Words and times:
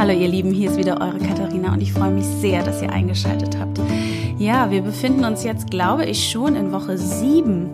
Hallo 0.00 0.12
ihr 0.14 0.28
Lieben, 0.28 0.50
hier 0.50 0.70
ist 0.70 0.78
wieder 0.78 0.98
eure 0.98 1.18
Katharina 1.18 1.74
und 1.74 1.82
ich 1.82 1.92
freue 1.92 2.10
mich 2.10 2.24
sehr, 2.24 2.62
dass 2.62 2.80
ihr 2.80 2.90
eingeschaltet 2.90 3.58
habt. 3.60 3.78
Ja, 4.38 4.70
wir 4.70 4.80
befinden 4.80 5.26
uns 5.26 5.44
jetzt, 5.44 5.70
glaube 5.70 6.06
ich, 6.06 6.30
schon 6.30 6.56
in 6.56 6.72
Woche 6.72 6.96
7. 6.96 7.68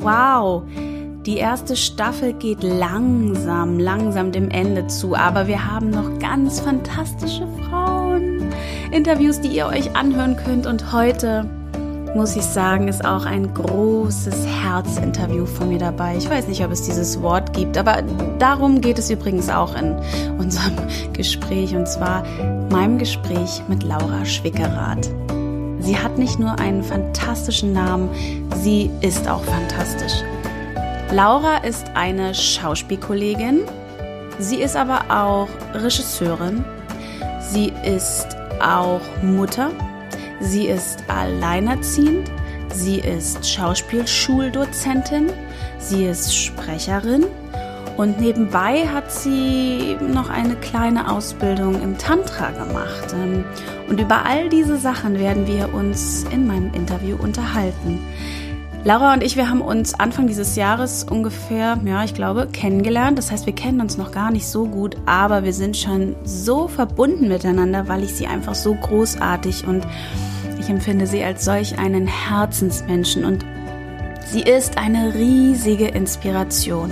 Wow, 0.00 0.64
die 1.24 1.38
erste 1.38 1.74
Staffel 1.74 2.34
geht 2.34 2.62
langsam, 2.62 3.78
langsam 3.78 4.32
dem 4.32 4.50
Ende 4.50 4.86
zu, 4.88 5.16
aber 5.16 5.46
wir 5.46 5.66
haben 5.66 5.88
noch 5.88 6.18
ganz 6.18 6.60
fantastische 6.60 7.48
Frauen. 7.62 8.52
Interviews, 8.90 9.40
die 9.40 9.48
ihr 9.48 9.64
euch 9.64 9.96
anhören 9.96 10.36
könnt 10.36 10.66
und 10.66 10.92
heute 10.92 11.48
muss 12.14 12.36
ich 12.36 12.44
sagen, 12.44 12.88
ist 12.88 13.04
auch 13.04 13.24
ein 13.24 13.54
großes 13.54 14.46
Herzinterview 14.46 15.46
von 15.46 15.68
mir 15.68 15.78
dabei. 15.78 16.16
Ich 16.16 16.28
weiß 16.28 16.46
nicht, 16.46 16.62
ob 16.64 16.70
es 16.70 16.82
dieses 16.82 17.22
Wort 17.22 17.54
gibt, 17.54 17.78
aber 17.78 18.02
darum 18.38 18.80
geht 18.80 18.98
es 18.98 19.10
übrigens 19.10 19.48
auch 19.48 19.74
in 19.74 19.96
unserem 20.38 20.76
Gespräch 21.14 21.74
und 21.74 21.88
zwar 21.88 22.24
meinem 22.70 22.98
Gespräch 22.98 23.62
mit 23.68 23.82
Laura 23.82 24.24
Schwickerath. 24.24 25.08
Sie 25.80 25.98
hat 25.98 26.18
nicht 26.18 26.38
nur 26.38 26.58
einen 26.58 26.82
fantastischen 26.82 27.72
Namen, 27.72 28.10
sie 28.56 28.90
ist 29.00 29.28
auch 29.28 29.42
fantastisch. 29.42 30.22
Laura 31.10 31.58
ist 31.58 31.86
eine 31.94 32.34
Schauspielkollegin, 32.34 33.62
sie 34.38 34.56
ist 34.56 34.76
aber 34.76 35.00
auch 35.08 35.48
Regisseurin, 35.74 36.64
sie 37.40 37.72
ist 37.84 38.28
auch 38.60 39.00
Mutter 39.22 39.70
Sie 40.42 40.66
ist 40.66 41.04
alleinerziehend, 41.08 42.30
sie 42.74 42.98
ist 42.98 43.48
Schauspielschuldozentin, 43.48 45.30
sie 45.78 46.04
ist 46.04 46.36
Sprecherin 46.36 47.24
und 47.96 48.20
nebenbei 48.20 48.86
hat 48.88 49.12
sie 49.12 49.96
noch 50.00 50.30
eine 50.30 50.56
kleine 50.56 51.10
Ausbildung 51.10 51.80
im 51.80 51.96
Tantra 51.96 52.50
gemacht. 52.50 53.14
Ähm, 53.14 53.44
und 53.88 54.00
über 54.00 54.26
all 54.26 54.48
diese 54.48 54.78
Sachen 54.78 55.18
werden 55.18 55.46
wir 55.46 55.72
uns 55.72 56.24
in 56.30 56.46
meinem 56.46 56.74
Interview 56.74 57.16
unterhalten. 57.16 58.00
Laura 58.84 59.14
und 59.14 59.22
ich, 59.22 59.36
wir 59.36 59.48
haben 59.48 59.60
uns 59.60 59.94
Anfang 59.94 60.26
dieses 60.26 60.56
Jahres 60.56 61.04
ungefähr, 61.04 61.78
ja, 61.84 62.02
ich 62.02 62.14
glaube, 62.14 62.48
kennengelernt. 62.52 63.16
Das 63.16 63.30
heißt, 63.30 63.46
wir 63.46 63.54
kennen 63.54 63.80
uns 63.80 63.96
noch 63.96 64.10
gar 64.10 64.32
nicht 64.32 64.48
so 64.48 64.66
gut, 64.66 64.96
aber 65.06 65.44
wir 65.44 65.52
sind 65.52 65.76
schon 65.76 66.16
so 66.24 66.66
verbunden 66.66 67.28
miteinander, 67.28 67.86
weil 67.86 68.02
ich 68.02 68.12
sie 68.12 68.26
einfach 68.26 68.56
so 68.56 68.74
großartig 68.74 69.68
und 69.68 69.86
ich 70.58 70.68
empfinde 70.68 71.06
sie 71.06 71.22
als 71.22 71.44
solch 71.44 71.78
einen 71.78 72.08
Herzensmenschen 72.08 73.24
und 73.24 73.46
sie 74.26 74.42
ist 74.42 74.76
eine 74.78 75.14
riesige 75.14 75.86
Inspiration. 75.86 76.90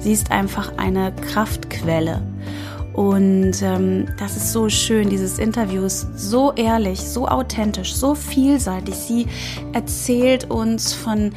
Sie 0.00 0.12
ist 0.12 0.30
einfach 0.30 0.76
eine 0.76 1.12
Kraftquelle. 1.12 2.20
Und 2.96 3.60
ähm, 3.60 4.06
das 4.18 4.38
ist 4.38 4.52
so 4.54 4.70
schön, 4.70 5.10
dieses 5.10 5.38
Interview 5.38 5.84
ist 5.84 6.18
so 6.18 6.52
ehrlich, 6.52 7.02
so 7.02 7.28
authentisch, 7.28 7.94
so 7.94 8.14
vielseitig. 8.14 8.94
Sie 8.94 9.26
erzählt 9.74 10.50
uns 10.50 10.94
von 10.94 11.32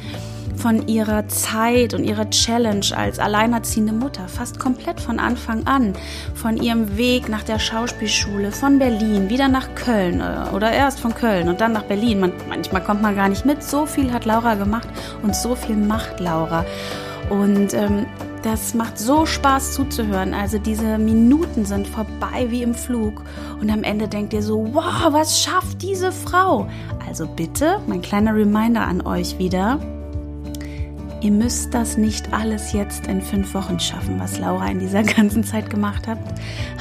von 0.56 0.88
ihrer 0.88 1.26
Zeit 1.28 1.94
und 1.94 2.04
ihrer 2.04 2.28
Challenge 2.28 2.84
als 2.94 3.18
alleinerziehende 3.18 3.94
Mutter, 3.94 4.28
fast 4.28 4.58
komplett 4.58 5.00
von 5.00 5.18
Anfang 5.18 5.66
an, 5.66 5.94
von 6.34 6.58
ihrem 6.58 6.98
Weg 6.98 7.30
nach 7.30 7.42
der 7.42 7.58
Schauspielschule, 7.58 8.52
von 8.52 8.78
Berlin, 8.78 9.30
wieder 9.30 9.48
nach 9.48 9.74
Köln 9.74 10.20
äh, 10.20 10.54
oder 10.54 10.70
erst 10.70 11.00
von 11.00 11.14
Köln 11.14 11.48
und 11.48 11.62
dann 11.62 11.72
nach 11.72 11.84
Berlin. 11.84 12.20
Man, 12.20 12.32
manchmal 12.48 12.84
kommt 12.84 13.00
man 13.00 13.16
gar 13.16 13.30
nicht 13.30 13.46
mit. 13.46 13.62
So 13.62 13.86
viel 13.86 14.12
hat 14.12 14.26
Laura 14.26 14.54
gemacht 14.54 14.88
und 15.22 15.34
so 15.34 15.54
viel 15.54 15.76
macht 15.76 16.20
Laura. 16.20 16.66
Und 17.30 17.72
ähm, 17.72 18.06
das 18.42 18.74
macht 18.74 18.98
so 18.98 19.26
Spaß 19.26 19.74
zuzuhören. 19.74 20.34
Also 20.34 20.58
diese 20.58 20.98
Minuten 20.98 21.64
sind 21.64 21.86
vorbei 21.86 22.46
wie 22.48 22.62
im 22.62 22.74
Flug. 22.74 23.22
Und 23.60 23.70
am 23.70 23.82
Ende 23.82 24.08
denkt 24.08 24.32
ihr 24.32 24.42
so, 24.42 24.68
wow, 24.72 25.12
was 25.12 25.40
schafft 25.40 25.82
diese 25.82 26.12
Frau? 26.12 26.68
Also 27.06 27.26
bitte, 27.26 27.80
mein 27.86 28.02
kleiner 28.02 28.34
Reminder 28.34 28.82
an 28.82 29.02
euch 29.02 29.38
wieder. 29.38 29.78
Ihr 31.22 31.32
müsst 31.32 31.74
das 31.74 31.98
nicht 31.98 32.32
alles 32.32 32.72
jetzt 32.72 33.06
in 33.06 33.20
fünf 33.20 33.52
Wochen 33.52 33.78
schaffen, 33.78 34.18
was 34.18 34.38
Laura 34.38 34.68
in 34.68 34.78
dieser 34.78 35.02
ganzen 35.16 35.44
Zeit 35.44 35.68
gemacht 35.68 36.08
hat, 36.08 36.18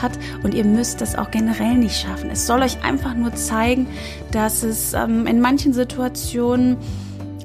hat. 0.02 0.18
Und 0.44 0.54
ihr 0.54 0.64
müsst 0.64 1.02
das 1.02 1.18
auch 1.18 1.30
generell 1.30 1.76
nicht 1.76 2.00
schaffen. 2.00 2.30
Es 2.30 2.48
soll 2.48 2.62
euch 2.62 2.82
einfach 2.84 3.16
nur 3.16 3.36
zeigen, 3.36 3.88
dass 4.32 4.64
es 4.64 4.94
ähm, 4.94 5.28
in 5.28 5.42
manchen 5.42 5.74
Situationen 5.74 6.78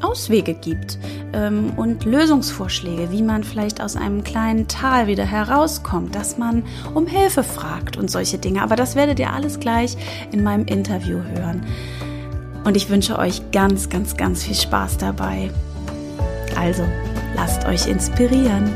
Auswege 0.05 0.55
gibt 0.55 0.99
ähm, 1.33 1.73
und 1.77 2.05
Lösungsvorschläge, 2.05 3.11
wie 3.11 3.23
man 3.23 3.43
vielleicht 3.43 3.81
aus 3.81 3.97
einem 3.97 4.23
kleinen 4.23 4.69
Tal 4.69 5.07
wieder 5.07 5.25
herauskommt, 5.25 6.15
dass 6.15 6.39
man 6.39 6.63
um 6.95 7.07
Hilfe 7.07 7.43
fragt 7.43 7.97
und 7.97 8.11
solche 8.11 8.39
Dinge. 8.39 8.63
Aber 8.63 8.77
das 8.77 8.97
werdet 8.97 9.19
ihr 9.19 9.33
alles 9.33 9.61
gleich 9.61 9.97
in 10.31 10.43
meinem 10.43 10.67
Interview 10.67 11.19
hören. 11.35 11.65
Und 12.65 12.77
ich 12.77 12.89
wünsche 12.89 13.19
euch 13.19 13.51
ganz, 13.51 13.89
ganz, 13.89 14.17
ganz 14.17 14.45
viel 14.45 14.55
Spaß 14.55 14.99
dabei. 14.99 15.51
Also, 16.57 16.85
lasst 17.35 17.67
euch 17.67 17.87
inspirieren. 17.87 18.71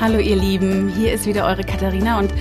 Hallo 0.00 0.18
ihr 0.18 0.34
Lieben, 0.34 0.88
hier 0.88 1.12
ist 1.12 1.26
wieder 1.26 1.46
eure 1.46 1.62
Katharina 1.62 2.18
und 2.18 2.32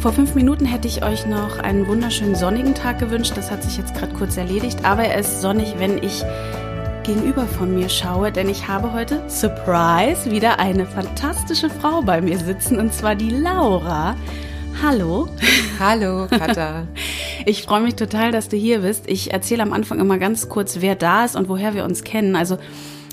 vor 0.00 0.14
fünf 0.14 0.34
Minuten 0.34 0.64
hätte 0.64 0.88
ich 0.88 1.04
euch 1.04 1.26
noch 1.26 1.58
einen 1.58 1.86
wunderschönen 1.86 2.34
sonnigen 2.34 2.74
Tag 2.74 2.98
gewünscht. 3.00 3.34
Das 3.36 3.50
hat 3.50 3.62
sich 3.62 3.76
jetzt 3.76 3.94
gerade 3.94 4.14
kurz 4.14 4.38
erledigt, 4.38 4.82
aber 4.82 5.04
er 5.04 5.20
ist 5.20 5.42
sonnig, 5.42 5.74
wenn 5.78 6.02
ich 6.02 6.24
gegenüber 7.02 7.46
von 7.46 7.74
mir 7.74 7.90
schaue, 7.90 8.32
denn 8.32 8.48
ich 8.48 8.66
habe 8.66 8.94
heute, 8.94 9.22
Surprise, 9.28 10.30
wieder 10.30 10.58
eine 10.58 10.86
fantastische 10.86 11.68
Frau 11.68 12.00
bei 12.00 12.22
mir 12.22 12.38
sitzen 12.38 12.78
und 12.78 12.94
zwar 12.94 13.14
die 13.14 13.28
Laura. 13.28 14.16
Hallo. 14.82 15.28
Hallo, 15.78 16.26
Katha. 16.30 16.86
Ich 17.44 17.64
freue 17.64 17.82
mich 17.82 17.96
total, 17.96 18.32
dass 18.32 18.48
du 18.48 18.56
hier 18.56 18.78
bist. 18.80 19.04
Ich 19.06 19.34
erzähle 19.34 19.62
am 19.62 19.74
Anfang 19.74 20.00
immer 20.00 20.16
ganz 20.16 20.48
kurz, 20.48 20.80
wer 20.80 20.94
da 20.94 21.26
ist 21.26 21.36
und 21.36 21.50
woher 21.50 21.74
wir 21.74 21.84
uns 21.84 22.04
kennen. 22.04 22.36
Also 22.36 22.56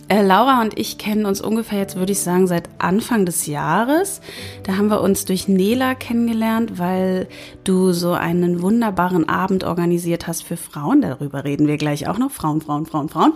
äh, 0.10 0.22
Laura 0.22 0.62
und 0.62 0.78
ich 0.80 0.98
kennen 0.98 1.26
uns 1.26 1.42
ungefähr 1.42 1.80
jetzt, 1.80 1.98
würde 1.98 2.12
ich 2.12 2.20
sagen, 2.20 2.48
seit 2.48 2.70
Anfang 2.78 3.26
des 3.26 3.46
Jahres. 3.46 4.22
Da 4.64 4.78
haben 4.78 4.90
wir 4.90 5.02
uns 5.02 5.26
durch 5.26 5.48
Nela 5.48 5.96
kennengelernt, 5.96 6.80
weil 6.80 7.28
du 7.64 7.92
so 7.92 8.14
einen 8.14 8.62
wunderbaren 8.62 9.28
Abend 9.28 9.64
organisiert 9.64 10.28
hast 10.28 10.44
für 10.44 10.58
Frauen. 10.58 11.02
Darüber 11.02 11.44
reden 11.44 11.68
wir 11.68 11.78
gleich 11.78 12.08
auch 12.08 12.18
noch. 12.18 12.32
Frauen, 12.32 12.62
Frauen, 12.62 12.86
Frauen, 12.86 13.10
Frauen. 13.10 13.34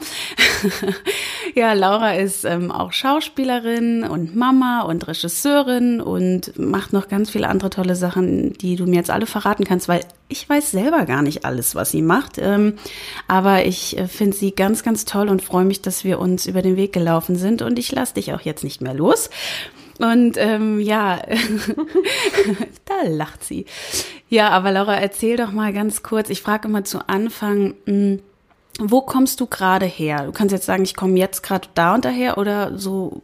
ja, 1.56 1.74
Laura 1.74 2.14
ist 2.14 2.46
ähm, 2.46 2.72
auch 2.72 2.92
Schauspielerin 2.94 4.04
und 4.04 4.36
Mama 4.36 4.82
und 4.82 5.08
Regisseurin 5.08 6.02
und 6.02 6.58
macht 6.58 6.94
noch 6.94 7.08
ganz 7.08 7.30
viele 7.30 7.48
andere 7.50 7.70
tolle 7.70 7.96
Sachen, 7.96 8.54
die 8.54 8.76
du 8.76 8.86
mir 8.86 8.96
jetzt 8.96 9.10
alle 9.10 9.26
verraten 9.26 9.64
kannst, 9.64 9.88
weil 9.88 10.02
ich 10.30 10.48
weiß 10.48 10.72
selber 10.72 11.06
gar 11.06 11.22
nicht 11.22 11.46
alles, 11.46 11.76
was 11.76 11.92
sie 11.92 12.02
macht. 12.02 12.38
Ähm, 12.38 12.76
aber 13.28 13.66
ich 13.66 13.98
äh, 13.98 14.08
finde 14.08 14.36
sie 14.36 14.52
ganz, 14.52 14.84
ganz 14.84 15.06
toll 15.06 15.30
und 15.30 15.42
freue 15.42 15.66
mich, 15.66 15.82
dass 15.82 16.04
wir 16.04 16.20
uns 16.20 16.46
über 16.46 16.62
den 16.62 16.78
Weg 16.78 16.94
gelaufen 16.94 17.36
sind. 17.36 17.62
Und 17.62 17.78
ich 17.78 17.92
lasse 17.92 18.16
dich 18.16 18.34
auch 18.34 18.42
jetzt 18.42 18.64
nicht 18.64 18.82
mehr 18.82 18.94
los. 18.94 19.30
Und 20.00 20.38
ähm, 20.38 20.80
ja, 20.80 21.22
da 22.86 23.08
lacht 23.08 23.44
sie. 23.44 23.66
Ja, 24.30 24.50
aber 24.50 24.72
Laura, 24.72 24.96
erzähl 24.96 25.38
doch 25.38 25.52
mal 25.52 25.74
ganz 25.74 26.02
kurz. 26.02 26.30
Ich 26.30 26.42
frage 26.42 26.68
immer 26.68 26.84
zu 26.84 27.08
Anfang, 27.08 27.76
mh, 27.86 27.94
hm, 27.94 28.20
wo 28.90 29.02
kommst 29.02 29.40
du 29.40 29.46
gerade 29.46 29.86
her? 29.86 30.26
Du 30.26 30.32
kannst 30.32 30.54
jetzt 30.54 30.66
sagen, 30.66 30.84
ich 30.84 30.96
komme 30.96 31.18
jetzt 31.18 31.44
gerade 31.44 31.68
da 31.76 31.94
und 31.94 32.06
daher 32.06 32.38
oder 32.38 32.78
so 32.78 33.22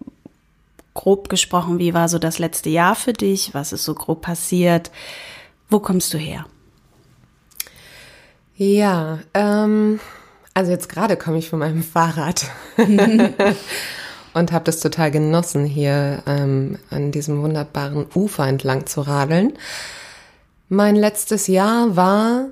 grob 0.93 1.29
gesprochen, 1.29 1.79
wie 1.79 1.93
war 1.93 2.09
so 2.09 2.19
das 2.19 2.39
letzte 2.39 2.69
Jahr 2.69 2.95
für 2.95 3.13
dich? 3.13 3.53
Was 3.53 3.71
ist 3.71 3.83
so 3.83 3.93
grob 3.93 4.21
passiert? 4.21 4.91
Wo 5.69 5.79
kommst 5.79 6.13
du 6.13 6.17
her? 6.17 6.45
Ja, 8.55 9.19
ähm, 9.35 9.99
also 10.53 10.71
jetzt 10.71 10.89
gerade 10.89 11.17
komme 11.17 11.37
ich 11.37 11.49
von 11.49 11.59
meinem 11.59 11.83
Fahrrad 11.93 12.45
und 14.33 14.51
habe 14.51 14.65
das 14.65 14.79
total 14.79 15.11
genossen, 15.11 15.65
hier 15.65 16.23
ähm, 16.25 16.79
an 16.89 17.11
diesem 17.11 17.43
wunderbaren 17.43 18.07
Ufer 18.15 18.47
entlang 18.47 18.87
zu 18.87 19.01
radeln. 19.01 19.53
Mein 20.69 20.95
letztes 20.95 21.47
Jahr 21.47 21.95
war, 21.95 22.47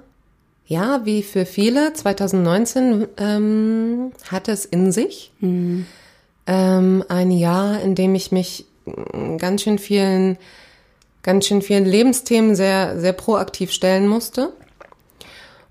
ja, 0.67 1.01
wie 1.05 1.21
für 1.21 1.45
viele, 1.45 1.93
2019 1.93 3.07
ähm, 3.17 4.11
hatte 4.29 4.51
es 4.51 4.65
in 4.65 4.91
sich. 4.91 5.31
Mhm. 5.39 5.85
Ähm, 6.47 7.03
ein 7.07 7.31
Jahr, 7.31 7.81
in 7.81 7.95
dem 7.95 8.15
ich 8.15 8.31
mich 8.31 8.65
ganz 9.37 9.63
schön 9.63 9.79
vielen, 9.79 10.37
ganz 11.23 11.47
schön 11.47 11.61
vielen 11.61 11.85
Lebensthemen 11.85 12.55
sehr, 12.55 12.99
sehr 12.99 13.13
proaktiv 13.13 13.71
stellen 13.71 14.07
musste. 14.07 14.53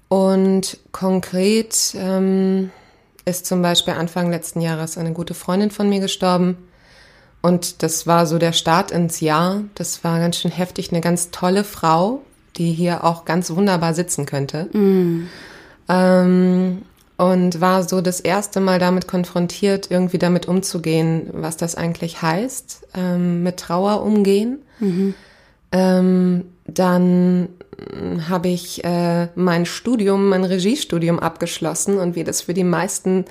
Und 0.08 0.78
konkret 0.92 1.94
ähm, 1.96 2.70
ist 3.24 3.46
zum 3.46 3.62
Beispiel 3.62 3.94
Anfang 3.94 4.30
letzten 4.30 4.60
Jahres 4.60 4.98
eine 4.98 5.12
gute 5.12 5.34
Freundin 5.34 5.70
von 5.70 5.88
mir 5.88 6.00
gestorben. 6.00 6.56
Und 7.42 7.82
das 7.82 8.06
war 8.06 8.26
so 8.26 8.38
der 8.38 8.52
Start 8.52 8.90
ins 8.90 9.20
Jahr. 9.20 9.64
Das 9.74 10.04
war 10.04 10.18
ganz 10.18 10.38
schön 10.38 10.50
heftig. 10.50 10.92
Eine 10.92 11.00
ganz 11.00 11.30
tolle 11.30 11.64
Frau, 11.64 12.22
die 12.56 12.72
hier 12.72 13.04
auch 13.04 13.24
ganz 13.24 13.50
wunderbar 13.50 13.94
sitzen 13.94 14.26
könnte. 14.26 14.64
Mm. 14.76 15.26
Ähm, 15.88 16.82
und 17.16 17.60
war 17.60 17.84
so 17.84 18.00
das 18.00 18.20
erste 18.20 18.60
Mal 18.60 18.78
damit 18.78 19.06
konfrontiert, 19.06 19.90
irgendwie 19.90 20.18
damit 20.18 20.46
umzugehen, 20.46 21.28
was 21.32 21.56
das 21.56 21.76
eigentlich 21.76 22.22
heißt, 22.22 22.88
ähm, 22.96 23.42
mit 23.42 23.58
Trauer 23.58 24.02
umgehen. 24.02 24.62
Mhm. 24.80 25.14
Ähm, 25.70 26.44
dann 26.66 27.48
habe 28.28 28.48
ich 28.48 28.84
äh, 28.84 29.28
mein 29.34 29.66
Studium, 29.66 30.28
mein 30.28 30.44
Regiestudium 30.44 31.18
abgeschlossen 31.18 31.98
und 31.98 32.16
wie 32.16 32.24
das 32.24 32.42
für 32.42 32.54
die 32.54 32.64
meisten 32.64 33.26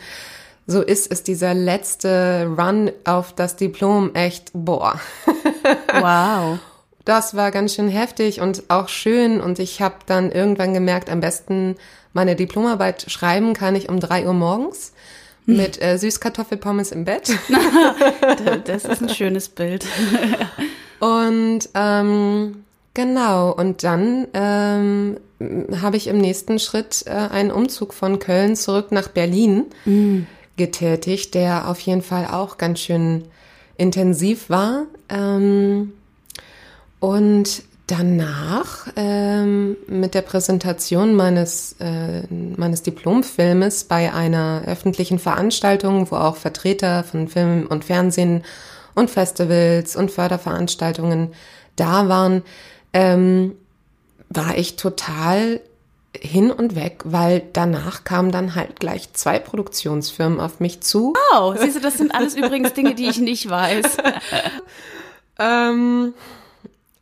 so 0.65 0.81
ist, 0.81 1.07
ist 1.07 1.27
dieser 1.27 1.53
letzte 1.53 2.49
Run 2.57 2.91
auf 3.03 3.33
das 3.33 3.55
Diplom 3.55 4.13
echt, 4.15 4.51
boah. 4.53 4.99
Wow. 5.93 6.59
Das 7.05 7.35
war 7.35 7.51
ganz 7.51 7.75
schön 7.75 7.89
heftig 7.89 8.39
und 8.39 8.63
auch 8.69 8.87
schön 8.87 9.41
und 9.41 9.59
ich 9.59 9.81
habe 9.81 9.95
dann 10.05 10.31
irgendwann 10.31 10.73
gemerkt, 10.73 11.09
am 11.09 11.19
besten 11.19 11.75
meine 12.13 12.35
Diplomarbeit 12.35 13.05
schreiben 13.09 13.53
kann 13.53 13.75
ich 13.75 13.89
um 13.89 13.99
drei 13.99 14.25
Uhr 14.25 14.33
morgens 14.33 14.93
mit 15.45 15.81
äh, 15.81 15.97
Süßkartoffelpommes 15.97 16.91
im 16.91 17.05
Bett. 17.05 17.37
das 18.65 18.85
ist 18.85 19.01
ein 19.01 19.09
schönes 19.09 19.49
Bild. 19.49 19.85
und 20.99 21.69
ähm, 21.73 22.63
genau, 22.93 23.51
und 23.51 23.83
dann 23.83 24.27
ähm, 24.33 25.17
habe 25.81 25.97
ich 25.97 26.07
im 26.07 26.19
nächsten 26.19 26.59
Schritt 26.59 27.03
äh, 27.05 27.11
einen 27.11 27.51
Umzug 27.51 27.93
von 27.93 28.19
Köln 28.19 28.55
zurück 28.55 28.91
nach 28.91 29.09
Berlin 29.09 29.65
mm. 29.85 30.19
getätigt, 30.55 31.33
der 31.33 31.67
auf 31.67 31.79
jeden 31.81 32.01
Fall 32.01 32.27
auch 32.27 32.57
ganz 32.57 32.79
schön 32.79 33.25
intensiv 33.75 34.49
war. 34.49 34.85
Ähm, 35.09 35.91
und 37.03 37.63
danach 37.87 38.87
ähm, 38.95 39.75
mit 39.87 40.13
der 40.13 40.21
Präsentation 40.21 41.15
meines, 41.15 41.75
äh, 41.81 42.21
meines 42.29 42.81
Diplomfilmes 42.81 43.83
bei 43.83 44.13
einer 44.13 44.63
öffentlichen 44.67 45.19
Veranstaltung, 45.19 46.09
wo 46.11 46.15
auch 46.15 46.37
Vertreter 46.37 47.03
von 47.03 47.27
Film 47.27 47.67
und 47.67 47.83
Fernsehen 47.83 48.45
und 48.95 49.09
Festivals 49.09 49.97
und 49.97 50.11
Förderveranstaltungen 50.11 51.33
da 51.75 52.07
waren, 52.07 52.41
ähm, 52.93 53.55
war 54.29 54.57
ich 54.57 54.77
total 54.77 55.59
hin 56.17 56.51
und 56.51 56.77
weg, 56.77 57.01
weil 57.03 57.43
danach 57.51 58.05
kamen 58.05 58.31
dann 58.31 58.55
halt 58.55 58.79
gleich 58.79 59.11
zwei 59.11 59.39
Produktionsfirmen 59.39 60.39
auf 60.39 60.61
mich 60.61 60.79
zu. 60.79 61.15
Wow, 61.33 61.57
siehst 61.59 61.75
du, 61.75 61.81
das 61.81 61.97
sind 61.97 62.15
alles 62.15 62.33
übrigens 62.33 62.71
Dinge, 62.71 62.95
die 62.95 63.09
ich 63.09 63.19
nicht 63.19 63.49
weiß. 63.49 63.97
ähm, 65.39 66.13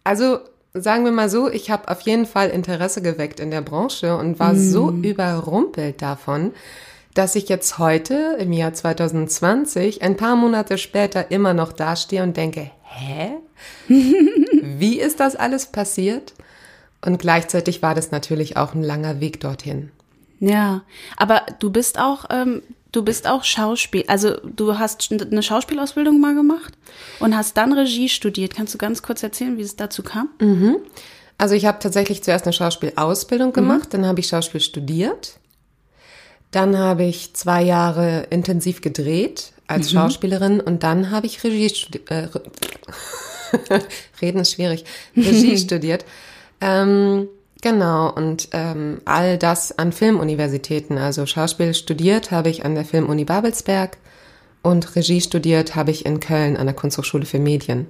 also 0.04 0.40
sagen 0.74 1.04
wir 1.06 1.12
mal 1.12 1.30
so, 1.30 1.50
ich 1.50 1.70
habe 1.70 1.90
auf 1.90 2.02
jeden 2.02 2.26
Fall 2.26 2.50
Interesse 2.50 3.02
geweckt 3.02 3.40
in 3.40 3.52
der 3.52 3.62
Branche 3.62 4.16
und 4.16 4.40
war 4.40 4.54
mm. 4.54 4.72
so 4.72 4.92
überrumpelt 4.92 6.02
davon, 6.02 6.54
dass 7.14 7.36
ich 7.36 7.50
jetzt 7.50 7.78
heute 7.78 8.38
im 8.40 8.54
Jahr 8.54 8.74
2020, 8.74 10.02
ein 10.02 10.16
paar 10.16 10.36
Monate 10.36 10.78
später, 10.78 11.30
immer 11.30 11.54
noch 11.54 11.74
dastehe 11.74 12.24
und 12.24 12.38
denke, 12.38 12.72
hä? 12.84 13.32
Wie 13.88 15.00
ist 15.00 15.20
das 15.20 15.36
alles 15.36 15.66
passiert? 15.68 16.34
Und 17.04 17.20
gleichzeitig 17.20 17.82
war 17.82 17.96
das 17.96 18.12
natürlich 18.12 18.58
auch 18.58 18.74
ein 18.74 18.84
langer 18.84 19.20
Weg 19.20 19.40
dorthin. 19.40 19.92
Ja, 20.40 20.84
aber 21.18 21.44
du 21.60 21.70
bist 21.70 22.00
auch 22.00 22.26
ähm, 22.30 22.62
Du 22.92 23.04
bist 23.04 23.26
auch 23.26 23.46
Schauspiel, 23.46 24.04
also 24.08 24.36
du 24.44 24.78
hast 24.78 25.10
eine 25.12 25.44
Schauspielausbildung 25.44 26.20
mal 26.20 26.36
gemacht 26.36 26.74
und 27.20 27.36
hast 27.38 27.56
dann 27.56 27.72
Regie 27.72 28.10
studiert. 28.10 28.56
Kannst 28.56 28.74
du 28.74 28.78
ganz 28.78 29.02
kurz 29.02 29.24
erzählen, 29.24 29.58
wie 29.58 29.62
es 29.62 29.78
dazu 29.78 30.04
kam? 30.04 30.30
Mhm. 30.40 30.78
Also 31.38 31.56
ich 31.56 31.66
habe 31.66 31.80
tatsächlich 31.80 32.22
zuerst 32.22 32.46
eine 32.46 32.54
Schauspielausbildung 32.54 33.50
mhm. 33.50 33.54
gemacht, 33.54 33.86
mhm. 33.86 33.92
dann 33.92 34.06
habe 34.08 34.20
ich 34.20 34.28
Schauspiel 34.28 34.62
studiert. 34.62 35.38
Dann 36.52 36.78
habe 36.78 37.04
ich 37.06 37.34
zwei 37.34 37.64
Jahre 37.64 38.28
intensiv 38.30 38.82
gedreht 38.82 39.54
als 39.68 39.88
mhm. 39.88 39.98
Schauspielerin 39.98 40.60
und 40.60 40.84
dann 40.84 41.12
habe 41.12 41.28
ich 41.28 41.42
Regie 41.46 41.70
studiert. 41.70 42.12
Äh, 42.12 42.28
Reden 44.22 44.40
ist 44.40 44.52
schwierig. 44.52 44.84
Regie 45.16 45.58
studiert. 45.58 46.04
Ähm, 46.60 47.30
Genau, 47.62 48.12
und 48.12 48.50
ähm, 48.54 49.02
all 49.06 49.38
das 49.38 49.78
an 49.78 49.92
Filmuniversitäten. 49.92 50.98
Also 50.98 51.28
Schauspiel 51.28 51.76
studiert 51.76 52.32
habe 52.32 52.50
ich 52.50 52.66
an 52.66 52.74
der 52.74 52.86
Filmuni 52.86 53.24
Babelsberg 53.24 53.98
und 54.64 54.96
Regie 54.96 55.22
studiert 55.22 55.76
habe 55.76 55.92
ich 55.92 56.06
in 56.06 56.20
Köln 56.20 56.58
an 56.58 56.66
der 56.66 56.76
Kunsthochschule 56.76 57.26
für 57.26 57.38
Medien, 57.38 57.88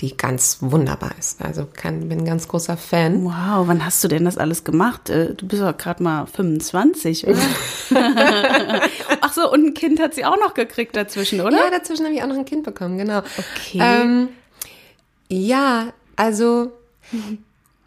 die 0.00 0.16
ganz 0.16 0.58
wunderbar 0.60 1.12
ist. 1.20 1.40
Also 1.40 1.68
kann, 1.72 2.08
bin 2.08 2.20
ein 2.20 2.24
ganz 2.24 2.48
großer 2.48 2.76
Fan. 2.76 3.24
Wow, 3.24 3.68
wann 3.68 3.84
hast 3.84 4.02
du 4.02 4.08
denn 4.08 4.24
das 4.24 4.38
alles 4.38 4.64
gemacht? 4.64 5.08
Äh, 5.08 5.34
du 5.34 5.46
bist 5.46 5.62
doch 5.62 5.76
gerade 5.76 6.02
mal 6.02 6.26
25, 6.26 7.28
oder? 7.28 7.38
Ach 9.20 9.32
so, 9.32 9.52
und 9.52 9.66
ein 9.66 9.74
Kind 9.74 10.00
hat 10.00 10.14
sie 10.14 10.24
auch 10.24 10.38
noch 10.38 10.54
gekriegt 10.54 10.96
dazwischen, 10.96 11.40
oder? 11.40 11.56
Ja, 11.56 11.70
dazwischen 11.70 12.06
habe 12.06 12.14
ich 12.16 12.22
auch 12.24 12.28
noch 12.28 12.38
ein 12.38 12.44
Kind 12.44 12.64
bekommen, 12.64 12.98
genau. 12.98 13.18
Okay. 13.18 13.78
Ähm, 13.80 14.28
ja, 15.28 15.92
also 16.16 16.72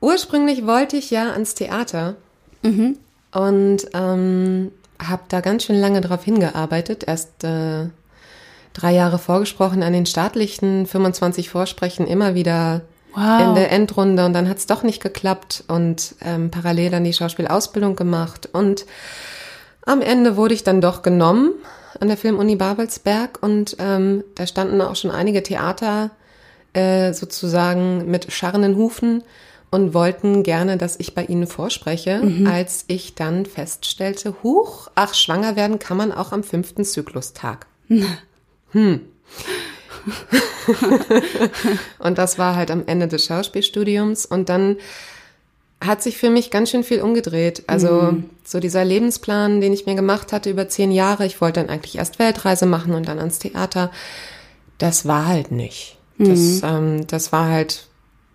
Ursprünglich 0.03 0.67
wollte 0.67 0.97
ich 0.97 1.11
ja 1.11 1.31
ans 1.31 1.55
Theater 1.55 2.15
mhm. 2.61 2.97
und 3.31 3.87
ähm, 3.93 4.73
habe 5.01 5.23
da 5.29 5.39
ganz 5.39 5.63
schön 5.63 5.79
lange 5.79 6.01
drauf 6.01 6.25
hingearbeitet. 6.25 7.05
Erst 7.07 7.45
äh, 7.45 7.85
drei 8.73 8.91
Jahre 8.91 9.17
vorgesprochen 9.17 9.81
an 9.81 9.93
den 9.93 10.05
staatlichen, 10.05 10.87
25 10.87 11.49
Vorsprechen 11.49 12.05
immer 12.05 12.35
wieder 12.35 12.81
wow. 13.15 13.47
in 13.47 13.55
der 13.55 13.71
Endrunde 13.71 14.25
und 14.25 14.33
dann 14.33 14.49
hat 14.49 14.57
es 14.57 14.67
doch 14.67 14.83
nicht 14.83 15.01
geklappt 15.01 15.63
und 15.69 16.15
ähm, 16.19 16.51
parallel 16.51 16.91
dann 16.91 17.05
die 17.05 17.13
Schauspielausbildung 17.13 17.95
gemacht 17.95 18.49
und 18.51 18.85
am 19.85 20.01
Ende 20.01 20.35
wurde 20.35 20.53
ich 20.53 20.65
dann 20.65 20.81
doch 20.81 21.01
genommen 21.01 21.53
an 22.01 22.09
der 22.09 22.17
Filmuni 22.17 22.57
Babelsberg 22.57 23.41
und 23.41 23.77
ähm, 23.79 24.25
da 24.35 24.47
standen 24.47 24.81
auch 24.81 24.97
schon 24.97 25.11
einige 25.11 25.43
Theater 25.43 26.09
äh, 26.73 27.13
sozusagen 27.13 28.11
mit 28.11 28.33
scharrenden 28.33 28.75
Hufen 28.75 29.23
und 29.73 29.95
wollten 29.95 30.43
gerne, 30.43 30.77
dass 30.77 30.99
ich 30.99 31.15
bei 31.15 31.25
ihnen 31.25 31.47
vorspreche, 31.47 32.19
mhm. 32.19 32.45
als 32.45 32.85
ich 32.87 33.15
dann 33.15 33.47
feststellte, 33.47 34.35
huch, 34.43 34.89
ach, 34.93 35.15
schwanger 35.15 35.55
werden 35.55 35.79
kann 35.79 35.97
man 35.97 36.11
auch 36.11 36.31
am 36.31 36.43
fünften 36.43 36.85
Zyklustag. 36.85 37.65
hm. 38.71 39.01
und 41.97 42.17
das 42.19 42.37
war 42.37 42.55
halt 42.55 42.69
am 42.69 42.83
Ende 42.85 43.07
des 43.07 43.25
Schauspielstudiums 43.25 44.27
und 44.27 44.49
dann 44.49 44.77
hat 45.83 46.03
sich 46.03 46.17
für 46.17 46.29
mich 46.29 46.51
ganz 46.51 46.69
schön 46.69 46.83
viel 46.83 47.01
umgedreht. 47.01 47.63
Also 47.65 47.89
mhm. 48.03 48.29
so 48.43 48.59
dieser 48.59 48.85
Lebensplan, 48.85 49.59
den 49.59 49.73
ich 49.73 49.87
mir 49.87 49.95
gemacht 49.95 50.33
hatte 50.33 50.51
über 50.51 50.69
zehn 50.69 50.91
Jahre, 50.91 51.25
ich 51.25 51.41
wollte 51.41 51.61
dann 51.61 51.71
eigentlich 51.71 51.97
erst 51.97 52.19
Weltreise 52.19 52.67
machen 52.67 52.93
und 52.93 53.07
dann 53.07 53.17
ans 53.17 53.39
Theater, 53.39 53.91
das 54.77 55.07
war 55.07 55.25
halt 55.25 55.51
nicht. 55.51 55.97
Mhm. 56.19 56.29
Das, 56.29 56.61
ähm, 56.63 57.07
das 57.07 57.31
war 57.31 57.47
halt 57.47 57.87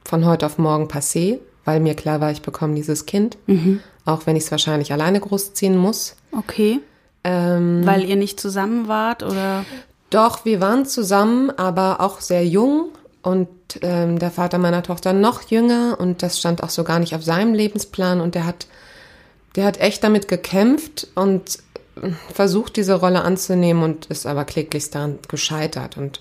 von 0.08 0.24
heute 0.24 0.46
auf 0.46 0.56
morgen 0.56 0.88
passé, 0.88 1.38
weil 1.66 1.80
mir 1.80 1.94
klar 1.94 2.22
war, 2.22 2.30
ich 2.30 2.40
bekomme 2.40 2.74
dieses 2.74 3.04
Kind, 3.04 3.36
mhm. 3.46 3.80
auch 4.06 4.24
wenn 4.24 4.36
ich 4.36 4.44
es 4.44 4.50
wahrscheinlich 4.50 4.90
alleine 4.90 5.20
großziehen 5.20 5.76
muss. 5.76 6.16
Okay. 6.32 6.80
Ähm, 7.24 7.82
weil 7.84 8.04
ihr 8.04 8.16
nicht 8.16 8.40
zusammen 8.40 8.88
wart 8.88 9.22
oder? 9.22 9.66
Doch, 10.08 10.46
wir 10.46 10.62
waren 10.62 10.86
zusammen, 10.86 11.50
aber 11.50 12.00
auch 12.00 12.22
sehr 12.22 12.46
jung 12.46 12.88
und 13.20 13.48
ähm, 13.82 14.18
der 14.18 14.30
Vater 14.30 14.56
meiner 14.56 14.82
Tochter 14.82 15.12
noch 15.12 15.42
jünger 15.50 15.98
und 16.00 16.22
das 16.22 16.38
stand 16.38 16.62
auch 16.62 16.70
so 16.70 16.84
gar 16.84 17.00
nicht 17.00 17.14
auf 17.14 17.22
seinem 17.22 17.52
Lebensplan 17.52 18.22
und 18.22 18.34
der 18.34 18.46
hat, 18.46 18.66
der 19.56 19.66
hat 19.66 19.78
echt 19.78 20.02
damit 20.02 20.26
gekämpft 20.28 21.08
und 21.14 21.58
versucht, 22.32 22.76
diese 22.76 22.94
Rolle 22.94 23.20
anzunehmen 23.20 23.82
und 23.82 24.06
ist 24.06 24.24
aber 24.24 24.46
kläglichst 24.46 24.94
daran 24.94 25.18
gescheitert 25.28 25.98
und 25.98 26.20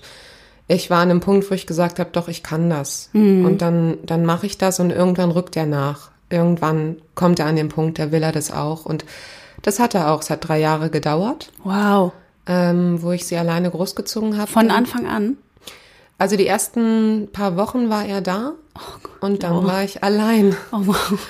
ich 0.68 0.90
war 0.90 0.98
an 0.98 1.10
einem 1.10 1.20
Punkt, 1.20 1.50
wo 1.50 1.54
ich 1.54 1.66
gesagt 1.66 1.98
habe, 1.98 2.10
doch, 2.12 2.28
ich 2.28 2.42
kann 2.42 2.68
das. 2.68 3.08
Mhm. 3.14 3.44
Und 3.44 3.62
dann, 3.62 3.98
dann 4.04 4.24
mache 4.24 4.46
ich 4.46 4.58
das 4.58 4.78
und 4.80 4.90
irgendwann 4.90 5.30
rückt 5.30 5.56
er 5.56 5.66
nach. 5.66 6.10
Irgendwann 6.30 6.96
kommt 7.14 7.38
er 7.38 7.46
an 7.46 7.56
den 7.56 7.70
Punkt, 7.70 7.98
da 7.98 8.12
will 8.12 8.22
er 8.22 8.32
das 8.32 8.50
auch. 8.50 8.84
Und 8.84 9.06
das 9.62 9.78
hat 9.78 9.94
er 9.94 10.12
auch. 10.12 10.20
Es 10.20 10.28
hat 10.28 10.46
drei 10.46 10.60
Jahre 10.60 10.90
gedauert. 10.90 11.50
Wow. 11.64 12.12
Ähm, 12.46 13.02
wo 13.02 13.12
ich 13.12 13.26
sie 13.26 13.36
alleine 13.36 13.70
großgezogen 13.70 14.36
habe. 14.36 14.50
Von 14.50 14.70
Anfang 14.70 15.06
an? 15.06 15.38
Also 16.18 16.36
die 16.36 16.46
ersten 16.46 17.28
paar 17.32 17.56
Wochen 17.56 17.88
war 17.88 18.04
er 18.04 18.20
da 18.20 18.52
oh 18.74 18.98
Gott, 19.02 19.22
und 19.22 19.42
dann 19.42 19.52
oh. 19.52 19.64
war 19.64 19.84
ich 19.84 20.02
allein. 20.02 20.54
Oh 20.72 20.82
wow. 20.84 21.28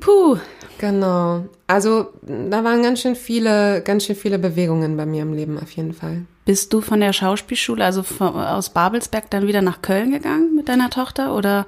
Puh. 0.00 0.38
Genau. 0.78 1.44
Also 1.68 2.08
da 2.22 2.64
waren 2.64 2.82
ganz 2.82 3.00
schön 3.00 3.14
viele, 3.14 3.80
ganz 3.82 4.04
schön 4.04 4.16
viele 4.16 4.38
Bewegungen 4.38 4.96
bei 4.96 5.06
mir 5.06 5.22
im 5.22 5.32
Leben 5.32 5.58
auf 5.58 5.70
jeden 5.70 5.92
Fall. 5.92 6.22
Bist 6.44 6.72
du 6.72 6.80
von 6.80 7.00
der 7.00 7.12
Schauspielschule, 7.12 7.84
also 7.84 8.02
von, 8.02 8.34
aus 8.36 8.70
Babelsberg, 8.70 9.30
dann 9.30 9.46
wieder 9.46 9.62
nach 9.62 9.82
Köln 9.82 10.10
gegangen 10.10 10.54
mit 10.54 10.68
deiner 10.68 10.90
Tochter 10.90 11.34
oder? 11.34 11.66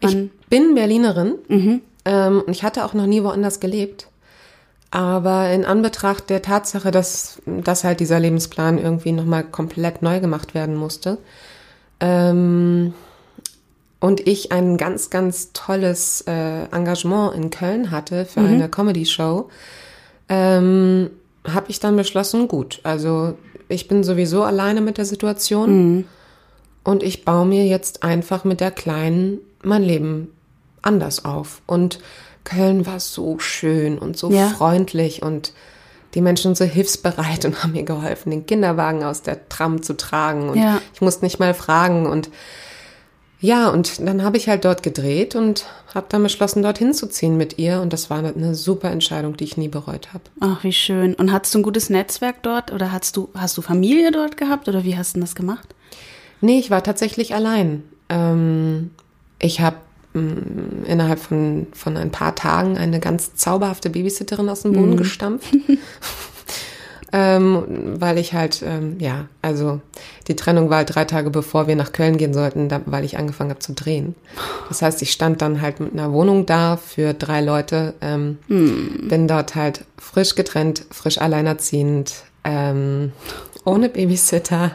Ich 0.00 0.16
bin 0.48 0.74
Berlinerin 0.74 1.34
mhm. 1.48 1.80
ähm, 2.06 2.42
und 2.46 2.50
ich 2.52 2.62
hatte 2.62 2.84
auch 2.84 2.94
noch 2.94 3.06
nie 3.06 3.22
woanders 3.22 3.60
gelebt. 3.60 4.08
Aber 4.90 5.50
in 5.50 5.64
Anbetracht 5.64 6.30
der 6.30 6.42
Tatsache, 6.42 6.90
dass, 6.90 7.40
dass 7.46 7.84
halt 7.84 8.00
dieser 8.00 8.18
Lebensplan 8.18 8.78
irgendwie 8.78 9.12
nochmal 9.12 9.44
komplett 9.44 10.02
neu 10.02 10.18
gemacht 10.18 10.54
werden 10.54 10.74
musste, 10.74 11.18
ähm, 12.00 12.94
und 14.00 14.26
ich 14.26 14.50
ein 14.50 14.78
ganz, 14.78 15.10
ganz 15.10 15.52
tolles 15.52 16.22
äh, 16.22 16.64
Engagement 16.72 17.34
in 17.34 17.50
Köln 17.50 17.90
hatte 17.90 18.24
für 18.24 18.40
mhm. 18.40 18.54
eine 18.54 18.68
Comedy-Show, 18.68 19.50
ähm, 20.30 21.10
habe 21.46 21.66
ich 21.68 21.80
dann 21.80 21.96
beschlossen, 21.96 22.48
gut, 22.48 22.80
also 22.82 23.34
ich 23.70 23.88
bin 23.88 24.04
sowieso 24.04 24.42
alleine 24.42 24.80
mit 24.80 24.98
der 24.98 25.04
Situation 25.04 25.94
mhm. 25.94 26.04
und 26.84 27.02
ich 27.02 27.24
baue 27.24 27.46
mir 27.46 27.66
jetzt 27.66 28.02
einfach 28.02 28.44
mit 28.44 28.60
der 28.60 28.70
Kleinen 28.70 29.38
mein 29.62 29.82
Leben 29.82 30.32
anders 30.82 31.24
auf. 31.24 31.62
Und 31.66 32.00
Köln 32.44 32.86
war 32.86 33.00
so 33.00 33.38
schön 33.38 33.98
und 33.98 34.16
so 34.16 34.30
ja. 34.30 34.48
freundlich 34.48 35.22
und 35.22 35.52
die 36.14 36.20
Menschen 36.20 36.54
so 36.54 36.64
hilfsbereit 36.64 37.44
und 37.46 37.62
haben 37.62 37.72
mir 37.72 37.84
geholfen, 37.84 38.30
den 38.30 38.46
Kinderwagen 38.46 39.04
aus 39.04 39.22
der 39.22 39.48
Tram 39.48 39.82
zu 39.82 39.96
tragen. 39.96 40.48
Und 40.48 40.58
ja. 40.58 40.80
ich 40.94 41.00
musste 41.00 41.24
nicht 41.24 41.38
mal 41.38 41.54
fragen. 41.54 42.06
Und 42.06 42.30
ja, 43.40 43.70
und 43.70 44.06
dann 44.06 44.22
habe 44.22 44.36
ich 44.36 44.48
halt 44.48 44.66
dort 44.66 44.82
gedreht 44.82 45.34
und 45.34 45.64
habe 45.94 46.06
dann 46.10 46.22
beschlossen, 46.22 46.62
dorthin 46.62 46.92
zu 46.92 47.08
ziehen 47.08 47.38
mit 47.38 47.58
ihr. 47.58 47.80
Und 47.80 47.92
das 47.92 48.10
war 48.10 48.18
eine 48.18 48.54
super 48.54 48.90
Entscheidung, 48.90 49.36
die 49.36 49.44
ich 49.44 49.56
nie 49.56 49.68
bereut 49.68 50.12
habe. 50.12 50.24
Ach, 50.40 50.62
wie 50.62 50.74
schön. 50.74 51.14
Und 51.14 51.32
hattest 51.32 51.54
du 51.54 51.60
ein 51.60 51.62
gutes 51.62 51.88
Netzwerk 51.88 52.42
dort 52.42 52.70
oder 52.70 52.92
hast 52.92 53.16
du, 53.16 53.30
hast 53.34 53.56
du 53.56 53.62
Familie 53.62 54.12
dort 54.12 54.36
gehabt 54.36 54.68
oder 54.68 54.84
wie 54.84 54.96
hast 54.96 55.16
du 55.16 55.20
das 55.20 55.34
gemacht? 55.34 55.74
Nee, 56.42 56.58
ich 56.58 56.70
war 56.70 56.82
tatsächlich 56.82 57.34
allein. 57.34 57.82
Ähm, 58.10 58.90
ich 59.38 59.60
habe 59.62 59.76
mm, 60.12 60.84
innerhalb 60.86 61.18
von, 61.18 61.66
von 61.72 61.96
ein 61.96 62.10
paar 62.10 62.34
Tagen 62.34 62.76
eine 62.76 63.00
ganz 63.00 63.34
zauberhafte 63.36 63.88
Babysitterin 63.88 64.50
aus 64.50 64.62
dem 64.62 64.74
Boden 64.74 64.90
mhm. 64.90 64.96
gestampft. 64.98 65.48
ähm, 67.12 67.96
weil 67.98 68.18
ich 68.18 68.34
halt, 68.34 68.62
ähm, 68.62 68.96
ja, 69.00 69.26
also 69.42 69.80
die 70.28 70.36
Trennung 70.36 70.70
war 70.70 70.78
halt 70.78 70.94
drei 70.94 71.04
Tage 71.04 71.30
bevor 71.30 71.66
wir 71.66 71.76
nach 71.76 71.92
Köln 71.92 72.16
gehen 72.16 72.34
sollten, 72.34 72.68
da, 72.68 72.80
weil 72.86 73.04
ich 73.04 73.18
angefangen 73.18 73.50
habe 73.50 73.60
zu 73.60 73.72
drehen. 73.72 74.14
Das 74.68 74.82
heißt, 74.82 75.02
ich 75.02 75.10
stand 75.12 75.42
dann 75.42 75.60
halt 75.60 75.80
mit 75.80 75.92
einer 75.92 76.12
Wohnung 76.12 76.46
da 76.46 76.76
für 76.76 77.14
drei 77.14 77.40
Leute, 77.40 77.94
ähm, 78.00 78.38
hm. 78.48 79.08
bin 79.08 79.26
dort 79.26 79.54
halt 79.54 79.84
frisch 79.98 80.34
getrennt, 80.34 80.84
frisch 80.90 81.18
alleinerziehend, 81.18 82.22
ähm, 82.44 83.12
ohne 83.64 83.88
Babysitter 83.88 84.72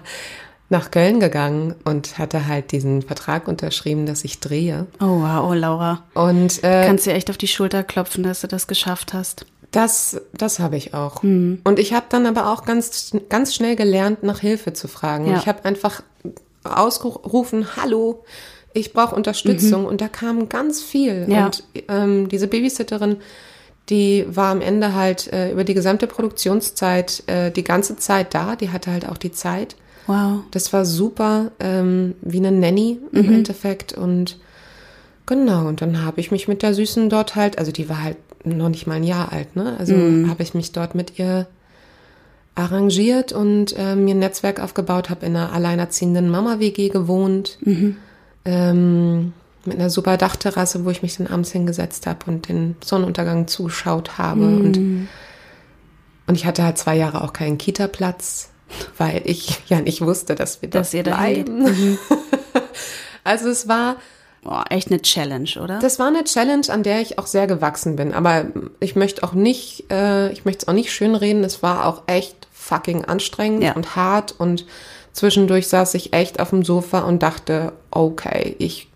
nach 0.69 0.89
Köln 0.89 1.19
gegangen 1.19 1.75
und 1.83 2.17
hatte 2.17 2.47
halt 2.47 2.71
diesen 2.71 3.03
Vertrag 3.03 3.47
unterschrieben, 3.47 4.05
dass 4.05 4.23
ich 4.23 4.39
drehe. 4.39 4.87
Oh 4.99 5.21
wow, 5.21 5.49
oh 5.49 5.53
Laura. 5.53 6.03
Und 6.15 6.63
äh, 6.63 6.85
kannst 6.87 7.05
dir 7.05 7.13
echt 7.13 7.29
auf 7.29 7.37
die 7.37 7.47
Schulter 7.47 7.83
klopfen, 7.83 8.23
dass 8.23 8.41
du 8.41 8.47
das 8.47 8.65
geschafft 8.65 9.13
hast. 9.13 9.45
Das, 9.75 10.21
das 10.31 10.59
habe 10.59 10.77
ich 10.77 10.93
auch. 10.93 11.21
Mhm. 11.21 11.59
Und 11.65 11.79
ich 11.79 11.91
habe 11.91 12.05
dann 12.07 12.25
aber 12.25 12.49
auch 12.49 12.63
ganz, 12.63 13.11
ganz 13.27 13.53
schnell 13.53 13.75
gelernt, 13.75 14.23
nach 14.23 14.39
Hilfe 14.39 14.71
zu 14.71 14.87
fragen. 14.87 15.27
Ja. 15.27 15.37
Ich 15.37 15.49
habe 15.49 15.65
einfach 15.65 16.01
ausgerufen, 16.63 17.75
hallo, 17.75 18.23
ich 18.73 18.93
brauche 18.93 19.13
Unterstützung. 19.13 19.81
Mhm. 19.81 19.87
Und 19.87 19.99
da 19.99 20.07
kam 20.07 20.47
ganz 20.47 20.81
viel. 20.81 21.25
Ja. 21.27 21.47
Und 21.47 21.63
ähm, 21.89 22.29
diese 22.29 22.47
Babysitterin, 22.47 23.17
die 23.89 24.25
war 24.29 24.51
am 24.51 24.61
Ende 24.61 24.95
halt 24.95 25.31
äh, 25.33 25.51
über 25.51 25.65
die 25.65 25.73
gesamte 25.73 26.07
Produktionszeit 26.07 27.23
äh, 27.27 27.51
die 27.51 27.65
ganze 27.65 27.97
Zeit 27.97 28.33
da. 28.33 28.55
Die 28.55 28.69
hatte 28.69 28.91
halt 28.91 29.05
auch 29.09 29.17
die 29.17 29.33
Zeit. 29.33 29.75
Wow. 30.07 30.39
Das 30.51 30.71
war 30.71 30.85
super, 30.85 31.51
ähm, 31.59 32.15
wie 32.21 32.37
eine 32.37 32.53
Nanny 32.53 32.99
im 33.11 33.27
mhm. 33.27 33.33
Endeffekt. 33.33 33.91
Und 33.91 34.39
genau, 35.25 35.67
und 35.67 35.81
dann 35.81 36.01
habe 36.05 36.21
ich 36.21 36.31
mich 36.31 36.47
mit 36.47 36.63
der 36.63 36.73
Süßen 36.73 37.09
dort 37.09 37.35
halt, 37.35 37.57
also 37.59 37.73
die 37.73 37.89
war 37.89 38.01
halt 38.01 38.15
noch 38.45 38.69
nicht 38.69 38.87
mal 38.87 38.95
ein 38.95 39.03
Jahr 39.03 39.31
alt, 39.31 39.55
ne? 39.55 39.75
Also 39.79 39.95
mhm. 39.95 40.29
habe 40.29 40.43
ich 40.43 40.53
mich 40.53 40.71
dort 40.71 40.95
mit 40.95 41.17
ihr 41.19 41.47
arrangiert 42.55 43.33
und 43.33 43.77
äh, 43.77 43.95
mir 43.95 44.15
ein 44.15 44.19
Netzwerk 44.19 44.61
aufgebaut, 44.61 45.09
habe 45.09 45.25
in 45.25 45.35
einer 45.35 45.51
alleinerziehenden 45.51 46.29
Mama-WG 46.29 46.89
gewohnt, 46.89 47.57
mhm. 47.61 47.97
ähm, 48.45 49.33
mit 49.65 49.77
einer 49.77 49.89
super 49.89 50.15
Dachterrasse, 50.17 50.85
wo 50.85 50.89
ich 50.89 51.01
mich 51.01 51.17
dann 51.17 51.27
abends 51.27 51.51
hingesetzt 51.51 52.07
habe 52.07 52.19
und 52.27 52.47
den 52.47 52.75
Sonnenuntergang 52.83 53.47
zugeschaut 53.47 54.17
habe. 54.17 54.41
Mhm. 54.41 54.61
Und, 54.61 55.07
und 56.27 56.35
ich 56.35 56.45
hatte 56.45 56.63
halt 56.63 56.77
zwei 56.77 56.95
Jahre 56.95 57.23
auch 57.23 57.33
keinen 57.33 57.57
Kita-Platz, 57.57 58.51
weil 58.97 59.21
ich 59.25 59.61
ja 59.67 59.81
nicht 59.81 60.01
wusste, 60.01 60.35
dass 60.35 60.61
wir 60.61 60.69
dass 60.69 60.91
das 60.91 61.03
bleiben. 61.03 61.63
Mhm. 61.63 61.97
also 63.23 63.49
es 63.49 63.67
war 63.67 63.97
Boah, 64.45 64.63
echt 64.69 64.91
eine 64.91 65.01
Challenge, 65.01 65.49
oder? 65.59 65.79
Das 65.79 65.97
war 65.97 66.05
eine 66.05 66.23
Challenge, 66.23 66.69
an 66.69 66.83
der 66.83 67.01
ich 67.01 67.17
auch 67.17 67.25
sehr 67.25 67.47
gewachsen 67.47 67.95
bin. 67.95 68.13
Aber 68.13 68.45
ich 68.79 68.95
möchte 68.95 69.23
auch 69.23 69.33
nicht, 69.33 69.91
äh, 69.91 70.31
ich 70.31 70.45
möchte 70.45 70.61
es 70.61 70.67
auch 70.67 70.73
nicht 70.73 70.93
schönreden. 70.93 71.43
Es 71.43 71.63
war 71.63 71.87
auch 71.87 72.03
echt 72.05 72.47
fucking 72.53 73.05
anstrengend 73.05 73.63
ja. 73.63 73.73
und 73.73 73.95
hart 73.95 74.35
und 74.37 74.65
zwischendurch 75.13 75.67
saß 75.67 75.95
ich 75.95 76.13
echt 76.13 76.39
auf 76.39 76.51
dem 76.51 76.63
Sofa 76.63 76.99
und 76.99 77.23
dachte, 77.23 77.73
okay, 77.89 78.55
ich 78.59 78.87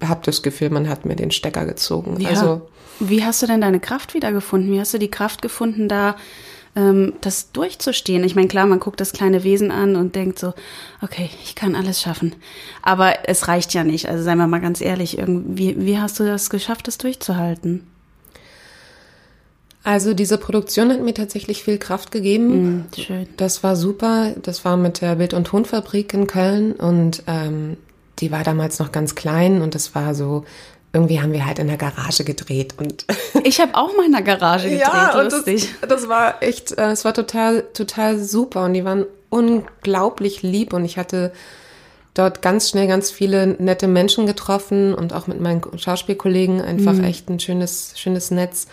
habe 0.00 0.20
das 0.24 0.44
Gefühl, 0.44 0.70
man 0.70 0.88
hat 0.88 1.04
mir 1.04 1.16
den 1.16 1.32
Stecker 1.32 1.66
gezogen. 1.66 2.20
Ja. 2.20 2.28
Also 2.28 2.62
wie 3.00 3.24
hast 3.24 3.42
du 3.42 3.48
denn 3.48 3.62
deine 3.62 3.80
Kraft 3.80 4.14
wiedergefunden? 4.14 4.72
Wie 4.72 4.78
hast 4.78 4.94
du 4.94 4.98
die 4.98 5.10
Kraft 5.10 5.42
gefunden, 5.42 5.88
da 5.88 6.14
ähm, 6.76 7.14
das 7.20 7.52
durchzustehen. 7.52 8.24
Ich 8.24 8.34
meine, 8.34 8.48
klar, 8.48 8.66
man 8.66 8.80
guckt 8.80 9.00
das 9.00 9.12
kleine 9.12 9.44
Wesen 9.44 9.70
an 9.70 9.96
und 9.96 10.14
denkt 10.14 10.38
so, 10.38 10.54
okay, 11.02 11.30
ich 11.44 11.54
kann 11.54 11.74
alles 11.74 12.00
schaffen. 12.00 12.34
Aber 12.82 13.28
es 13.28 13.48
reicht 13.48 13.74
ja 13.74 13.84
nicht. 13.84 14.08
Also 14.08 14.24
seien 14.24 14.38
wir 14.38 14.46
mal 14.46 14.60
ganz 14.60 14.80
ehrlich, 14.80 15.18
irgendwie, 15.18 15.76
wie 15.78 15.98
hast 15.98 16.18
du 16.18 16.24
das 16.24 16.50
geschafft, 16.50 16.88
das 16.88 16.98
durchzuhalten? 16.98 17.86
Also 19.84 20.14
diese 20.14 20.38
Produktion 20.38 20.90
hat 20.90 21.02
mir 21.02 21.12
tatsächlich 21.12 21.62
viel 21.62 21.76
Kraft 21.76 22.10
gegeben. 22.10 22.78
Mm, 22.78 22.86
schön. 22.98 23.28
Das 23.36 23.62
war 23.62 23.76
super. 23.76 24.34
Das 24.42 24.64
war 24.64 24.78
mit 24.78 25.02
der 25.02 25.16
Bild- 25.16 25.34
und 25.34 25.46
Tonfabrik 25.46 26.14
in 26.14 26.26
Köln 26.26 26.72
und 26.72 27.22
ähm, 27.26 27.76
die 28.20 28.32
war 28.32 28.44
damals 28.44 28.78
noch 28.78 28.92
ganz 28.92 29.14
klein 29.14 29.60
und 29.60 29.74
das 29.74 29.94
war 29.94 30.14
so 30.14 30.44
irgendwie 30.94 31.20
haben 31.20 31.32
wir 31.32 31.44
halt 31.44 31.58
in 31.58 31.66
der 31.66 31.76
Garage 31.76 32.24
gedreht 32.24 32.74
und 32.78 33.04
ich 33.44 33.60
habe 33.60 33.74
auch 33.74 33.94
mal 33.96 34.06
in 34.06 34.12
der 34.12 34.22
Garage 34.22 34.70
gedreht, 34.70 34.86
ja, 34.86 35.20
lustig. 35.20 35.74
Das, 35.80 35.90
das 35.90 36.08
war 36.08 36.42
echt, 36.42 36.72
äh, 36.78 36.92
es 36.92 37.04
war 37.04 37.12
total, 37.12 37.62
total 37.74 38.18
super 38.18 38.64
und 38.64 38.74
die 38.74 38.84
waren 38.84 39.04
unglaublich 39.28 40.42
lieb 40.42 40.72
und 40.72 40.84
ich 40.84 40.96
hatte 40.96 41.32
dort 42.14 42.42
ganz 42.42 42.70
schnell 42.70 42.86
ganz 42.86 43.10
viele 43.10 43.48
nette 43.48 43.88
Menschen 43.88 44.26
getroffen 44.26 44.94
und 44.94 45.12
auch 45.12 45.26
mit 45.26 45.40
meinen 45.40 45.62
Schauspielkollegen 45.76 46.60
einfach 46.60 46.92
mhm. 46.92 47.04
echt 47.04 47.28
ein 47.28 47.40
schönes, 47.40 47.94
schönes 47.96 48.30
Netz. 48.30 48.68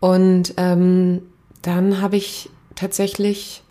Und 0.00 0.54
ähm, 0.56 1.22
dann 1.62 2.02
habe 2.02 2.16
ich 2.16 2.50
tatsächlich, 2.74 3.62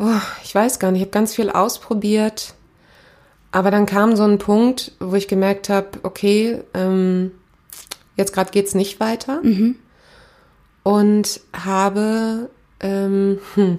oh, 0.00 0.20
ich 0.42 0.52
weiß 0.52 0.80
gar 0.80 0.90
nicht, 0.90 1.00
ich 1.00 1.06
habe 1.06 1.12
ganz 1.12 1.36
viel 1.36 1.48
ausprobiert 1.48 2.54
aber 3.50 3.70
dann 3.70 3.86
kam 3.86 4.16
so 4.16 4.24
ein 4.24 4.38
Punkt, 4.38 4.92
wo 5.00 5.14
ich 5.14 5.28
gemerkt 5.28 5.68
habe, 5.68 5.88
okay, 6.02 6.62
ähm, 6.74 7.32
jetzt 8.16 8.32
gerade 8.32 8.50
geht's 8.50 8.74
nicht 8.74 9.00
weiter. 9.00 9.40
Mhm. 9.42 9.76
Und 10.82 11.40
habe, 11.52 12.50
ähm, 12.80 13.38
hm, 13.54 13.78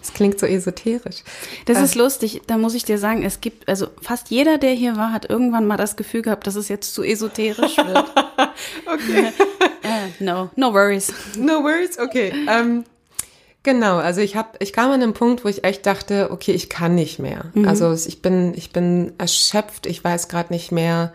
das 0.00 0.12
klingt 0.12 0.38
so 0.38 0.46
esoterisch. 0.46 1.22
Das 1.66 1.78
äh, 1.78 1.84
ist 1.84 1.94
lustig, 1.94 2.42
da 2.46 2.58
muss 2.58 2.74
ich 2.74 2.84
dir 2.84 2.98
sagen, 2.98 3.22
es 3.22 3.40
gibt, 3.40 3.68
also 3.68 3.88
fast 4.00 4.30
jeder, 4.30 4.58
der 4.58 4.72
hier 4.72 4.96
war, 4.96 5.12
hat 5.12 5.28
irgendwann 5.28 5.66
mal 5.66 5.76
das 5.76 5.96
Gefühl 5.96 6.22
gehabt, 6.22 6.46
dass 6.46 6.54
es 6.54 6.68
jetzt 6.68 6.94
zu 6.94 7.02
esoterisch 7.02 7.76
wird. 7.76 8.04
okay. 8.86 9.32
uh, 9.84 10.08
no, 10.24 10.50
no 10.56 10.72
worries. 10.72 11.12
No 11.36 11.62
worries, 11.62 11.98
okay. 11.98 12.32
Ähm, 12.48 12.84
Genau, 13.64 13.98
also 13.98 14.20
ich 14.20 14.34
habe, 14.34 14.48
ich 14.58 14.72
kam 14.72 14.90
an 14.90 15.02
einen 15.02 15.12
Punkt, 15.12 15.44
wo 15.44 15.48
ich 15.48 15.62
echt 15.62 15.86
dachte, 15.86 16.30
okay, 16.32 16.52
ich 16.52 16.68
kann 16.68 16.96
nicht 16.96 17.20
mehr. 17.20 17.44
Mhm. 17.54 17.68
Also 17.68 17.92
ich 17.92 18.20
bin, 18.20 18.54
ich 18.56 18.72
bin 18.72 19.12
erschöpft, 19.18 19.86
ich 19.86 20.02
weiß 20.02 20.28
gerade 20.28 20.52
nicht 20.52 20.72
mehr, 20.72 21.12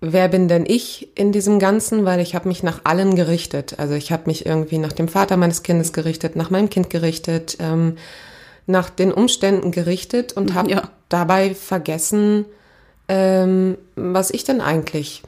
wer 0.00 0.28
bin 0.28 0.48
denn 0.48 0.64
ich 0.66 1.08
in 1.14 1.32
diesem 1.32 1.58
Ganzen, 1.58 2.06
weil 2.06 2.20
ich 2.20 2.34
habe 2.34 2.48
mich 2.48 2.62
nach 2.62 2.80
allen 2.84 3.14
gerichtet. 3.14 3.78
Also 3.78 3.94
ich 3.94 4.10
habe 4.10 4.22
mich 4.26 4.46
irgendwie 4.46 4.78
nach 4.78 4.92
dem 4.92 5.08
Vater 5.08 5.36
meines 5.36 5.62
Kindes 5.62 5.92
gerichtet, 5.92 6.34
nach 6.34 6.48
meinem 6.48 6.70
Kind 6.70 6.88
gerichtet, 6.88 7.58
ähm, 7.60 7.98
nach 8.66 8.88
den 8.88 9.12
Umständen 9.12 9.70
gerichtet 9.70 10.32
und 10.32 10.54
habe 10.54 10.70
ja. 10.70 10.90
dabei 11.10 11.54
vergessen, 11.54 12.46
ähm, 13.08 13.76
was 13.96 14.30
ich 14.30 14.44
denn 14.44 14.62
eigentlich 14.62 15.22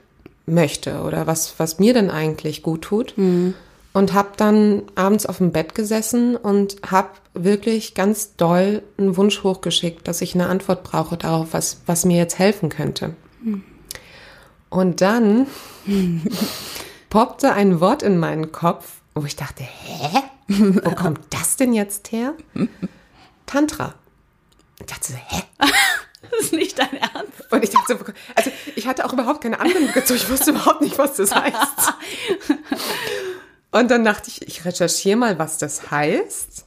möchte 0.47 1.03
oder 1.03 1.27
was, 1.27 1.55
was 1.59 1.79
mir 1.79 1.93
denn 1.93 2.09
eigentlich 2.09 2.63
gut 2.63 2.83
tut. 2.83 3.13
Mhm 3.19 3.53
und 3.97 4.13
habe 4.13 4.33
dann 4.37 4.83
abends 4.95 5.25
auf 5.25 5.39
dem 5.39 5.53
Bett 5.53 5.75
gesessen 5.75 6.37
und 6.37 6.77
habe 6.87 7.09
wirklich 7.33 7.95
ganz 7.95 8.37
doll 8.37 8.83
einen 8.99 9.17
Wunsch 9.17 9.43
hochgeschickt, 9.43 10.07
dass 10.07 10.21
ich 10.21 10.35
eine 10.35 10.49
Antwort 10.49 10.85
brauche 10.85 11.17
darauf, 11.17 11.55
was, 11.55 11.81
was 11.87 12.05
mir 12.05 12.19
jetzt 12.19 12.39
helfen 12.39 12.69
könnte. 12.69 13.17
Und 14.69 15.01
dann 15.01 15.47
poppte 17.09 17.55
ein 17.55 17.81
Wort 17.81 18.03
in 18.03 18.19
meinen 18.19 18.53
Kopf, 18.53 18.97
wo 19.15 19.25
ich 19.25 19.35
dachte, 19.35 19.63
hä? 19.63 20.25
Wo 20.47 20.91
kommt 20.91 21.21
das 21.31 21.57
denn 21.57 21.73
jetzt 21.73 22.13
her? 22.13 22.35
Tantra. 23.47 23.95
Ich 24.79 24.87
dachte 24.89 25.13
so, 25.13 25.19
hä? 25.27 25.43
Das 26.29 26.41
ist 26.41 26.53
nicht 26.53 26.79
dein 26.79 26.93
Ernst. 26.93 27.51
Und 27.51 27.63
ich 27.63 27.71
dachte 27.71 27.97
so, 27.97 28.13
also 28.35 28.51
ich 28.75 28.87
hatte 28.89 29.05
auch 29.05 29.13
überhaupt 29.13 29.43
keine 29.43 29.61
Ahnung 29.61 29.89
dazu. 29.95 30.15
Ich 30.15 30.29
wusste 30.29 30.51
überhaupt 30.51 30.81
nicht, 30.81 30.99
was 30.99 31.15
das 31.15 31.33
heißt. 31.33 31.95
Und 33.79 33.91
dann 33.91 34.05
dachte 34.05 34.31
ich, 34.31 34.47
ich 34.47 34.65
recherchiere 34.65 35.17
mal, 35.17 35.39
was 35.39 35.59
das 35.59 35.91
heißt. 35.91 36.65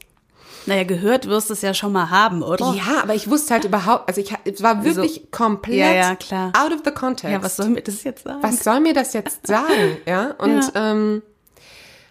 Naja, 0.65 0.83
gehört 0.83 1.27
wirst 1.27 1.49
du 1.49 1.53
es 1.53 1.61
ja 1.61 1.73
schon 1.73 1.91
mal 1.91 2.09
haben, 2.09 2.43
oder? 2.43 2.73
Ja, 2.73 3.01
aber 3.01 3.15
ich 3.15 3.29
wusste 3.29 3.55
halt 3.55 3.65
überhaupt, 3.65 4.07
also 4.07 4.21
ich 4.21 4.33
es 4.45 4.61
war 4.61 4.83
wirklich 4.83 5.15
so, 5.15 5.27
komplett 5.31 5.77
ja, 5.77 5.93
ja, 5.93 6.15
klar. 6.15 6.51
out 6.55 6.71
of 6.71 6.81
the 6.85 6.91
context. 6.91 7.31
Ja, 7.31 7.41
was 7.41 7.55
soll 7.55 7.69
mir 7.69 7.81
das 7.81 8.03
jetzt 8.03 8.23
sagen? 8.23 8.43
Was 8.43 8.63
soll 8.63 8.79
mir 8.79 8.93
das 8.93 9.13
jetzt 9.13 9.47
sagen? 9.47 9.97
ja, 10.05 10.31
und 10.37 10.71
ja. 10.73 10.91
Ähm, 10.91 11.23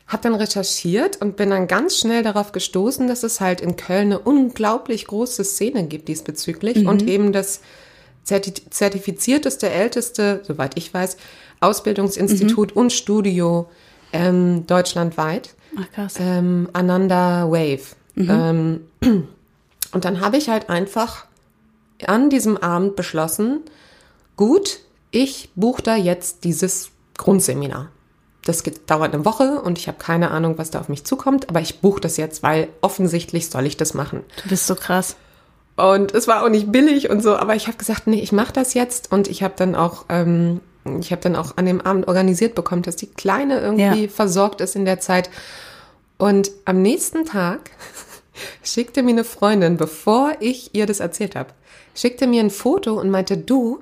habe 0.09 0.23
dann 0.23 0.35
recherchiert 0.35 1.21
und 1.21 1.37
bin 1.37 1.50
dann 1.50 1.69
ganz 1.69 1.99
schnell 1.99 2.23
darauf 2.23 2.52
gestoßen, 2.52 3.07
dass 3.07 3.23
es 3.23 3.40
halt 3.40 3.61
in 3.61 3.76
Köln 3.76 4.07
eine 4.07 4.19
unglaublich 4.19 5.07
große 5.07 5.45
Szene 5.45 5.85
gibt 5.85 6.09
diesbezüglich 6.09 6.87
und 6.87 7.07
eben 7.07 7.33
das 7.33 7.61
zertifizierteste, 8.25 9.71
älteste, 9.71 10.40
soweit 10.47 10.76
ich 10.76 10.93
weiß, 10.93 11.19
Ausbildungsinstitut 11.61 12.73
und 12.73 12.93
Studio 12.93 13.69
ähm, 14.12 14.67
deutschlandweit. 14.67 15.55
Ach 15.79 15.91
krass. 15.93 16.15
Ähm, 16.19 16.69
Ananda 16.73 17.50
Wave. 17.50 17.97
Ähm, 18.17 18.81
und 19.93 20.05
dann 20.05 20.21
habe 20.21 20.37
ich 20.37 20.49
halt 20.49 20.71
einfach 20.71 21.27
an 22.07 22.31
diesem 22.31 22.57
Abend 22.57 22.97
beschlossen, 22.97 23.61
gut, 24.37 24.81
ich 25.11 25.50
buche 25.55 25.83
da 25.83 25.97
jetzt 25.97 26.45
dieses 26.45 26.91
Grundseminar. 27.17 27.91
Das 28.45 28.62
geht, 28.62 28.88
dauert 28.88 29.12
eine 29.12 29.25
Woche 29.25 29.61
und 29.61 29.79
ich 29.79 29.88
habe 29.88 29.99
keine 29.99 30.31
Ahnung, 30.31 30.57
was 30.59 30.71
da 30.71 30.81
auf 30.81 30.88
mich 30.88 31.05
zukommt, 31.05 31.49
aber 31.49 31.61
ich 31.61 31.81
buche 31.81 32.00
das 32.00 32.17
jetzt, 32.17 32.43
weil 32.43 32.69
offensichtlich 32.81 33.50
soll 33.50 33.67
ich 33.67 33.77
das 33.77 33.95
machen. 33.95 34.25
Du 34.43 34.49
bist 34.49 34.67
so 34.67 34.75
krass. 34.75 35.17
Und 35.77 36.15
es 36.15 36.27
war 36.27 36.43
auch 36.45 36.49
nicht 36.49 36.73
billig 36.73 37.11
und 37.11 37.23
so, 37.23 37.37
aber 37.37 37.55
ich 37.55 37.67
habe 37.67 37.77
gesagt, 37.77 38.07
nee, 38.07 38.21
ich 38.21 38.33
mache 38.33 38.53
das 38.53 38.75
jetzt 38.75 39.12
und 39.12 39.29
ich 39.29 39.43
habe 39.43 39.55
dann 39.57 39.75
auch, 39.75 40.07
ähm, 40.09 40.61
ich 41.01 41.11
habe 41.13 41.23
dann 41.23 41.37
auch 41.37 41.57
an 41.57 41.67
dem 41.67 41.81
Abend 41.81 42.09
organisiert 42.09 42.55
bekommen, 42.55 42.83
dass 42.83 42.97
die 42.97 43.07
Kleine 43.09 43.61
irgendwie 43.61 44.05
Ja. 44.05 44.09
versorgt 44.09 44.61
ist 44.61 44.77
in 44.77 44.85
der 44.85 45.01
Zeit. 45.01 45.31
Und 46.17 46.51
am 46.65 46.83
nächsten 46.83 47.25
Tag 47.25 47.71
schickte 48.63 49.03
mir 49.03 49.11
eine 49.11 49.25
Freundin, 49.25 49.77
bevor 49.77 50.33
ich 50.41 50.75
ihr 50.75 50.87
das 50.87 51.01
erzählt 51.01 51.37
habe, 51.37 51.51
schickte 51.95 52.27
mir 52.27 52.41
ein 52.43 52.51
Foto 52.51 52.99
und 52.99 53.11
meinte, 53.11 53.37
du, 53.37 53.81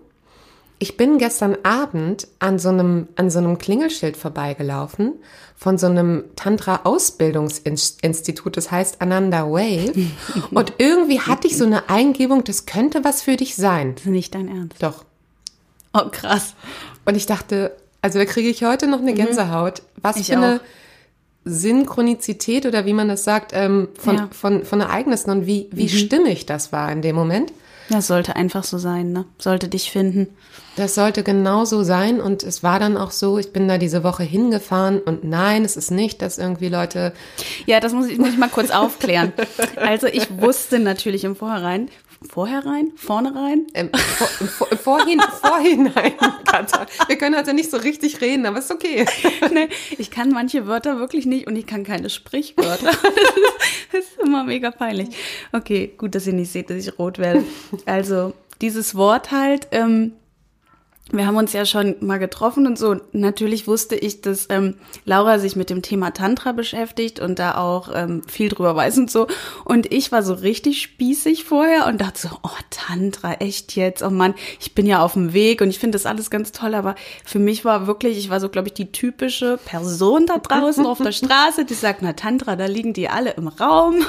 ich 0.78 0.96
bin 0.98 1.16
gestern 1.18 1.56
Abend 1.62 2.28
an 2.38 2.58
so 2.58 2.68
einem, 2.68 3.08
an 3.16 3.30
so 3.30 3.38
einem 3.38 3.56
Klingelschild 3.56 4.14
vorbeigelaufen 4.16 5.14
von 5.56 5.78
so 5.78 5.86
einem 5.86 6.24
Tantra-Ausbildungsinstitut, 6.36 8.56
das 8.56 8.70
heißt 8.70 9.00
Ananda 9.00 9.46
Wave. 9.50 9.92
Und 10.50 10.74
irgendwie 10.78 11.20
hatte 11.20 11.46
ich 11.46 11.56
so 11.56 11.64
eine 11.64 11.88
Eingebung, 11.88 12.44
das 12.44 12.66
könnte 12.66 13.04
was 13.04 13.22
für 13.22 13.36
dich 13.36 13.56
sein. 13.56 13.94
Das 13.94 14.04
ist 14.04 14.10
nicht 14.10 14.34
dein 14.34 14.48
Ernst. 14.48 14.82
Doch. 14.82 15.04
Oh, 15.96 16.08
krass. 16.10 16.54
Und 17.04 17.16
ich 17.16 17.26
dachte, 17.26 17.76
also 18.02 18.18
da 18.18 18.24
kriege 18.24 18.48
ich 18.48 18.62
heute 18.64 18.86
noch 18.86 18.98
eine 19.00 19.14
Gänsehaut. 19.14 19.82
Was 20.02 20.16
Mhm. 20.16 20.20
Ich 20.22 20.26
für 20.28 20.36
eine 20.36 20.56
auch. 20.56 20.60
Synchronizität 21.50 22.66
oder 22.66 22.86
wie 22.86 22.92
man 22.92 23.08
das 23.08 23.24
sagt, 23.24 23.52
ähm, 23.54 23.88
von, 23.98 24.16
Ja. 24.16 24.22
Mhm. 24.24 24.30
von, 24.32 24.64
von 24.64 24.80
Ereignissen 24.80 25.30
und 25.30 25.46
wie, 25.46 25.68
wie 25.72 25.88
stimmig 25.88 26.44
das 26.46 26.72
war 26.72 26.90
in 26.90 27.02
dem 27.02 27.14
Moment. 27.16 27.52
Das 27.88 28.08
sollte 28.08 28.34
einfach 28.34 28.64
so 28.64 28.78
sein, 28.78 29.12
ne? 29.12 29.26
Sollte 29.38 29.68
dich 29.68 29.92
finden. 29.92 30.26
Das 30.76 30.94
sollte 30.94 31.22
genau 31.22 31.64
so 31.64 31.82
sein 31.82 32.20
und 32.20 32.42
es 32.42 32.62
war 32.62 32.78
dann 32.78 32.98
auch 32.98 33.10
so, 33.10 33.38
ich 33.38 33.52
bin 33.52 33.66
da 33.66 33.78
diese 33.78 34.04
Woche 34.04 34.22
hingefahren 34.22 35.00
und 35.00 35.24
nein, 35.24 35.64
es 35.64 35.76
ist 35.76 35.90
nicht, 35.90 36.20
dass 36.20 36.36
irgendwie 36.36 36.68
Leute, 36.68 37.14
Ja, 37.64 37.80
das 37.80 37.94
muss 37.94 38.06
ich, 38.08 38.18
muss 38.18 38.28
ich 38.28 38.38
mal 38.38 38.50
kurz 38.50 38.70
aufklären. 38.70 39.32
Also 39.76 40.06
ich 40.06 40.40
wusste 40.40 40.78
natürlich 40.78 41.24
im 41.24 41.34
Vorhinein, 41.34 41.90
vorherein, 42.28 42.92
vorne 42.96 43.34
rein, 43.34 43.66
ähm, 43.74 43.90
vor, 43.92 44.26
vor, 44.26 44.76
vorhin, 44.76 45.20
vorhinein, 45.20 46.12
Katha, 46.44 46.86
wir 47.06 47.16
können 47.16 47.36
heute 47.36 47.54
nicht 47.54 47.70
so 47.70 47.78
richtig 47.78 48.20
reden, 48.20 48.44
aber 48.46 48.58
ist 48.58 48.70
okay. 48.70 49.06
nee, 49.52 49.68
ich 49.96 50.10
kann 50.10 50.30
manche 50.30 50.66
Wörter 50.66 50.98
wirklich 50.98 51.24
nicht 51.24 51.46
und 51.46 51.56
ich 51.56 51.66
kann 51.66 51.84
keine 51.84 52.10
Sprichwörter. 52.10 52.90
das 53.92 54.04
ist 54.04 54.18
immer 54.22 54.44
mega 54.44 54.70
peinlich. 54.70 55.08
Okay, 55.52 55.94
gut, 55.96 56.14
dass 56.14 56.26
ihr 56.26 56.34
nicht 56.34 56.52
seht, 56.52 56.68
dass 56.68 56.76
ich 56.76 56.98
rot 56.98 57.18
werde. 57.18 57.44
Also 57.86 58.34
dieses 58.60 58.94
Wort 58.94 59.30
halt, 59.30 59.68
ähm, 59.70 60.12
wir 61.12 61.24
haben 61.24 61.36
uns 61.36 61.52
ja 61.52 61.64
schon 61.64 61.94
mal 62.00 62.18
getroffen 62.18 62.66
und 62.66 62.76
so. 62.76 62.96
Natürlich 63.12 63.68
wusste 63.68 63.94
ich, 63.94 64.22
dass 64.22 64.48
ähm, 64.50 64.74
Laura 65.04 65.38
sich 65.38 65.54
mit 65.54 65.70
dem 65.70 65.80
Thema 65.80 66.10
Tantra 66.10 66.50
beschäftigt 66.50 67.20
und 67.20 67.38
da 67.38 67.56
auch 67.56 67.90
ähm, 67.94 68.22
viel 68.26 68.48
drüber 68.48 68.74
weiß 68.74 68.98
und 68.98 69.10
so. 69.10 69.28
Und 69.64 69.92
ich 69.92 70.10
war 70.10 70.24
so 70.24 70.34
richtig 70.34 70.82
spießig 70.82 71.44
vorher 71.44 71.86
und 71.86 72.00
dachte 72.00 72.22
so, 72.22 72.28
oh, 72.42 72.50
Tantra, 72.70 73.34
echt 73.34 73.76
jetzt? 73.76 74.02
Oh 74.02 74.10
Mann, 74.10 74.34
ich 74.58 74.74
bin 74.74 74.84
ja 74.84 75.00
auf 75.00 75.12
dem 75.12 75.32
Weg 75.32 75.60
und 75.60 75.68
ich 75.68 75.78
finde 75.78 75.96
das 75.96 76.06
alles 76.06 76.28
ganz 76.28 76.50
toll. 76.50 76.74
Aber 76.74 76.96
für 77.24 77.38
mich 77.38 77.64
war 77.64 77.86
wirklich, 77.86 78.18
ich 78.18 78.28
war 78.28 78.40
so, 78.40 78.48
glaube 78.48 78.68
ich, 78.68 78.74
die 78.74 78.90
typische 78.90 79.58
Person 79.64 80.26
da 80.26 80.38
draußen 80.38 80.84
auf 80.84 80.98
der 80.98 81.12
Straße, 81.12 81.64
die 81.64 81.74
sagt, 81.74 82.02
na 82.02 82.14
Tantra, 82.14 82.56
da 82.56 82.66
liegen 82.66 82.94
die 82.94 83.08
alle 83.08 83.30
im 83.30 83.46
Raum 83.46 84.04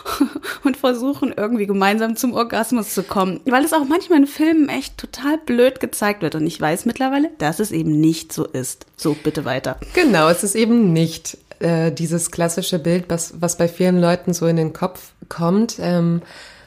und 0.64 0.76
versuchen 0.76 1.32
irgendwie 1.36 1.66
gemeinsam 1.66 2.16
zum 2.16 2.34
Orgasmus 2.34 2.94
zu 2.94 3.04
kommen. 3.04 3.40
Weil 3.44 3.64
es 3.64 3.72
auch 3.72 3.86
manchmal 3.86 4.18
in 4.18 4.26
Filmen 4.26 4.68
echt 4.68 4.98
total 4.98 5.38
blöd 5.38 5.78
gezeigt 5.78 6.20
wird. 6.22 6.31
Und 6.34 6.46
ich 6.46 6.60
weiß 6.60 6.86
mittlerweile, 6.86 7.30
dass 7.38 7.60
es 7.60 7.70
eben 7.72 8.00
nicht 8.00 8.32
so 8.32 8.44
ist. 8.44 8.86
So, 8.96 9.14
bitte 9.14 9.44
weiter. 9.44 9.78
Genau, 9.94 10.28
es 10.28 10.44
ist 10.44 10.54
eben 10.54 10.92
nicht 10.92 11.38
äh, 11.60 11.92
dieses 11.92 12.30
klassische 12.30 12.78
Bild, 12.78 13.04
was, 13.08 13.34
was 13.40 13.56
bei 13.56 13.68
vielen 13.68 14.00
Leuten 14.00 14.34
so 14.34 14.46
in 14.46 14.56
den 14.56 14.72
Kopf 14.72 15.12
kommt, 15.28 15.76
ähm, 15.80 16.22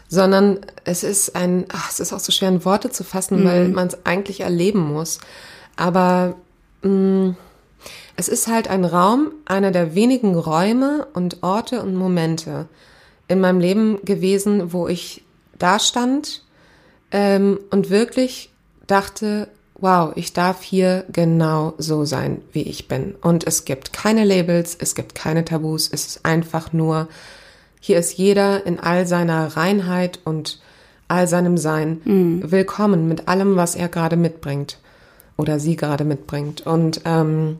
sondern 0.08 0.60
es 0.84 1.04
ist 1.04 1.36
ein, 1.36 1.66
ach, 1.70 1.92
es 1.92 2.00
ist 2.00 2.14
auch 2.14 2.20
so 2.20 2.32
schwer 2.32 2.50
in 2.50 2.64
Worte 2.64 2.92
zu 2.92 3.04
fassen, 3.04 3.44
weil 3.44 3.70
man 3.70 3.88
es 3.88 4.06
eigentlich 4.06 4.42
erleben 4.42 4.80
muss. 4.80 5.20
Aber 5.76 6.36
mh, 6.84 7.36
es 8.16 8.30
ist 8.30 8.48
halt 8.48 8.70
ein 8.70 8.86
Raum, 8.86 9.32
einer 9.46 9.72
der 9.72 9.96
wenigen 9.96 10.36
Räume 10.36 11.08
und 11.14 11.44
Orte 11.44 11.82
und 11.82 11.96
Momente 11.96 12.68
in 13.28 13.40
meinem 13.40 13.60
Leben 13.60 14.00
gewesen, 14.06 14.72
wo 14.72 14.88
ich 14.88 15.24
da 15.58 15.80
stand 15.80 16.44
ähm, 17.12 17.60
und 17.72 17.90
wirklich 17.90 18.52
dachte, 18.88 19.48
wow, 19.76 20.14
ich 20.16 20.34
darf 20.34 20.62
hier 20.64 21.06
genau 21.12 21.74
so 21.78 22.06
sein, 22.06 22.42
wie 22.54 22.64
ich 22.64 22.88
bin. 22.88 23.16
Und 23.22 23.46
es 23.46 23.66
gibt 23.66 23.94
keine 23.94 24.24
Labels, 24.24 24.76
es 24.80 24.96
gibt 24.96 25.16
keine 25.16 25.46
Tabus, 25.46 25.90
es 25.92 26.06
ist 26.08 26.26
einfach 26.26 26.72
nur, 26.74 27.08
hier 27.80 28.00
ist 28.00 28.18
jeder 28.18 28.66
in 28.66 28.80
all 28.80 29.06
seiner 29.06 29.58
Reinheit 29.58 30.20
und 30.24 30.60
all 31.08 31.28
seinem 31.28 31.58
Sein 31.58 32.02
willkommen 32.52 33.08
mit 33.08 33.28
allem, 33.28 33.58
was 33.58 33.76
er 33.76 33.90
gerade 33.90 34.16
mitbringt 34.16 34.80
oder 35.38 35.60
sie 35.60 35.76
gerade 35.76 36.04
mitbringt. 36.04 36.66
Und 36.66 37.02
ähm, 37.06 37.60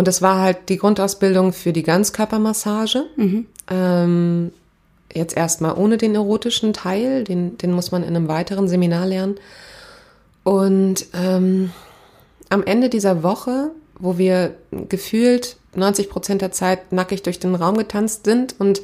und 0.00 0.08
das 0.08 0.22
war 0.22 0.40
halt 0.40 0.70
die 0.70 0.78
Grundausbildung 0.78 1.52
für 1.52 1.74
die 1.74 1.82
Ganzkörpermassage. 1.82 3.04
Ähm, 3.68 4.50
jetzt 5.12 5.36
erstmal 5.36 5.74
ohne 5.76 5.98
den 5.98 6.14
erotischen 6.14 6.72
Teil, 6.72 7.22
den, 7.24 7.58
den 7.58 7.72
muss 7.72 7.92
man 7.92 8.02
in 8.02 8.16
einem 8.16 8.26
weiteren 8.26 8.66
Seminar 8.66 9.06
lernen. 9.06 9.34
Und 10.44 11.06
ähm, 11.14 11.70
am 12.48 12.62
Ende 12.64 12.88
dieser 12.88 13.22
Woche, 13.22 13.70
wo 13.98 14.18
wir 14.18 14.56
gefühlt 14.88 15.56
90 15.74 16.08
Prozent 16.10 16.42
der 16.42 16.52
Zeit 16.52 16.92
nackig 16.92 17.22
durch 17.22 17.38
den 17.38 17.54
Raum 17.54 17.76
getanzt 17.76 18.24
sind 18.24 18.54
und 18.58 18.80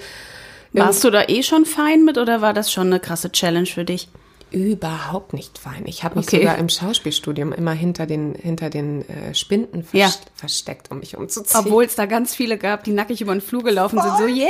Warst 0.73 1.03
du 1.05 1.11
da 1.11 1.23
eh 1.27 1.43
schon 1.43 1.65
fein 1.65 2.05
mit 2.05 2.19
oder 2.19 2.43
war 2.43 2.53
das 2.53 2.71
schon 2.71 2.89
eine 2.89 3.01
krasse 3.01 3.33
Challenge 3.33 3.67
für 3.67 3.85
dich? 3.85 4.09
überhaupt 4.53 5.33
nicht 5.33 5.59
fein. 5.59 5.83
Ich 5.87 6.05
habe 6.05 6.17
mich 6.17 6.29
Okay. 6.29 6.39
sogar 6.39 6.57
im 6.59 6.69
Schauspielstudium 6.69 7.53
immer 7.53 7.73
hinter 7.73 8.07
den, 8.07 8.35
hinter 8.37 8.71
den 8.71 9.07
äh, 9.09 9.35
Spinden 9.35 9.83
vers 9.83 9.93
Ja. 10.15 10.31
versteckt, 10.37 10.91
um 10.93 11.01
mich 11.01 11.17
umzuziehen. 11.17 11.61
Obwohl 11.67 11.85
es 11.85 11.97
da 11.97 12.07
ganz 12.07 12.33
viele 12.35 12.57
gab, 12.57 12.85
die 12.85 12.93
nackig 12.93 13.21
über 13.21 13.33
den 13.35 13.41
Flur 13.41 13.65
gelaufen 13.65 14.01
sind. 14.01 14.17
So, 14.17 14.25
yeah, 14.27 14.47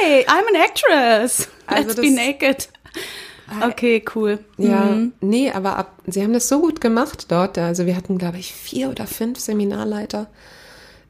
hey, 0.00 0.24
I'm 0.26 0.48
an 0.48 0.62
actress. 0.64 1.48
Also 1.66 1.82
Let's 1.88 1.94
das- 1.96 2.04
be 2.04 2.10
naked. 2.10 2.68
Okay, 3.62 4.02
cool. 4.14 4.38
Ja, 4.56 4.84
Mhm. 4.86 5.12
nee, 5.20 5.50
aber 5.50 5.76
ab, 5.76 5.92
sie 6.06 6.22
haben 6.22 6.32
das 6.32 6.48
so 6.48 6.60
gut 6.60 6.80
gemacht 6.80 7.26
dort. 7.30 7.58
Also 7.58 7.86
wir 7.86 7.96
hatten, 7.96 8.18
glaube 8.18 8.38
ich, 8.38 8.52
vier 8.54 8.88
oder 8.90 9.06
fünf 9.06 9.38
Seminarleiter. 9.38 10.28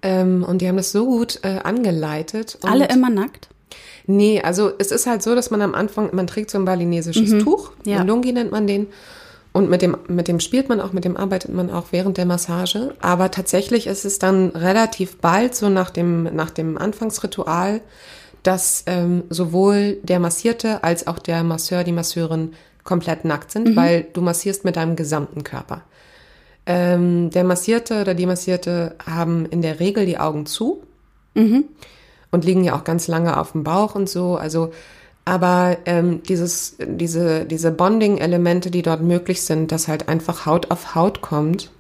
Ähm, 0.03 0.45
und 0.47 0.61
die 0.61 0.69
haben 0.69 0.77
das 0.77 0.93
so 0.93 1.07
gut 1.07 1.41
äh, 1.43 1.59
angeleitet. 1.63 2.59
Alle 2.63 2.89
immer 2.89 3.11
nackt? 3.11 3.49
Nee, 4.07 4.43
also 4.43 4.71
es 4.79 4.91
ist 4.91 5.07
halt 5.07 5.23
so, 5.23 5.35
dass 5.35 5.51
man 5.51 5.63
am 5.63 5.75
Anfang, 5.75 6.11
man 6.13 6.27
trägt 6.27 6.51
so 6.51 6.59
ein 6.59 6.65
balinesisches 6.65 7.43
Tuch, 7.43 7.71
Mhm. 7.85 7.91
Ja. 7.93 8.01
ein 8.01 8.07
Lungi 8.07 8.33
nennt 8.33 8.51
man 8.53 8.67
den. 8.67 8.89
Und 9.53 9.71
mit 9.71 9.83
dem, 9.83 9.97
mit 10.09 10.27
dem 10.27 10.41
spielt 10.41 10.69
man 10.69 10.81
auch, 10.81 10.93
mit 10.93 11.05
dem 11.05 11.17
arbeitet 11.17 11.55
man 11.55 11.71
auch 11.71 11.87
während 11.93 12.17
der 12.19 12.27
Massage. 12.27 12.95
Aber 13.01 13.31
tatsächlich 13.31 13.87
ist 13.87 14.05
es 14.05 14.19
dann 14.19 14.49
relativ 14.49 15.19
bald, 15.19 15.55
so 15.55 15.69
nach 15.69 15.91
dem, 15.91 16.25
nach 16.35 16.51
dem 16.51 16.77
Anfangsritual, 16.77 17.81
dass 18.45 18.85
ähm, 18.87 19.25
sowohl 19.31 19.99
der 20.03 20.21
Massierte 20.21 20.85
als 20.85 21.09
auch 21.09 21.19
der 21.19 21.43
Masseur, 21.43 21.83
die 21.83 21.93
Masseurin 21.93 22.53
komplett 22.85 23.25
nackt 23.25 23.51
sind, 23.51 23.75
weil 23.77 24.07
du 24.13 24.21
massierst 24.21 24.65
mit 24.65 24.77
deinem 24.77 24.95
gesamten 24.95 25.43
Körper. 25.43 25.83
Ähm, 26.67 27.31
der 27.31 27.45
Massierte 27.45 28.01
oder 28.01 28.15
die 28.15 28.27
Massierte 28.27 28.95
haben 29.05 29.47
in 29.47 29.63
der 29.63 29.81
Regel 29.81 30.07
die 30.07 30.19
Augen 30.19 30.47
zu 30.47 30.83
und 32.31 32.45
liegen 32.45 32.65
ja 32.65 32.77
auch 32.77 32.85
ganz 32.85 33.09
lange 33.09 33.39
auf 33.39 33.53
dem 33.53 33.65
Bauch 33.65 33.95
und 33.95 34.09
so. 34.09 34.37
Also, 34.37 34.73
aber 35.25 35.79
ähm, 35.87 36.23
dieses, 36.23 36.77
diese, 36.79 37.47
diese 37.47 37.71
Bonding-Elemente, 37.71 38.71
die 38.71 38.83
dort 38.83 39.03
möglich 39.03 39.43
sind, 39.43 39.73
dass 39.73 39.89
halt 39.89 40.09
einfach 40.09 40.45
Haut 40.45 40.71
auf 40.71 40.95
Haut 40.95 41.23
kommt, 41.23 41.71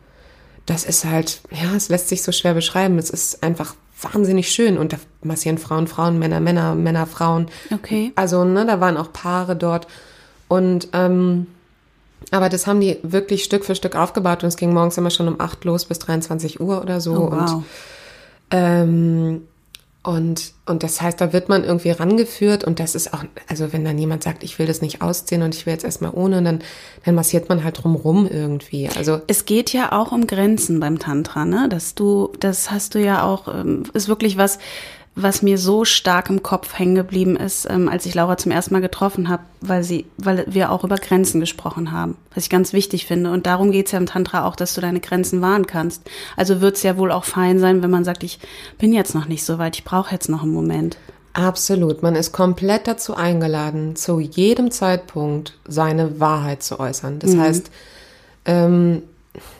das 0.64 0.84
ist 0.84 1.04
halt, 1.04 1.42
ja, 1.50 1.76
es 1.76 1.90
lässt 1.90 2.08
sich 2.08 2.22
so 2.22 2.32
schwer 2.32 2.54
beschreiben. 2.54 2.98
Es 2.98 3.10
ist 3.10 3.42
einfach 3.42 3.74
wahnsinnig 4.04 4.50
schön 4.50 4.78
und 4.78 4.92
da 4.92 4.98
massieren 5.22 5.58
Frauen, 5.58 5.86
Frauen, 5.86 6.18
Männer, 6.18 6.40
Männer, 6.40 6.74
Männer, 6.74 7.06
Frauen. 7.06 7.46
Okay. 7.72 8.12
Also, 8.14 8.44
ne, 8.44 8.66
da 8.66 8.80
waren 8.80 8.96
auch 8.96 9.12
Paare 9.12 9.56
dort 9.56 9.86
und 10.48 10.88
ähm, 10.92 11.46
aber 12.30 12.48
das 12.48 12.66
haben 12.66 12.80
die 12.80 12.98
wirklich 13.02 13.44
Stück 13.44 13.64
für 13.64 13.74
Stück 13.74 13.96
aufgebaut 13.96 14.42
und 14.42 14.48
es 14.48 14.56
ging 14.56 14.72
morgens 14.72 14.96
immer 14.98 15.10
schon 15.10 15.28
um 15.28 15.40
8 15.40 15.64
los 15.64 15.84
bis 15.84 15.98
23 15.98 16.60
Uhr 16.60 16.80
oder 16.80 17.00
so. 17.00 17.14
Oh, 17.14 17.26
Und 17.26 17.50
wow. 17.50 17.62
ähm, 18.50 19.42
Und, 20.04 20.52
und 20.66 20.82
das 20.82 21.00
heißt, 21.00 21.18
da 21.18 21.32
wird 21.32 21.48
man 21.48 21.64
irgendwie 21.64 21.90
rangeführt 21.90 22.62
und 22.62 22.78
das 22.78 22.94
ist 22.94 23.14
auch, 23.14 23.24
also 23.48 23.72
wenn 23.72 23.86
dann 23.86 23.96
jemand 23.96 24.22
sagt, 24.22 24.44
ich 24.44 24.58
will 24.58 24.66
das 24.66 24.82
nicht 24.82 25.00
ausziehen 25.00 25.40
und 25.40 25.54
ich 25.54 25.64
will 25.64 25.72
jetzt 25.72 25.84
erstmal 25.84 26.12
ohne, 26.12 26.42
dann, 26.42 26.58
dann 27.06 27.14
massiert 27.14 27.48
man 27.48 27.64
halt 27.64 27.82
drumrum 27.82 28.28
irgendwie. 28.28 28.90
Also 28.94 29.22
es 29.28 29.46
geht 29.46 29.72
ja 29.72 29.92
auch 29.92 30.12
um 30.12 30.26
Grenzen 30.26 30.78
beim 30.78 30.98
Tantra, 30.98 31.46
ne? 31.46 31.70
Dass 31.70 31.94
du, 31.94 32.30
das 32.38 32.70
hast 32.70 32.94
du 32.94 33.00
ja 33.00 33.24
auch, 33.24 33.48
ähm, 33.48 33.84
ist 33.94 34.06
wirklich 34.08 34.36
was, 34.36 34.58
was 35.16 35.42
mir 35.42 35.58
so 35.58 35.84
stark 35.84 36.28
im 36.28 36.42
Kopf 36.42 36.76
hängen 36.76 36.96
geblieben 36.96 37.36
ist, 37.36 37.68
ähm, 37.70 37.88
als 37.88 38.04
ich 38.04 38.14
Laura 38.14 38.36
zum 38.36 38.50
ersten 38.50 38.74
Mal 38.74 38.80
getroffen 38.80 39.28
habe, 39.28 39.44
weil 39.60 39.84
sie, 39.84 40.06
weil 40.16 40.44
wir 40.48 40.72
auch 40.72 40.82
über 40.82 40.96
Grenzen 40.96 41.38
gesprochen 41.40 41.92
haben, 41.92 42.16
was 42.34 42.44
ich 42.44 42.50
ganz 42.50 42.72
wichtig 42.72 43.06
finde. 43.06 43.30
Und 43.30 43.46
darum 43.46 43.70
geht's 43.70 43.92
ja 43.92 43.98
im 43.98 44.06
Tantra 44.06 44.46
auch, 44.46 44.56
dass 44.56 44.74
du 44.74 44.80
deine 44.80 45.00
Grenzen 45.00 45.40
wahren 45.40 45.66
kannst. 45.66 46.02
Also 46.36 46.60
wird's 46.60 46.82
ja 46.82 46.96
wohl 46.96 47.12
auch 47.12 47.24
fein 47.24 47.60
sein, 47.60 47.82
wenn 47.82 47.90
man 47.90 48.04
sagt, 48.04 48.24
ich 48.24 48.40
bin 48.78 48.92
jetzt 48.92 49.14
noch 49.14 49.26
nicht 49.26 49.44
so 49.44 49.58
weit, 49.58 49.76
ich 49.76 49.84
brauche 49.84 50.12
jetzt 50.12 50.28
noch 50.28 50.42
einen 50.42 50.52
Moment. 50.52 50.96
Absolut. 51.32 52.02
Man 52.02 52.16
ist 52.16 52.32
komplett 52.32 52.88
dazu 52.88 53.14
eingeladen, 53.14 53.96
zu 53.96 54.18
jedem 54.18 54.70
Zeitpunkt 54.70 55.58
seine 55.66 56.18
Wahrheit 56.18 56.62
zu 56.62 56.80
äußern. 56.80 57.20
Das 57.20 57.32
mhm. 57.32 57.40
heißt, 57.40 57.70
ähm, 58.46 59.02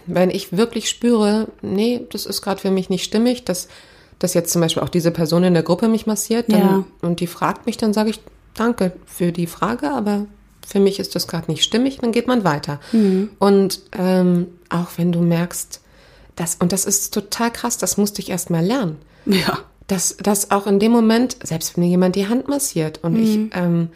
wenn 0.07 0.31
ich 0.31 0.57
wirklich 0.57 0.89
spüre, 0.89 1.49
nee, 1.63 2.07
das 2.11 2.27
ist 2.27 2.43
gerade 2.43 2.61
für 2.61 2.71
mich 2.71 2.91
nicht 2.91 3.05
stimmig, 3.05 3.45
das 3.45 3.69
dass 4.19 4.35
jetzt 4.35 4.53
zum 4.53 4.61
Beispiel 4.61 4.83
auch 4.83 4.89
diese 4.89 5.11
Person 5.11 5.45
in 5.45 5.55
der 5.55 5.63
Gruppe 5.63 5.89
mich 5.89 6.07
massiert 6.07 6.51
dann, 6.51 6.61
ja. 6.61 6.85
und 7.03 7.21
die 7.21 7.27
fragt 7.27 7.67
mich, 7.67 7.77
dann 7.77 7.93
sage 7.93 8.11
ich 8.11 8.21
danke 8.55 8.93
für 9.07 9.33
die 9.33 9.47
Frage, 9.47 9.91
aber 9.91 10.27
für 10.67 10.81
mich 10.81 10.99
ist 10.99 11.15
das 11.15 11.29
gerade 11.29 11.51
nicht 11.51 11.63
stimmig, 11.63 11.99
dann 11.99 12.13
geht 12.13 12.27
man 12.27 12.45
weiter. 12.45 12.81
Mhm. 12.93 13.31
Und 13.39 13.81
ähm, 13.93 14.47
auch 14.71 14.89
wenn 14.97 15.13
du 15.13 15.21
merkst, 15.21 15.81
dass, 16.37 16.57
und 16.57 16.73
das 16.73 16.85
ist 16.85 17.13
total 17.13 17.51
krass, 17.51 17.79
das 17.79 17.97
musste 17.97 18.23
ich 18.23 18.31
erst 18.31 18.51
mal 18.51 18.65
lernen. 18.65 18.97
Ja. 19.27 19.59
Dass, 19.87 20.17
dass 20.17 20.51
auch 20.51 20.67
in 20.67 20.79
dem 20.79 20.93
Moment, 20.93 21.37
selbst 21.43 21.77
wenn 21.77 21.85
mir 21.85 21.91
jemand 21.91 22.17
die 22.17 22.29
Hand 22.29 22.49
massiert 22.49 23.01
und 23.03 23.13
mhm. 23.13 23.23
ich 23.23 23.39
ähm, 23.53 23.89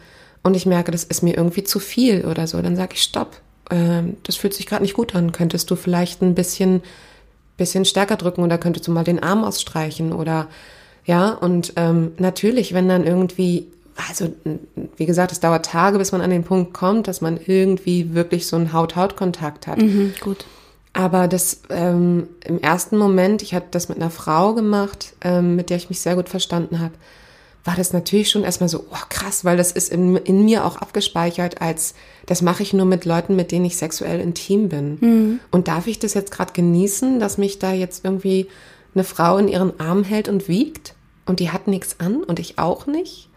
und 0.43 0.55
ich 0.55 0.65
merke, 0.65 0.91
das 0.91 1.03
ist 1.03 1.21
mir 1.21 1.35
irgendwie 1.35 1.63
zu 1.63 1.79
viel 1.79 2.25
oder 2.25 2.47
so, 2.47 2.61
dann 2.61 2.75
sage 2.75 2.93
ich 2.95 3.03
Stopp. 3.03 3.41
Ähm, 3.69 4.17
das 4.23 4.35
fühlt 4.35 4.53
sich 4.53 4.65
gerade 4.65 4.83
nicht 4.83 4.93
gut 4.93 5.15
an. 5.15 5.31
Könntest 5.31 5.69
du 5.69 5.75
vielleicht 5.75 6.21
ein 6.21 6.35
bisschen 6.35 6.81
bisschen 7.59 7.85
stärker 7.85 8.15
drücken 8.15 8.43
oder 8.43 8.57
könntest 8.57 8.87
du 8.87 8.91
mal 8.91 9.03
den 9.03 9.21
Arm 9.21 9.43
ausstreichen 9.43 10.11
oder 10.11 10.47
ja, 11.05 11.29
und 11.31 11.73
ähm, 11.75 12.11
natürlich, 12.17 12.73
wenn 12.73 12.87
dann 12.87 13.05
irgendwie, 13.05 13.67
also 14.09 14.31
wie 14.97 15.05
gesagt, 15.05 15.31
es 15.31 15.39
dauert 15.39 15.65
Tage, 15.65 15.97
bis 15.97 16.11
man 16.11 16.21
an 16.21 16.29
den 16.29 16.43
Punkt 16.43 16.73
kommt, 16.73 17.07
dass 17.07 17.21
man 17.21 17.39
irgendwie 17.43 18.13
wirklich 18.13 18.47
so 18.47 18.55
einen 18.55 18.73
Haut-Haut-Kontakt 18.73 19.67
hat. 19.67 19.79
Mhm, 19.79 20.13
gut. 20.21 20.45
Aber 20.93 21.27
das 21.27 21.61
ähm, 21.69 22.27
im 22.45 22.59
ersten 22.59 22.97
Moment, 22.97 23.41
ich 23.41 23.53
hatte 23.53 23.67
das 23.71 23.89
mit 23.89 23.97
einer 23.97 24.09
Frau 24.09 24.53
gemacht, 24.53 25.13
ähm, 25.21 25.55
mit 25.55 25.69
der 25.69 25.77
ich 25.77 25.89
mich 25.89 25.99
sehr 26.01 26.15
gut 26.15 26.29
verstanden 26.29 26.79
habe, 26.79 26.93
war 27.63 27.75
das 27.75 27.93
natürlich 27.93 28.29
schon 28.29 28.43
erstmal 28.43 28.69
so, 28.69 28.85
oh 28.89 29.05
krass, 29.09 29.45
weil 29.45 29.57
das 29.57 29.71
ist 29.71 29.91
in, 29.91 30.15
in 30.15 30.45
mir 30.45 30.65
auch 30.65 30.77
abgespeichert 30.77 31.61
als, 31.61 31.93
das 32.29 32.43
mache 32.43 32.61
ich 32.61 32.73
nur 32.73 32.85
mit 32.85 33.05
Leuten, 33.05 33.35
mit 33.35 33.51
denen 33.51 33.65
ich 33.65 33.75
sexuell 33.75 34.19
intim 34.19 34.69
bin. 34.69 34.97
Mhm. 35.01 35.39
Und 35.49 35.67
darf 35.67 35.87
ich 35.87 35.97
das 35.97 36.13
jetzt 36.13 36.29
gerade 36.29 36.53
genießen, 36.53 37.19
dass 37.19 37.39
mich 37.39 37.57
da 37.57 37.73
jetzt 37.73 38.05
irgendwie 38.05 38.47
eine 38.93 39.03
Frau 39.03 39.39
in 39.39 39.47
ihren 39.47 39.79
Arm 39.79 40.03
hält 40.03 40.29
und 40.29 40.47
wiegt 40.47 40.93
und 41.25 41.39
die 41.39 41.49
hat 41.49 41.67
nichts 41.67 41.99
an 41.99 42.23
und 42.23 42.37
ich 42.37 42.59
auch 42.59 42.85
nicht? 42.85 43.29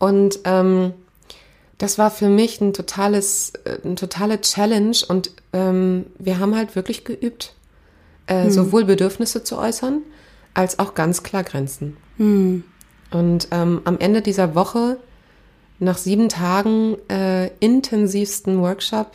Und 0.00 0.40
ähm, 0.46 0.94
das 1.78 1.96
war 1.96 2.10
für 2.10 2.28
mich 2.28 2.60
ein 2.60 2.72
totales, 2.72 3.52
äh, 3.66 3.78
ein 3.84 3.94
totale 3.94 4.40
Challenge 4.40 4.96
und 5.06 5.30
ähm, 5.52 6.06
wir 6.18 6.40
haben 6.40 6.56
halt 6.56 6.74
wirklich 6.74 7.04
geübt, 7.04 7.54
äh, 8.26 8.46
mhm. 8.46 8.50
sowohl 8.50 8.84
Bedürfnisse 8.84 9.44
zu 9.44 9.58
äußern, 9.58 10.02
als 10.54 10.80
auch 10.80 10.94
ganz 10.94 11.22
klar 11.22 11.44
Grenzen. 11.44 11.98
Mhm. 12.18 12.64
Und 13.12 13.46
ähm, 13.52 13.82
am 13.84 13.96
Ende 14.00 14.22
dieser 14.22 14.56
Woche, 14.56 14.96
nach 15.84 15.98
sieben 15.98 16.28
Tagen 16.28 16.96
äh, 17.08 17.48
intensivsten 17.60 18.60
Workshop, 18.60 19.12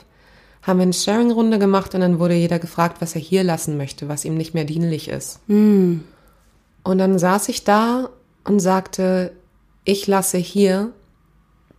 haben 0.61 0.79
wir 0.79 0.83
eine 0.83 0.93
Sharing-Runde 0.93 1.59
gemacht 1.59 1.95
und 1.95 2.01
dann 2.01 2.19
wurde 2.19 2.35
jeder 2.35 2.59
gefragt, 2.59 3.01
was 3.01 3.15
er 3.15 3.21
hier 3.21 3.43
lassen 3.43 3.77
möchte, 3.77 4.07
was 4.07 4.25
ihm 4.25 4.35
nicht 4.35 4.53
mehr 4.53 4.65
dienlich 4.65 5.07
ist. 5.07 5.39
Mm. 5.47 5.99
Und 6.83 6.97
dann 6.97 7.17
saß 7.17 7.49
ich 7.49 7.63
da 7.63 8.09
und 8.43 8.59
sagte, 8.59 9.31
ich 9.83 10.07
lasse 10.07 10.37
hier 10.37 10.91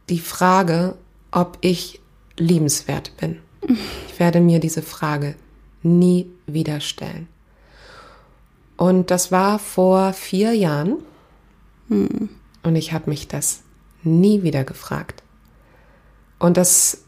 die 0.08 0.18
Frage, 0.18 0.96
ob 1.30 1.58
ich 1.60 2.00
liebenswert 2.36 3.16
bin. 3.16 3.38
Ich 4.12 4.22
werde 4.22 4.42
mir 4.42 4.60
diese 4.60 4.82
Frage 4.82 5.34
nie 5.82 6.30
wieder 6.46 6.80
stellen. 6.80 7.26
Und 8.76 9.10
das 9.10 9.32
war 9.32 9.58
vor 9.58 10.12
vier 10.12 10.52
Jahren. 10.52 10.98
Hm. 11.88 12.28
Und 12.62 12.76
ich 12.76 12.92
habe 12.92 13.08
mich 13.08 13.28
das 13.28 13.62
nie 14.02 14.42
wieder 14.42 14.64
gefragt. 14.64 15.22
Und 16.38 16.56
das, 16.56 17.02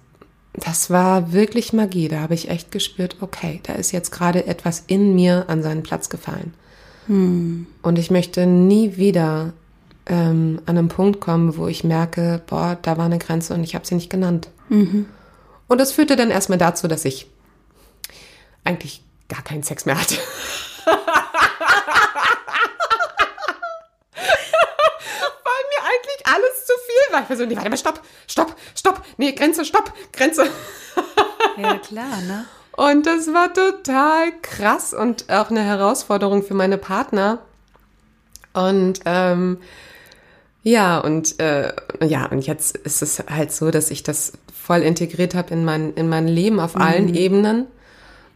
das 0.53 0.91
war 0.91 1.33
wirklich 1.33 1.73
Magie. 1.73 2.09
Da 2.09 2.21
habe 2.21 2.35
ich 2.35 2.49
echt 2.49 2.71
gespürt, 2.71 3.17
okay, 3.21 3.61
da 3.65 3.75
ist 3.75 3.93
jetzt 3.93 4.11
gerade 4.11 4.47
etwas 4.47 4.85
in 4.87 5.15
mir 5.15 5.49
an 5.49 5.63
seinen 5.63 5.83
Platz 5.83 6.09
gefallen. 6.09 6.55
Hm. 7.07 7.67
Und 7.83 7.99
ich 7.99 8.11
möchte 8.11 8.47
nie 8.47 8.97
wieder 8.97 9.53
ähm, 10.07 10.61
an 10.67 10.79
einen 10.79 10.89
Punkt 10.89 11.21
kommen, 11.21 11.57
wo 11.57 11.69
ich 11.69 11.85
merke, 11.85 12.43
boah, 12.47 12.79
da 12.81 12.97
war 12.97 13.07
eine 13.07 13.19
Grenze 13.19 13.55
und 13.55 13.63
ich 13.63 13.75
habe 13.75 13.87
sie 13.87 13.95
nicht 13.95 14.11
genannt. 14.11 14.49
Mhm. 14.69 15.07
Und 15.69 15.79
das 15.79 15.93
führte 15.93 16.17
dann 16.17 16.31
erstmal 16.31 16.59
dazu, 16.59 16.89
dass 16.89 17.05
ich 17.05 17.29
eigentlich 18.65 19.03
gar 19.29 19.43
keinen 19.43 19.63
Sex 19.63 19.87
mehr 19.87 20.01
hatte. 20.01 20.17
war 27.13 27.23
ich 27.23 27.29
war 27.29 27.37
so, 27.37 27.47
nee, 27.47 27.57
warte 27.57 27.71
mal, 27.71 27.77
stopp, 27.77 28.01
stopp, 28.27 28.57
stopp, 28.75 29.03
nee, 29.17 29.33
Grenze, 29.33 29.65
stopp, 29.65 29.93
Grenze. 30.13 30.47
Ja, 31.57 31.77
klar, 31.79 32.21
ne? 32.27 32.45
Und 32.77 33.07
das 33.07 33.27
war 33.29 33.53
total 33.53 34.33
krass 34.41 34.95
und 34.95 35.31
auch 35.31 35.51
eine 35.51 35.63
Herausforderung 35.63 36.43
für 36.43 36.55
meine 36.55 36.79
Partner. 36.79 37.39
Und 38.55 39.01
ähm, 39.05 39.59
ja, 40.63 40.99
und 40.99 41.39
äh, 41.41 41.73
ja, 42.01 42.27
und 42.27 42.47
jetzt 42.47 42.77
ist 42.77 43.03
es 43.03 43.23
halt 43.29 43.53
so, 43.53 43.71
dass 43.71 43.91
ich 43.91 44.03
das 44.03 44.33
voll 44.53 44.81
integriert 44.81 45.35
habe 45.35 45.53
in 45.53 45.65
mein, 45.65 45.93
in 45.95 46.09
mein 46.09 46.29
Leben 46.29 46.61
auf 46.61 46.77
allen 46.77 47.09
mhm. 47.09 47.15
Ebenen 47.15 47.67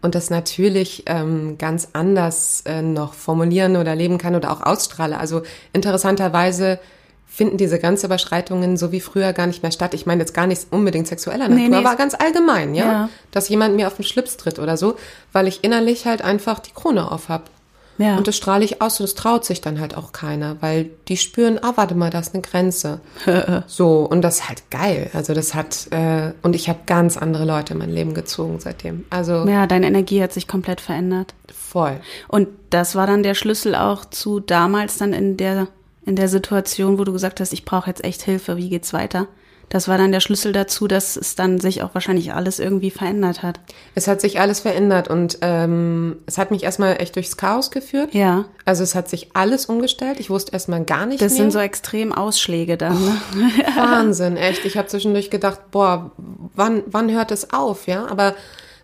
und 0.03 0.15
das 0.15 0.29
natürlich 0.31 1.05
ähm, 1.07 1.57
ganz 1.59 1.89
anders 1.93 2.63
äh, 2.67 2.83
noch 2.83 3.15
formulieren 3.15 3.77
oder 3.77 3.95
leben 3.95 4.19
kann 4.19 4.35
oder 4.35 4.53
auch 4.53 4.61
ausstrahle. 4.61 5.19
Also 5.19 5.43
interessanterweise 5.73 6.79
finden 7.27 7.59
diese 7.59 7.79
Grenzüberschreitungen 7.79 8.77
so 8.77 8.93
wie 8.93 9.01
früher 9.01 9.33
gar 9.33 9.47
nicht 9.47 9.63
mehr 9.63 9.73
statt. 9.73 9.95
Ich 9.95 10.07
meine 10.07 10.21
jetzt 10.21 10.33
gar 10.33 10.47
nicht 10.47 10.69
unbedingt 10.71 11.07
sexueller 11.07 11.49
Natur, 11.49 11.57
nee, 11.57 11.69
nee, 11.69 11.77
aber 11.77 11.97
ganz 11.97 12.15
allgemein, 12.15 12.75
ja? 12.75 12.85
ja? 12.85 13.09
Dass 13.31 13.49
jemand 13.49 13.77
mir 13.77 13.89
auf 13.89 13.97
den 13.97 14.05
Schlips 14.05 14.37
tritt 14.37 14.59
oder 14.59 14.77
so, 14.77 14.97
weil 15.33 15.47
ich 15.47 15.63
innerlich 15.63 16.07
halt 16.07 16.23
einfach 16.23 16.61
die 16.61 16.73
Krone 16.73 17.11
auf 17.11 17.29
hab. 17.29 17.51
Ja. 17.99 18.17
Und 18.17 18.29
das 18.29 18.37
strahle 18.37 18.65
ich 18.65 18.83
aus 18.83 19.01
und 19.01 19.05
das 19.05 19.15
traut 19.15 19.45
sich 19.45 19.61
dann 19.61 19.81
halt 19.81 19.97
auch 19.97 20.13
keiner, 20.13 20.57
weil 20.61 20.91
die 21.09 21.17
spüren, 21.17 21.59
ah, 21.63 21.73
warte 21.77 21.95
mal, 21.95 22.11
da 22.11 22.21
ist 22.21 22.35
eine 22.35 22.43
Grenze. 22.43 23.01
so, 23.67 24.01
und 24.01 24.23
das 24.23 24.37
ist 24.37 24.49
halt 24.49 24.71
geil. 24.71 25.11
Also 25.15 25.35
das 25.35 25.55
hat, 25.55 25.89
äh, 25.91 26.33
und 26.43 26.55
ich 26.55 26.69
habe 26.69 26.81
ganz 26.87 27.17
andere 27.17 27.45
Leute 27.45 27.73
in 27.73 27.79
mein 27.79 27.91
Leben 27.91 28.15
gezogen 28.15 28.61
seitdem. 28.61 29.05
Also. 29.11 29.47
Ja, 29.47 29.67
deine 29.67 29.87
Energie 29.87 30.23
hat 30.23 30.33
sich 30.33 30.47
komplett 30.47 30.81
verändert. 30.81 31.35
Voll. 31.53 32.01
Und 32.29 32.49
das 32.71 32.95
war 32.95 33.07
dann 33.07 33.23
der 33.23 33.35
Schlüssel 33.35 33.75
auch 33.75 34.05
zu 34.05 34.41
damals 34.41 34.99
dann 34.99 35.13
in 35.13 35.37
der 35.37 35.69
in 36.07 36.17
der 36.17 36.29
Situation, 36.29 36.99
wo 36.99 37.05
du 37.05 37.13
gesagt 37.13 37.41
hast, 37.41 37.53
ich 37.53 37.65
brauche 37.65 37.91
jetzt 37.91 38.05
echt 38.05 38.23
Hilfe, 38.23 38.57
wie 38.57 38.71
geht's 38.71 38.93
weiter? 38.93 39.29
Das 39.69 39.89
war 39.89 39.99
dann 39.99 40.13
der 40.13 40.21
Schlüssel 40.21 40.53
dazu, 40.53 40.87
dass 40.87 41.17
es 41.17 41.35
dann 41.35 41.59
sich 41.59 41.83
auch 41.83 41.93
wahrscheinlich 41.93 42.33
alles 42.33 42.61
irgendwie 42.61 42.93
verändert 42.93 43.43
hat. 43.43 43.59
Es 43.97 44.07
hat 44.07 44.21
sich 44.21 44.39
alles 44.39 44.61
verändert 44.61 45.09
und 45.09 45.39
ähm, 45.41 46.19
es 46.27 46.39
hat 46.39 46.53
mich 46.53 46.63
erstmal 46.63 47.03
echt 47.03 47.17
durchs 47.17 47.37
Chaos 47.37 47.73
geführt. 47.73 48.15
Ja. 48.15 48.45
Also 48.65 48.85
es 48.85 48.95
hat 48.95 49.09
sich 49.09 49.31
alles 49.35 49.67
umgestellt. 49.67 50.21
Ich 50.21 50.31
wusste 50.31 50.53
erstmal 50.53 50.85
gar 50.85 51.07
nicht 51.07 51.21
das 51.21 51.33
mehr. 51.33 51.43
sind 51.43 51.51
so 51.51 51.59
extrem 51.59 52.13
Ausschläge 52.13 52.77
dann. 52.77 52.95
Ne? 52.95 53.21
Oh, 53.35 53.77
Wahnsinn, 53.77 54.37
echt. 54.37 54.65
Ich 54.65 54.77
habe 54.77 54.87
zwischendurch 54.87 55.31
gedacht, 55.31 55.73
boah, 55.73 56.13
wann, 56.17 56.85
wann 56.87 57.11
hört 57.11 57.33
es 57.33 57.53
auf, 57.53 57.89
ja? 57.89 58.07
Aber 58.07 58.37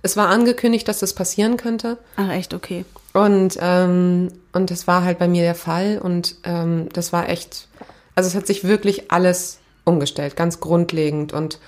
es 0.03 0.17
war 0.17 0.29
angekündigt, 0.29 0.89
dass 0.89 0.99
das 0.99 1.15
passieren 1.15 1.57
könnte. 1.57 1.99
Ach 2.17 2.31
echt, 2.31 2.55
okay. 2.55 2.85
Und, 3.13 3.59
ähm, 3.61 4.29
und 4.53 4.71
das 4.71 4.87
war 4.87 5.05
halt 5.05 5.19
bei 5.19 5.29
mir 5.29 5.43
der 5.43 5.55
Fall 5.55 5.99
und 6.03 6.37
ähm, 6.45 6.89
das 6.93 7.13
war 7.13 7.29
echt, 7.29 7.69
also 8.15 8.29
es 8.29 8.35
hat 8.35 8.47
sich 8.47 8.65
wirklich 8.65 9.11
alles 9.11 9.59
umgestellt, 9.85 10.37
ganz 10.37 10.61
grundlegend 10.61 11.33
und 11.33 11.59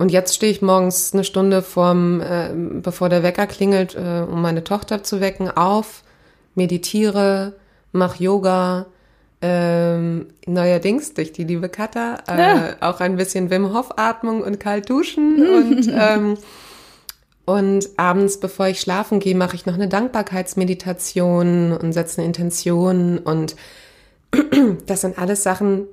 und 0.00 0.12
jetzt 0.12 0.36
stehe 0.36 0.52
ich 0.52 0.62
morgens 0.62 1.12
eine 1.12 1.24
Stunde 1.24 1.60
vorm, 1.60 2.20
äh, 2.20 2.50
bevor 2.54 3.08
der 3.08 3.24
Wecker 3.24 3.48
klingelt, 3.48 3.96
äh, 3.96 4.24
um 4.30 4.40
meine 4.40 4.62
Tochter 4.62 5.02
zu 5.02 5.20
wecken, 5.20 5.50
auf, 5.50 6.04
meditiere, 6.54 7.54
mach 7.90 8.14
Yoga, 8.14 8.86
ähm, 9.42 10.26
neuerdings 10.46 11.14
durch 11.14 11.32
die 11.32 11.44
liebe 11.44 11.68
Katha 11.68 12.18
äh, 12.28 12.38
ja. 12.38 12.76
auch 12.80 13.00
ein 13.00 13.16
bisschen 13.16 13.50
Wim 13.50 13.72
Hof 13.72 13.90
Atmung 13.96 14.42
und 14.42 14.58
kalt 14.58 14.88
duschen 14.90 15.46
und 15.54 15.92
ähm, 15.92 16.36
und 17.48 17.88
abends, 17.96 18.38
bevor 18.40 18.68
ich 18.68 18.78
schlafen 18.78 19.20
gehe, 19.20 19.34
mache 19.34 19.56
ich 19.56 19.64
noch 19.64 19.72
eine 19.72 19.88
Dankbarkeitsmeditation 19.88 21.72
und 21.72 21.92
setze 21.94 22.18
eine 22.18 22.26
Intention 22.26 23.16
und 23.16 23.56
das 24.86 25.00
sind 25.00 25.18
alles 25.18 25.44
Sachen, 25.44 25.86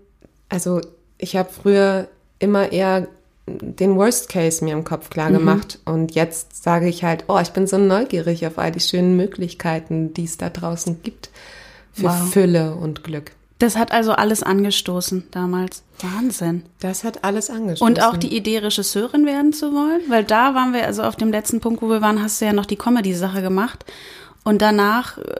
also 0.50 0.82
ich 1.18 1.38
habe 1.38 1.50
früher 1.50 2.10
immer 2.40 2.74
eher 2.74 3.08
den 3.48 3.96
Worst 3.96 4.28
Case 4.28 4.66
mir 4.66 4.74
im 4.74 4.84
Kopf 4.84 5.10
klar 5.10 5.30
mhm. 5.30 5.36
gemacht 5.36 5.80
mhm. 5.86 5.94
und 5.94 6.16
jetzt 6.16 6.62
sage 6.62 6.90
ich 6.90 7.06
halt, 7.06 7.24
oh, 7.30 7.40
ich 7.40 7.52
bin 7.52 7.68
so 7.68 7.78
neugierig 7.78 8.46
auf 8.46 8.58
all 8.60 8.74
die 8.74 8.82
schönen 8.82 9.16
Möglichkeiten, 9.16 10.14
die 10.14 10.26
es 10.26 10.38
da 10.38 10.50
draußen 10.50 11.04
gibt 11.04 11.30
für 11.94 12.04
wow. 12.04 12.34
Fülle 12.34 12.76
und 12.76 13.06
Glück. 13.06 13.32
Das 13.60 13.78
hat 13.78 13.92
also 13.92 14.12
alles 14.12 14.44
angestoßen 14.44 15.28
damals. 15.32 15.84
Wahnsinn. 16.02 16.64
Das 16.82 17.04
hat 17.06 17.24
alles 17.24 17.50
angestoßen. 17.50 17.88
Und 17.88 18.04
auch 18.04 18.18
die 18.18 18.36
Idee, 18.36 18.58
Regisseurin 18.60 19.26
werden 19.26 19.54
zu 19.54 19.72
wollen? 19.74 20.02
Weil 20.10 20.26
da 20.26 20.54
waren 20.54 20.74
wir, 20.74 20.86
also 20.86 21.04
auf 21.04 21.16
dem 21.16 21.32
letzten 21.32 21.62
Punkt, 21.62 21.82
wo 21.82 21.88
wir 21.88 22.02
waren, 22.02 22.22
hast 22.22 22.42
du 22.42 22.46
ja 22.46 22.54
noch 22.54 22.66
die 22.66 22.76
Comedy-Sache 22.76 23.42
gemacht. 23.42 23.86
Und 24.44 24.62
danach 24.62 25.18
äh, 25.18 25.36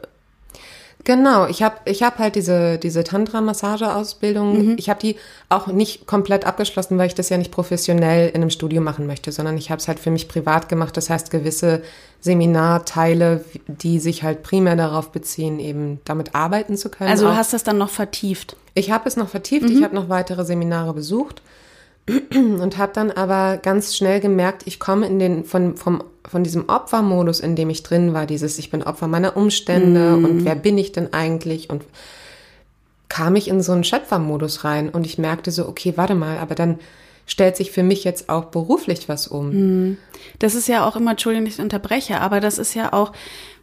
Genau, 1.06 1.46
ich 1.46 1.62
habe 1.62 1.76
ich 1.86 2.02
hab 2.02 2.18
halt 2.18 2.36
diese, 2.36 2.80
diese 2.80 3.04
Tantra-Massage-Ausbildung, 3.04 4.70
mhm. 4.72 4.76
ich 4.78 4.90
habe 4.90 5.00
die 5.00 5.16
auch 5.50 5.68
nicht 5.68 6.08
komplett 6.08 6.46
abgeschlossen, 6.46 6.98
weil 6.98 7.08
ich 7.08 7.14
das 7.14 7.30
ja 7.30 7.38
nicht 7.38 7.52
professionell 7.52 8.30
in 8.30 8.38
einem 8.38 8.50
Studio 8.50 8.82
machen 8.82 9.06
möchte, 9.06 9.32
sondern 9.32 9.56
ich 9.56 9.70
habe 9.70 9.80
es 9.80 9.88
halt 9.88 10.00
für 10.00 10.10
mich 10.10 10.28
privat 10.28 10.68
gemacht. 10.68 10.98
Das 10.98 11.12
heißt, 11.12 11.30
gewisse 11.30 11.84
Seminarteile, 12.22 13.46
die 13.68 14.00
sich 14.00 14.24
halt 14.24 14.42
primär 14.42 14.76
darauf 14.76 15.12
beziehen, 15.12 15.60
eben 15.60 16.00
damit 16.06 16.34
arbeiten 16.34 16.76
zu 16.76 16.90
können. 16.90 17.12
Also 17.12 17.28
du 17.28 17.36
hast 17.36 17.54
das 17.54 17.64
dann 17.64 17.78
noch 17.78 17.90
vertieft? 17.90 18.58
Ich 18.74 18.90
habe 18.90 19.08
es 19.08 19.16
noch 19.16 19.30
vertieft, 19.30 19.70
mhm. 19.70 19.78
ich 19.78 19.84
habe 19.84 19.94
noch 19.94 20.10
weitere 20.10 20.44
Seminare 20.44 20.94
besucht 20.94 21.44
und 22.30 22.78
habe 22.78 22.92
dann 22.94 23.12
aber 23.12 23.58
ganz 23.58 23.96
schnell 23.96 24.20
gemerkt, 24.20 24.64
ich 24.66 24.80
komme 24.80 25.08
in 25.08 25.20
den 25.20 25.44
von 25.44 25.76
vom 25.76 26.04
von 26.28 26.44
diesem 26.44 26.70
Opfermodus, 26.70 27.40
in 27.40 27.56
dem 27.56 27.70
ich 27.70 27.84
drin 27.84 28.14
war, 28.14 28.26
dieses 28.26 28.58
ich 28.58 28.72
bin 28.72 28.84
Opfer 28.84 29.08
meiner 29.08 29.38
Umstände 29.38 30.18
mm. 30.18 30.26
und 30.26 30.46
wer 30.46 30.56
bin 30.56 30.78
ich 30.78 30.92
denn 30.92 31.14
eigentlich 31.14 31.70
und 31.70 31.84
kam 33.10 33.36
ich 33.36 33.48
in 33.48 33.62
so 33.62 33.74
einen 33.74 33.84
Schöpfermodus 33.84 34.64
rein 34.64 34.90
und 34.90 35.06
ich 35.06 35.20
merkte 35.20 35.52
so, 35.52 35.68
okay, 35.68 35.94
warte 35.96 36.16
mal, 36.16 36.40
aber 36.40 36.56
dann 36.56 36.80
stellt 37.28 37.56
sich 37.56 37.72
für 37.72 37.84
mich 37.84 38.04
jetzt 38.04 38.30
auch 38.30 38.46
beruflich 38.46 39.08
was 39.08 39.28
um. 39.28 39.90
Mm. 39.92 39.98
Das 40.40 40.56
ist 40.56 40.68
ja 40.68 40.88
auch 40.88 40.96
immer, 40.96 41.12
Entschuldigung, 41.12 41.48
ich 41.48 41.60
unterbreche, 41.60 42.22
aber 42.22 42.40
das 42.40 42.58
ist 42.58 42.74
ja 42.74 42.92
auch, 42.94 43.12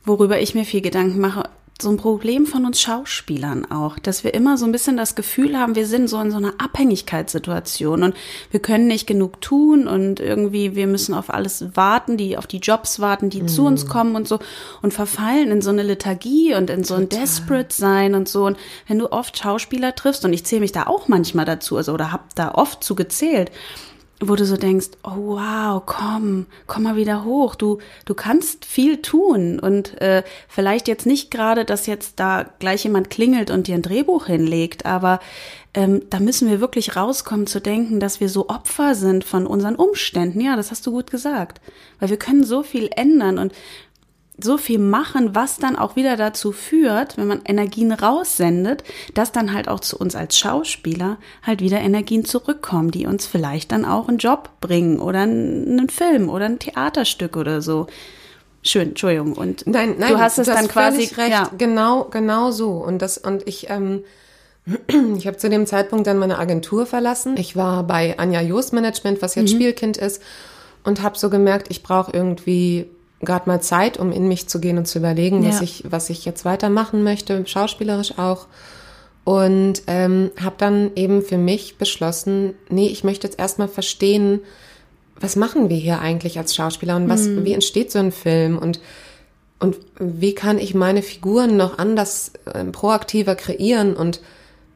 worüber 0.05 0.41
ich 0.41 0.55
mir 0.55 0.65
viel 0.65 0.81
Gedanken 0.81 1.21
mache 1.21 1.49
so 1.83 1.91
ein 1.91 1.97
Problem 1.97 2.47
von 2.47 2.65
uns 2.65 2.81
Schauspielern 2.81 3.71
auch, 3.71 3.99
dass 3.99 4.25
wir 4.25 4.35
immer 4.35 4.57
so 4.57 4.65
ein 4.65 4.73
bisschen 4.73 4.97
das 4.97 5.15
Gefühl 5.15 5.59
haben, 5.59 5.75
wir 5.75 5.87
sind 5.87 6.09
so 6.09 6.21
in 6.21 6.31
so 6.31 6.39
einer 6.39 6.55
Abhängigkeitssituation 6.59 8.03
und 8.03 8.15
wir 8.51 8.61
können 8.61 8.87
nicht 8.87 9.07
genug 9.07 9.41
tun 9.41 9.87
und 9.87 10.21
irgendwie 10.21 10.75
wir 10.75 10.87
müssen 10.87 11.15
auf 11.15 11.29
alles 11.29 11.77
warten, 11.77 12.17
die 12.17 12.37
auf 12.39 12.47
die 12.47 12.59
Jobs 12.59 13.01
warten, 13.01 13.29
die 13.29 13.43
mm. 13.43 13.49
zu 13.49 13.67
uns 13.67 13.85
mhm. 13.85 13.89
kommen 13.89 14.17
und 14.17 14.27
so 14.27 14.39
und 14.81 14.95
verfallen 14.95 15.51
in 15.51 15.61
so 15.61 15.71
eine 15.71 15.83
Lethargie 15.83 16.55
und 16.55 16.71
in 16.71 16.85
so 16.85 16.95
ein 16.95 17.09
Desperate 17.09 17.75
sein 17.75 18.15
und 18.15 18.29
so 18.29 18.47
und 18.47 18.57
wenn 18.87 18.99
du 18.99 19.13
oft 19.13 19.37
Schauspieler 19.37 19.95
triffst 19.95 20.25
und 20.25 20.33
ich 20.33 20.45
zähle 20.45 20.61
mich 20.63 20.73
da 20.73 20.87
auch 20.87 21.09
manchmal 21.09 21.45
dazu, 21.45 21.77
also 21.77 21.93
oder 21.93 22.13
hab 22.13 22.35
da 22.35 22.53
oft 22.55 22.83
zu 22.83 22.95
gezählt, 22.95 23.51
wo 24.29 24.37
du 24.37 24.45
so 24.45 24.57
denkst, 24.57 24.91
oh 25.03 25.37
wow, 25.37 25.83
komm, 25.85 26.47
komm 26.67 26.85
mal 26.85 26.97
wieder 26.97 27.25
hoch. 27.25 27.55
Du, 27.55 27.79
du 28.05 28.15
kannst 28.15 28.65
viel 28.65 29.03
tun 29.03 29.59
und 29.59 30.01
äh, 30.01 30.23
vielleicht 30.49 30.89
jetzt 30.89 31.07
nicht 31.07 31.31
gerade, 31.31 31.65
dass 31.65 31.87
jetzt 31.87 32.21
da 32.21 32.47
gleich 32.59 32.85
jemand 32.85 33.11
klingelt 33.11 33.51
und 33.51 33.67
dir 33.67 33.75
ein 33.75 33.83
Drehbuch 33.83 34.27
hinlegt, 34.27 34.87
aber 34.87 35.21
ähm, 35.75 36.03
da 36.11 36.21
müssen 36.21 36.49
wir 36.49 36.61
wirklich 36.61 36.97
rauskommen 36.97 37.47
zu 37.47 37.61
denken, 37.61 37.99
dass 37.99 38.21
wir 38.21 38.29
so 38.29 38.49
Opfer 38.49 38.95
sind 38.95 39.25
von 39.25 39.47
unseren 39.47 39.75
Umständen. 39.75 40.41
Ja, 40.41 40.55
das 40.55 40.71
hast 40.71 40.87
du 40.87 40.93
gut 40.93 41.11
gesagt, 41.11 41.61
weil 41.99 42.11
wir 42.11 42.19
können 42.19 42.45
so 42.45 42.63
viel 42.63 42.91
ändern 42.95 43.39
und 43.39 43.53
so 44.43 44.59
viel 44.59 44.79
machen, 44.79 45.35
was 45.35 45.59
dann 45.59 45.77
auch 45.77 45.97
wieder 45.97 46.17
dazu 46.17 46.53
führt, 46.53 47.17
wenn 47.17 47.27
man 47.27 47.43
Energien 47.45 47.93
raussendet, 47.93 48.85
dass 49.15 49.33
dann 49.33 49.53
halt 49.53 49.69
auch 49.69 49.81
zu 49.81 49.97
uns 49.97 50.15
als 50.15 50.39
Schauspieler 50.39 51.19
halt 51.43 51.61
wieder 51.61 51.81
Energien 51.81 52.25
zurückkommen, 52.25 52.91
die 52.91 53.07
uns 53.07 53.27
vielleicht 53.27 53.73
dann 53.73 53.85
auch 53.85 54.09
einen 54.09 54.19
Job 54.19 54.51
bringen 54.61 55.01
oder 55.01 55.21
einen 55.21 55.89
Film 55.89 56.29
oder 56.29 56.47
ein 56.47 56.59
Theaterstück 56.59 57.37
oder 57.37 57.63
so. 57.63 57.87
Schön, 58.63 58.91
Entschuldigung. 58.91 59.33
Und 59.33 59.67
nein, 59.67 59.97
nein, 59.99 60.13
du 60.13 60.21
hast 60.21 60.39
es 60.39 60.47
dann 60.47 60.69
quasi 60.69 61.05
recht. 61.15 61.31
Ja. 61.31 61.51
Genau, 61.59 62.05
genau 62.05 62.51
so. 62.51 62.71
Und 62.73 63.03
das 63.03 63.19
und 63.19 63.47
ich. 63.47 63.69
Ähm, 63.71 64.05
ich 65.17 65.27
habe 65.27 65.37
zu 65.37 65.51
dem 65.51 65.67
Zeitpunkt 65.67 66.07
dann 66.07 66.19
meine 66.19 66.39
Agentur 66.39 66.87
verlassen. 66.87 67.37
Ich 67.37 67.57
war 67.57 67.83
bei 67.85 68.17
Anja 68.19 68.41
Jost 68.41 68.73
Management, 68.73 69.21
was 69.21 69.35
jetzt 69.35 69.53
mhm. 69.53 69.57
Spielkind 69.57 69.97
ist, 69.97 70.23
und 70.85 71.03
habe 71.03 71.19
so 71.19 71.31
gemerkt, 71.31 71.67
ich 71.71 71.83
brauche 71.83 72.13
irgendwie 72.13 72.89
gerade 73.23 73.49
mal 73.49 73.61
Zeit, 73.61 73.99
um 73.99 74.13
in 74.13 74.29
mich 74.29 74.49
zu 74.49 74.61
gehen 74.61 74.79
und 74.79 74.87
zu 74.87 74.99
überlegen, 74.99 75.43
ja. 75.43 75.51
was 75.51 75.61
ich, 75.61 75.85
was 75.89 76.11
ich 76.11 76.25
jetzt 76.25 76.45
weitermachen 76.45 77.03
möchte, 77.03 77.47
schauspielerisch 77.47 78.19
auch. 78.19 78.47
Und 79.25 79.83
ähm, 79.87 80.33
habe 80.43 80.57
dann 80.59 80.91
eben 80.97 81.23
für 81.23 81.39
mich 81.39 81.79
beschlossen, 81.79 82.55
nee, 82.69 82.89
ich 82.89 83.05
möchte 83.05 83.27
jetzt 83.27 83.39
erstmal 83.39 83.69
verstehen, 83.69 84.41
was 85.21 85.37
machen 85.37 85.69
wir 85.69 85.77
hier 85.77 86.01
eigentlich 86.01 86.39
als 86.39 86.57
Schauspieler 86.57 86.97
und 86.97 87.09
was, 87.09 87.29
mhm. 87.29 87.45
wie 87.45 87.53
entsteht 87.53 87.93
so 87.93 88.01
ein 88.01 88.13
Film 88.13 88.59
und 88.59 88.81
und 89.61 89.77
wie 90.01 90.35
kann 90.35 90.59
ich 90.59 90.75
meine 90.75 91.03
Figuren 91.03 91.57
noch 91.57 91.79
anders 91.79 92.33
äh, 92.53 92.65
proaktiver 92.65 93.37
kreieren 93.37 93.95
und 93.95 94.21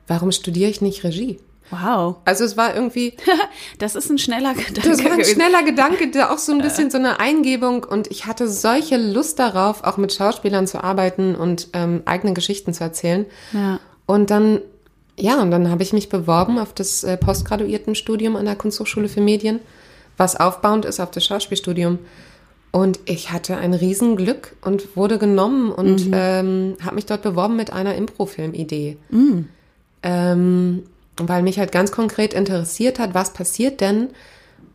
warum 0.06 0.30
studiere 0.30 0.70
ich 0.70 0.80
nicht 0.80 1.02
Regie? 1.02 1.40
Wow. 1.70 2.16
Also 2.24 2.44
es 2.44 2.56
war 2.56 2.74
irgendwie. 2.74 3.16
das 3.78 3.96
ist 3.96 4.10
ein 4.10 4.18
schneller 4.18 4.54
Gedanke. 4.54 4.88
Das 4.88 5.04
war 5.04 5.12
ein 5.12 5.24
schneller 5.24 5.62
Gedanke, 5.62 6.10
der 6.14 6.32
auch 6.32 6.38
so 6.38 6.52
ein 6.52 6.58
bisschen 6.58 6.90
so 6.90 6.98
eine 6.98 7.18
Eingebung 7.20 7.84
und 7.84 8.10
ich 8.10 8.26
hatte 8.26 8.48
solche 8.48 8.96
Lust 8.96 9.38
darauf, 9.38 9.84
auch 9.84 9.96
mit 9.96 10.12
Schauspielern 10.12 10.66
zu 10.66 10.82
arbeiten 10.82 11.34
und 11.34 11.68
ähm, 11.72 12.02
eigene 12.04 12.34
Geschichten 12.34 12.72
zu 12.72 12.84
erzählen. 12.84 13.26
Ja. 13.52 13.80
Und 14.06 14.30
dann, 14.30 14.60
ja, 15.18 15.40
und 15.42 15.50
dann 15.50 15.70
habe 15.70 15.82
ich 15.82 15.92
mich 15.92 16.08
beworben 16.08 16.58
auf 16.58 16.72
das 16.72 17.02
äh, 17.02 17.16
Postgraduiertenstudium 17.16 18.36
an 18.36 18.44
der 18.44 18.56
Kunsthochschule 18.56 19.08
für 19.08 19.20
Medien, 19.20 19.60
was 20.16 20.36
aufbauend 20.36 20.84
ist 20.84 21.00
auf 21.00 21.10
das 21.10 21.24
Schauspielstudium. 21.24 21.98
Und 22.70 23.00
ich 23.06 23.32
hatte 23.32 23.56
ein 23.56 23.74
Riesenglück 23.74 24.54
und 24.60 24.96
wurde 24.96 25.18
genommen 25.18 25.72
und 25.72 26.08
mhm. 26.08 26.12
ähm, 26.14 26.76
habe 26.84 26.96
mich 26.96 27.06
dort 27.06 27.22
beworben 27.22 27.56
mit 27.56 27.72
einer 27.72 27.94
Improfilm-Idee. 27.94 28.98
Mhm. 29.08 29.48
Ähm, 30.02 30.82
weil 31.18 31.42
mich 31.42 31.58
halt 31.58 31.72
ganz 31.72 31.92
konkret 31.92 32.34
interessiert 32.34 32.98
hat, 32.98 33.14
was 33.14 33.32
passiert 33.32 33.80
denn, 33.80 34.10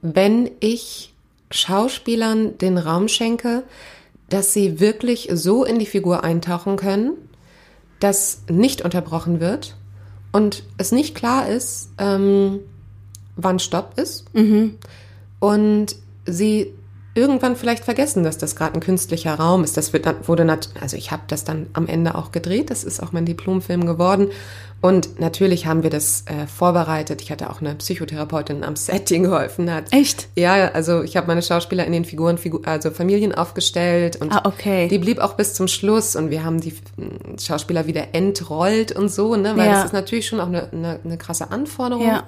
wenn 0.02 0.50
ich 0.60 1.14
Schauspielern 1.52 2.58
den 2.58 2.78
Raum 2.78 3.08
schenke, 3.08 3.64
dass 4.30 4.54
sie 4.54 4.80
wirklich 4.80 5.30
so 5.34 5.66
in 5.66 5.78
die 5.78 5.86
Figur 5.86 6.24
eintauchen 6.24 6.78
können, 6.78 7.14
dass 8.00 8.44
nicht 8.50 8.82
unterbrochen 8.82 9.40
wird 9.40 9.76
und 10.32 10.64
es 10.78 10.92
nicht 10.92 11.14
klar 11.14 11.48
ist, 11.48 11.90
ähm, 11.98 12.60
wann 13.36 13.60
Stopp 13.60 13.94
ist 13.98 14.34
mhm. 14.34 14.78
und 15.40 15.96
sie 16.26 16.74
irgendwann 17.14 17.56
vielleicht 17.56 17.84
vergessen, 17.84 18.24
dass 18.24 18.38
das 18.38 18.56
gerade 18.56 18.76
ein 18.76 18.80
künstlicher 18.80 19.36
Raum 19.36 19.64
ist. 19.64 19.76
Das 19.76 19.92
wird, 19.92 20.28
wurde, 20.28 20.48
also 20.80 20.96
ich 20.98 21.12
habe 21.12 21.24
das 21.28 21.44
dann 21.44 21.68
am 21.74 21.88
Ende 21.88 22.16
auch 22.16 22.32
gedreht. 22.32 22.70
Das 22.70 22.84
ist 22.84 23.04
auch 23.04 23.12
mein 23.12 23.26
Diplomfilm 23.26 23.86
geworden. 23.86 24.30
Und 24.82 25.20
natürlich 25.20 25.68
haben 25.68 25.84
wir 25.84 25.92
das 25.92 26.24
äh, 26.26 26.48
vorbereitet. 26.48 27.22
Ich 27.22 27.32
hatte 27.32 27.52
auch 27.52 27.62
eine 27.62 27.76
Psychotherapeutin 27.76 28.64
am 28.64 28.76
Setting 28.76 29.24
geholfen. 29.24 29.72
Hat. 29.72 29.94
Echt? 29.94 30.30
Ja, 30.36 30.72
also 30.72 31.04
ich 31.04 31.16
habe 31.18 31.28
meine 31.28 31.44
Schauspieler 31.44 31.86
in 31.86 31.92
den 31.92 32.04
Figuren, 32.04 32.40
Figur, 32.40 32.62
also 32.66 32.90
Familien 32.90 33.36
aufgestellt 33.36 34.16
und 34.16 34.32
ah, 34.32 34.42
okay. 34.46 34.88
die 34.88 34.98
blieb 34.98 35.20
auch 35.20 35.34
bis 35.34 35.54
zum 35.54 35.68
Schluss 35.68 36.16
und 36.16 36.32
wir 36.32 36.44
haben 36.44 36.60
die 36.60 36.72
hm, 36.72 37.38
Schauspieler 37.40 37.86
wieder 37.86 38.08
entrollt 38.14 38.92
und 38.92 39.10
so, 39.10 39.36
ne? 39.36 39.56
Weil 39.56 39.68
ja. 39.68 39.74
das 39.74 39.86
ist 39.86 39.94
natürlich 39.94 40.28
schon 40.28 40.40
auch 40.40 40.48
eine, 40.48 40.72
eine, 40.72 41.00
eine 41.04 41.18
krasse 41.18 41.52
Anforderung. 41.52 42.08
Ja. 42.08 42.24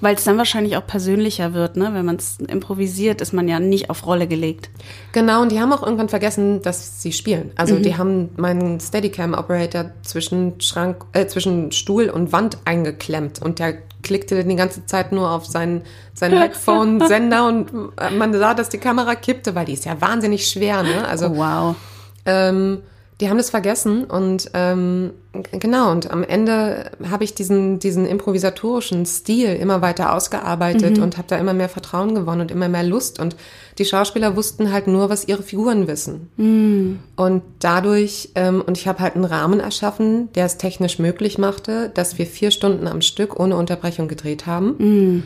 Weil 0.00 0.14
es 0.14 0.24
dann 0.24 0.36
wahrscheinlich 0.36 0.76
auch 0.76 0.86
persönlicher 0.86 1.54
wird, 1.54 1.76
ne? 1.76 1.90
Wenn 1.92 2.04
man 2.04 2.16
es 2.16 2.38
improvisiert, 2.38 3.20
ist 3.20 3.32
man 3.32 3.48
ja 3.48 3.60
nicht 3.60 3.88
auf 3.88 4.06
Rolle 4.06 4.26
gelegt. 4.26 4.68
Genau, 5.12 5.42
und 5.42 5.52
die 5.52 5.60
haben 5.60 5.72
auch 5.72 5.82
irgendwann 5.82 6.08
vergessen, 6.08 6.60
dass 6.62 7.00
sie 7.00 7.12
spielen. 7.12 7.50
Also 7.56 7.76
mhm. 7.76 7.82
die 7.82 7.96
haben 7.96 8.28
meinen 8.36 8.78
Steadicam-Operator 8.78 9.90
zwischen 10.02 10.60
Schrank, 10.60 11.04
äh, 11.12 11.26
zwischen 11.26 11.72
Stuhl 11.72 12.10
und 12.10 12.32
Wand 12.32 12.58
eingeklemmt 12.64 13.40
und 13.42 13.58
der 13.58 13.78
klickte 14.02 14.44
die 14.44 14.56
ganze 14.56 14.86
Zeit 14.86 15.12
nur 15.12 15.30
auf 15.30 15.46
seinen, 15.46 15.82
seinen 16.14 16.38
Headphone-Sender 16.40 17.46
und 17.46 17.72
man 18.16 18.32
sah, 18.32 18.54
dass 18.54 18.68
die 18.68 18.78
Kamera 18.78 19.14
kippte, 19.14 19.54
weil 19.54 19.64
die 19.64 19.72
ist 19.72 19.84
ja 19.84 20.00
wahnsinnig 20.00 20.46
schwer, 20.46 20.82
ne? 20.82 21.06
Also 21.08 21.26
oh, 21.26 21.36
wow. 21.36 21.76
Ähm, 22.24 22.82
die 23.20 23.30
haben 23.30 23.38
das 23.38 23.48
vergessen 23.48 24.04
und 24.04 24.50
ähm, 24.52 25.12
genau, 25.52 25.90
und 25.90 26.10
am 26.10 26.22
Ende 26.22 26.90
habe 27.10 27.24
ich 27.24 27.34
diesen, 27.34 27.78
diesen 27.78 28.06
improvisatorischen 28.06 29.06
Stil 29.06 29.54
immer 29.54 29.80
weiter 29.80 30.14
ausgearbeitet 30.14 30.98
mhm. 30.98 31.02
und 31.02 31.16
habe 31.16 31.28
da 31.28 31.36
immer 31.38 31.54
mehr 31.54 31.70
Vertrauen 31.70 32.14
gewonnen 32.14 32.42
und 32.42 32.50
immer 32.50 32.68
mehr 32.68 32.82
Lust. 32.82 33.18
Und 33.18 33.34
die 33.78 33.86
Schauspieler 33.86 34.36
wussten 34.36 34.70
halt 34.70 34.86
nur, 34.86 35.08
was 35.08 35.26
ihre 35.26 35.42
Figuren 35.42 35.88
wissen. 35.88 36.28
Mhm. 36.36 36.98
Und 37.16 37.42
dadurch, 37.60 38.32
ähm, 38.34 38.62
und 38.66 38.76
ich 38.76 38.86
habe 38.86 38.98
halt 38.98 39.14
einen 39.14 39.24
Rahmen 39.24 39.60
erschaffen, 39.60 40.30
der 40.34 40.44
es 40.44 40.58
technisch 40.58 40.98
möglich 40.98 41.38
machte, 41.38 41.90
dass 41.94 42.18
wir 42.18 42.26
vier 42.26 42.50
Stunden 42.50 42.86
am 42.86 43.00
Stück 43.00 43.40
ohne 43.40 43.56
Unterbrechung 43.56 44.08
gedreht 44.08 44.44
haben. 44.44 44.74
Mhm. 44.78 45.22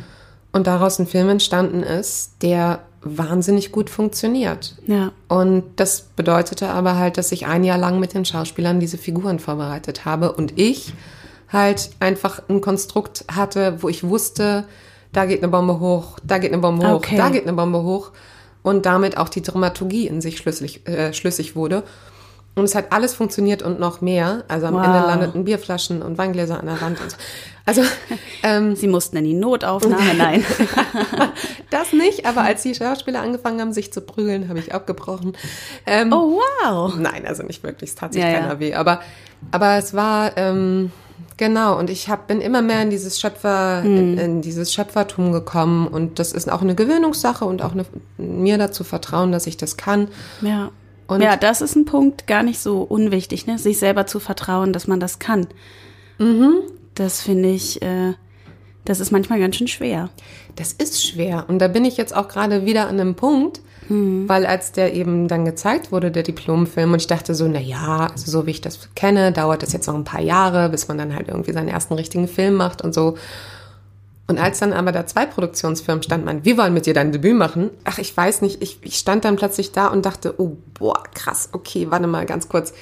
Und 0.52 0.68
daraus 0.68 1.00
ein 1.00 1.06
Film 1.08 1.28
entstanden 1.28 1.82
ist, 1.82 2.34
der 2.42 2.80
wahnsinnig 3.02 3.72
gut 3.72 3.88
funktioniert. 3.90 4.74
Ja. 4.86 5.12
Und 5.28 5.64
das 5.76 6.02
bedeutete 6.16 6.68
aber 6.68 6.96
halt, 6.96 7.16
dass 7.18 7.32
ich 7.32 7.46
ein 7.46 7.64
Jahr 7.64 7.78
lang 7.78 7.98
mit 7.98 8.12
den 8.14 8.24
Schauspielern 8.24 8.78
diese 8.80 8.98
Figuren 8.98 9.38
vorbereitet 9.38 10.04
habe 10.04 10.32
und 10.32 10.58
ich 10.58 10.92
halt 11.48 11.90
einfach 11.98 12.42
ein 12.48 12.60
Konstrukt 12.60 13.24
hatte, 13.32 13.82
wo 13.82 13.88
ich 13.88 14.04
wusste, 14.04 14.64
da 15.12 15.24
geht 15.24 15.42
eine 15.42 15.48
Bombe 15.50 15.80
hoch, 15.80 16.18
da 16.22 16.38
geht 16.38 16.52
eine 16.52 16.60
Bombe 16.62 16.86
hoch, 16.86 16.96
Okay. 16.96 17.16
da 17.16 17.30
geht 17.30 17.42
eine 17.42 17.54
Bombe 17.54 17.82
hoch 17.82 18.12
und 18.62 18.86
damit 18.86 19.16
auch 19.16 19.28
die 19.28 19.42
Dramaturgie 19.42 20.06
in 20.06 20.20
sich 20.20 20.36
schlüssig, 20.38 20.86
äh, 20.86 21.12
schlüssig 21.12 21.56
wurde. 21.56 21.82
Und 22.56 22.64
es 22.64 22.74
hat 22.74 22.92
alles 22.92 23.14
funktioniert 23.14 23.62
und 23.62 23.80
noch 23.80 24.00
mehr. 24.00 24.44
Also 24.48 24.66
am 24.66 24.74
Wow. 24.74 24.84
Ende 24.84 24.98
landeten 24.98 25.44
Bierflaschen 25.44 26.02
und 26.02 26.18
Weingläser 26.18 26.58
an 26.60 26.66
der 26.66 26.80
Wand 26.80 27.00
und 27.00 27.10
so. 27.12 27.16
Also 27.66 27.82
ähm, 28.42 28.74
Sie 28.74 28.88
mussten 28.88 29.16
in 29.18 29.24
die 29.24 29.34
Notaufnahme, 29.34 30.14
nein. 30.16 30.44
das 31.70 31.92
nicht, 31.92 32.26
aber 32.26 32.42
als 32.42 32.62
die 32.62 32.74
Schauspieler 32.74 33.20
angefangen 33.20 33.60
haben, 33.60 33.72
sich 33.72 33.92
zu 33.92 34.00
prügeln, 34.00 34.48
habe 34.48 34.58
ich 34.58 34.74
abgebrochen. 34.74 35.34
Ähm, 35.86 36.12
Oh, 36.12 36.38
wow. 36.64 36.94
Nein, 36.96 37.26
also 37.26 37.42
nicht 37.42 37.62
wirklich, 37.62 37.90
es 37.90 37.96
tat 37.96 38.12
sich 38.12 38.22
Ja, 38.22 38.28
ja. 38.30 38.40
keiner 38.40 38.58
weh. 38.60 38.74
Aber, 38.74 39.00
aber 39.52 39.76
es 39.76 39.94
war, 39.94 40.36
ähm, 40.36 40.90
genau, 41.36 41.78
und 41.78 41.90
ich 41.90 42.08
hab, 42.08 42.26
bin 42.28 42.40
immer 42.40 42.62
mehr 42.62 42.82
in 42.82 42.90
dieses 42.90 43.20
Schöpfer, 43.20 43.82
Hm. 43.82 43.96
in, 43.96 44.18
in 44.18 44.42
dieses 44.42 44.72
Schöpfertum 44.72 45.30
gekommen 45.32 45.86
und 45.86 46.18
das 46.18 46.32
ist 46.32 46.50
auch 46.50 46.62
eine 46.62 46.74
Gewöhnungssache 46.74 47.44
und 47.44 47.62
auch 47.62 47.72
eine, 47.72 47.84
mir 48.16 48.58
dazu 48.58 48.84
vertrauen, 48.84 49.32
dass 49.32 49.46
ich 49.46 49.56
das 49.56 49.76
kann. 49.76 50.08
Ja. 50.40 50.70
Und- 51.06 51.20
ja, 51.22 51.36
das 51.36 51.60
ist 51.60 51.76
ein 51.76 51.84
Punkt 51.84 52.26
gar 52.26 52.42
nicht 52.42 52.58
so 52.60 52.82
unwichtig, 52.82 53.46
ne? 53.46 53.58
sich 53.58 53.78
selber 53.78 54.06
zu 54.06 54.18
vertrauen, 54.20 54.72
dass 54.72 54.86
man 54.86 54.98
das 55.00 55.18
kann. 55.18 55.46
Mhm. 56.18 56.54
Das 57.00 57.22
finde 57.22 57.48
ich, 57.48 57.80
äh, 57.80 58.12
das 58.84 59.00
ist 59.00 59.10
manchmal 59.10 59.40
ganz 59.40 59.56
schön 59.56 59.68
schwer. 59.68 60.10
Das 60.56 60.74
ist 60.74 61.02
schwer. 61.02 61.46
Und 61.48 61.58
da 61.58 61.68
bin 61.68 61.86
ich 61.86 61.96
jetzt 61.96 62.14
auch 62.14 62.28
gerade 62.28 62.66
wieder 62.66 62.88
an 62.88 63.00
einem 63.00 63.14
Punkt, 63.14 63.62
Hm. 63.88 64.28
weil 64.28 64.44
als 64.44 64.72
der 64.72 64.92
eben 64.92 65.26
dann 65.26 65.46
gezeigt 65.46 65.92
wurde, 65.92 66.10
der 66.10 66.24
Diplomfilm, 66.24 66.92
und 66.92 67.00
ich 67.00 67.06
dachte 67.06 67.34
so, 67.34 67.48
na 67.48 67.58
ja, 67.58 68.08
also 68.12 68.30
so 68.30 68.46
wie 68.46 68.50
ich 68.50 68.60
das 68.60 68.90
kenne, 68.94 69.32
dauert 69.32 69.62
das 69.62 69.72
jetzt 69.72 69.86
noch 69.86 69.94
ein 69.94 70.04
paar 70.04 70.20
Jahre, 70.20 70.68
bis 70.68 70.88
man 70.88 70.98
dann 70.98 71.14
halt 71.14 71.28
irgendwie 71.28 71.54
seinen 71.54 71.68
ersten 71.68 71.94
richtigen 71.94 72.28
Film 72.28 72.56
macht 72.56 72.82
und 72.82 72.92
so. 72.92 73.16
Und 74.26 74.38
als 74.38 74.58
dann 74.58 74.74
aber 74.74 74.92
da 74.92 75.06
zwei 75.06 75.24
Produktionsfirmen 75.24 76.02
stand, 76.02 76.26
man, 76.26 76.44
wir 76.44 76.58
wollen 76.58 76.74
mit 76.74 76.84
dir 76.84 76.92
dein 76.92 77.12
Debüt 77.12 77.34
machen. 77.34 77.70
Ach, 77.84 77.96
ich 77.96 78.14
weiß 78.14 78.42
nicht, 78.42 78.62
ich, 78.62 78.78
ich 78.82 78.98
stand 78.98 79.24
dann 79.24 79.36
plötzlich 79.36 79.72
da 79.72 79.86
und 79.86 80.04
dachte, 80.04 80.34
oh, 80.36 80.58
boah, 80.78 81.02
krass, 81.14 81.48
okay, 81.52 81.86
warte 81.90 82.06
mal 82.06 82.26
ganz 82.26 82.50
kurz. 82.50 82.74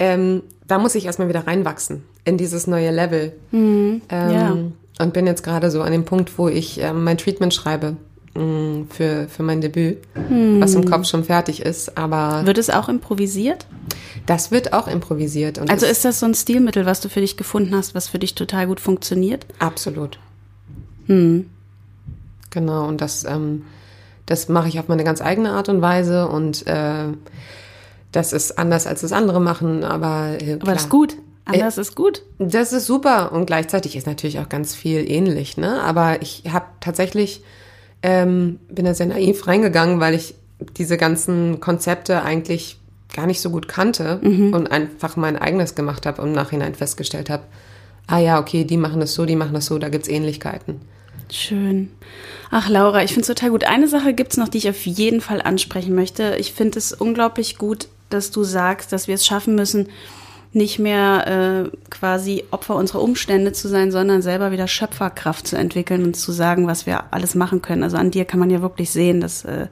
Ähm, 0.00 0.42
da 0.66 0.78
muss 0.78 0.96
ich 0.96 1.06
erstmal 1.06 1.28
wieder 1.28 1.46
reinwachsen 1.46 2.02
in 2.24 2.36
dieses 2.36 2.66
neue 2.66 2.90
Level. 2.90 3.32
ähm, 3.52 4.00
ja. 4.10 4.56
Und 4.98 5.12
bin 5.14 5.26
jetzt 5.26 5.42
gerade 5.44 5.70
so 5.70 5.82
an 5.82 5.92
dem 5.92 6.04
Punkt, 6.04 6.36
wo 6.38 6.48
ich 6.48 6.80
ähm, 6.80 7.04
mein 7.04 7.16
Treatment 7.16 7.54
schreibe 7.54 7.96
mh, 8.34 8.86
für, 8.90 9.28
für 9.28 9.42
mein 9.42 9.60
Debüt, 9.60 9.98
was 10.58 10.74
im 10.74 10.84
Kopf 10.84 11.06
schon 11.06 11.24
fertig 11.24 11.62
ist. 11.62 11.96
Aber 11.96 12.44
Wird 12.44 12.58
es 12.58 12.68
auch 12.70 12.88
improvisiert? 12.88 13.66
das 14.26 14.50
wird 14.50 14.72
auch 14.72 14.86
improvisiert. 14.88 15.58
Also 15.70 15.86
ist 15.86 16.04
das 16.04 16.20
so 16.20 16.26
ein 16.26 16.34
Stilmittel, 16.34 16.86
was 16.86 17.00
du 17.00 17.08
für 17.08 17.20
dich 17.20 17.36
gefunden 17.36 17.74
hast, 17.74 17.94
was 17.94 18.08
für 18.08 18.18
dich 18.18 18.34
total 18.34 18.66
gut 18.66 18.78
funktioniert? 18.80 19.46
Absolut. 19.58 20.18
Hm. 21.06 21.46
Genau, 22.50 22.86
und 22.86 23.00
das, 23.00 23.24
ähm, 23.24 23.64
das 24.26 24.48
mache 24.48 24.68
ich 24.68 24.78
auf 24.78 24.88
meine 24.88 25.04
ganz 25.04 25.20
eigene 25.20 25.52
Art 25.52 25.68
und 25.68 25.80
Weise 25.82 26.28
und 26.28 26.66
äh, 26.66 27.06
das 28.12 28.32
ist 28.32 28.58
anders 28.58 28.86
als 28.86 29.02
das 29.02 29.12
andere 29.12 29.40
machen, 29.40 29.84
aber 29.84 30.36
äh, 30.40 30.54
Aber 30.60 30.72
das 30.72 30.82
ist 30.84 30.90
gut. 30.90 31.16
Anders 31.44 31.78
ist 31.78 31.96
gut. 31.96 32.22
Das 32.38 32.72
ist 32.72 32.86
super 32.86 33.32
und 33.32 33.46
gleichzeitig 33.46 33.96
ist 33.96 34.06
natürlich 34.06 34.38
auch 34.38 34.48
ganz 34.48 34.74
viel 34.74 35.10
ähnlich, 35.10 35.56
ne? 35.56 35.82
Aber 35.82 36.22
ich 36.22 36.44
habe 36.50 36.66
tatsächlich 36.80 37.42
ähm, 38.02 38.60
bin 38.68 38.84
da 38.84 38.94
sehr 38.94 39.06
naiv 39.06 39.46
reingegangen, 39.46 40.00
weil 40.00 40.14
ich 40.14 40.34
diese 40.76 40.96
ganzen 40.96 41.60
Konzepte 41.60 42.22
eigentlich 42.22 42.78
gar 43.14 43.26
nicht 43.26 43.40
so 43.40 43.50
gut 43.50 43.66
kannte 43.66 44.20
und 44.52 44.70
einfach 44.70 45.16
mein 45.16 45.36
eigenes 45.36 45.74
gemacht 45.74 46.06
habe 46.06 46.22
und 46.22 46.28
im 46.28 46.34
Nachhinein 46.34 46.74
festgestellt 46.74 47.28
habe, 47.28 47.42
ah 48.06 48.18
ja, 48.18 48.38
okay, 48.38 48.64
die 48.64 48.76
machen 48.76 49.00
das 49.00 49.14
so, 49.14 49.24
die 49.24 49.36
machen 49.36 49.54
das 49.54 49.66
so, 49.66 49.78
da 49.78 49.88
gibt's 49.88 50.08
Ähnlichkeiten. 50.08 50.80
Schön. 51.30 51.90
Ach, 52.50 52.68
Laura, 52.68 53.02
ich 53.02 53.12
finde 53.12 53.22
es 53.22 53.26
total 53.28 53.50
gut. 53.50 53.64
Eine 53.64 53.88
Sache 53.88 54.14
gibt's 54.14 54.36
noch, 54.36 54.48
die 54.48 54.58
ich 54.58 54.68
auf 54.68 54.84
jeden 54.84 55.20
Fall 55.20 55.40
ansprechen 55.40 55.94
möchte. 55.94 56.36
Ich 56.38 56.52
finde 56.52 56.78
es 56.78 56.92
unglaublich 56.92 57.56
gut, 57.56 57.88
dass 58.10 58.30
du 58.30 58.44
sagst, 58.44 58.92
dass 58.92 59.08
wir 59.08 59.14
es 59.14 59.26
schaffen 59.26 59.54
müssen, 59.54 59.88
nicht 60.52 60.78
mehr 60.78 61.70
äh, 61.72 61.76
quasi 61.90 62.44
Opfer 62.50 62.74
unserer 62.74 63.02
Umstände 63.02 63.52
zu 63.52 63.68
sein, 63.68 63.92
sondern 63.92 64.20
selber 64.20 64.50
wieder 64.50 64.66
Schöpferkraft 64.66 65.46
zu 65.46 65.56
entwickeln 65.56 66.04
und 66.04 66.16
zu 66.16 66.32
sagen, 66.32 66.66
was 66.66 66.86
wir 66.86 67.12
alles 67.12 67.34
machen 67.34 67.62
können. 67.62 67.84
Also 67.84 67.96
an 67.96 68.10
dir 68.10 68.24
kann 68.24 68.40
man 68.40 68.50
ja 68.50 68.60
wirklich 68.60 68.90
sehen, 68.90 69.20
dass, 69.20 69.44
äh, 69.44 69.68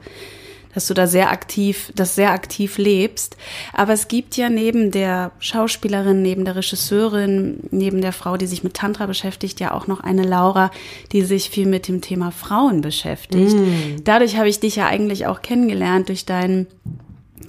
dass 0.73 0.87
du 0.87 0.93
da 0.93 1.05
sehr 1.05 1.31
aktiv, 1.31 1.91
das 1.95 2.15
sehr 2.15 2.31
aktiv 2.31 2.77
lebst. 2.77 3.35
Aber 3.73 3.91
es 3.91 4.07
gibt 4.07 4.37
ja 4.37 4.49
neben 4.49 4.91
der 4.91 5.31
Schauspielerin, 5.39 6.21
neben 6.21 6.45
der 6.45 6.55
Regisseurin, 6.55 7.59
neben 7.71 7.99
der 7.99 8.13
Frau, 8.13 8.37
die 8.37 8.47
sich 8.47 8.63
mit 8.63 8.75
Tantra 8.75 9.05
beschäftigt, 9.05 9.59
ja 9.59 9.73
auch 9.73 9.87
noch 9.87 9.99
eine 9.99 10.23
Laura, 10.23 10.71
die 11.11 11.23
sich 11.23 11.49
viel 11.49 11.67
mit 11.67 11.89
dem 11.89 11.99
Thema 11.99 12.31
Frauen 12.31 12.79
beschäftigt. 12.79 13.57
Dadurch 14.05 14.37
habe 14.37 14.47
ich 14.47 14.61
dich 14.61 14.77
ja 14.77 14.85
eigentlich 14.85 15.27
auch 15.27 15.41
kennengelernt 15.41 16.07
durch 16.07 16.25
deinen 16.25 16.67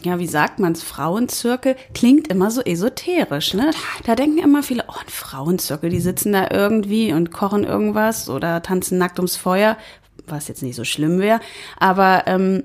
ja, 0.05 0.19
wie 0.19 0.27
sagt 0.27 0.59
man's, 0.59 0.83
Frauenzirkel 0.83 1.77
klingt 1.95 2.29
immer 2.29 2.51
so 2.51 2.61
esoterisch, 2.63 3.55
ne? 3.55 3.71
Da 4.05 4.15
denken 4.15 4.39
immer 4.39 4.63
viele, 4.63 4.85
oh, 4.89 4.99
ein 5.01 5.09
Frauenzirkel, 5.09 5.91
die 5.91 6.01
sitzen 6.01 6.33
da 6.33 6.49
irgendwie 6.51 7.13
und 7.13 7.31
kochen 7.33 7.65
irgendwas 7.65 8.29
oder 8.29 8.63
tanzen 8.63 8.99
nackt 8.99 9.19
ums 9.19 9.37
Feuer, 9.37 9.77
was 10.27 10.49
jetzt 10.49 10.63
nicht 10.63 10.77
so 10.77 10.85
schlimm 10.85 11.19
wäre, 11.19 11.41
aber 11.79 12.25
ähm, 12.27 12.63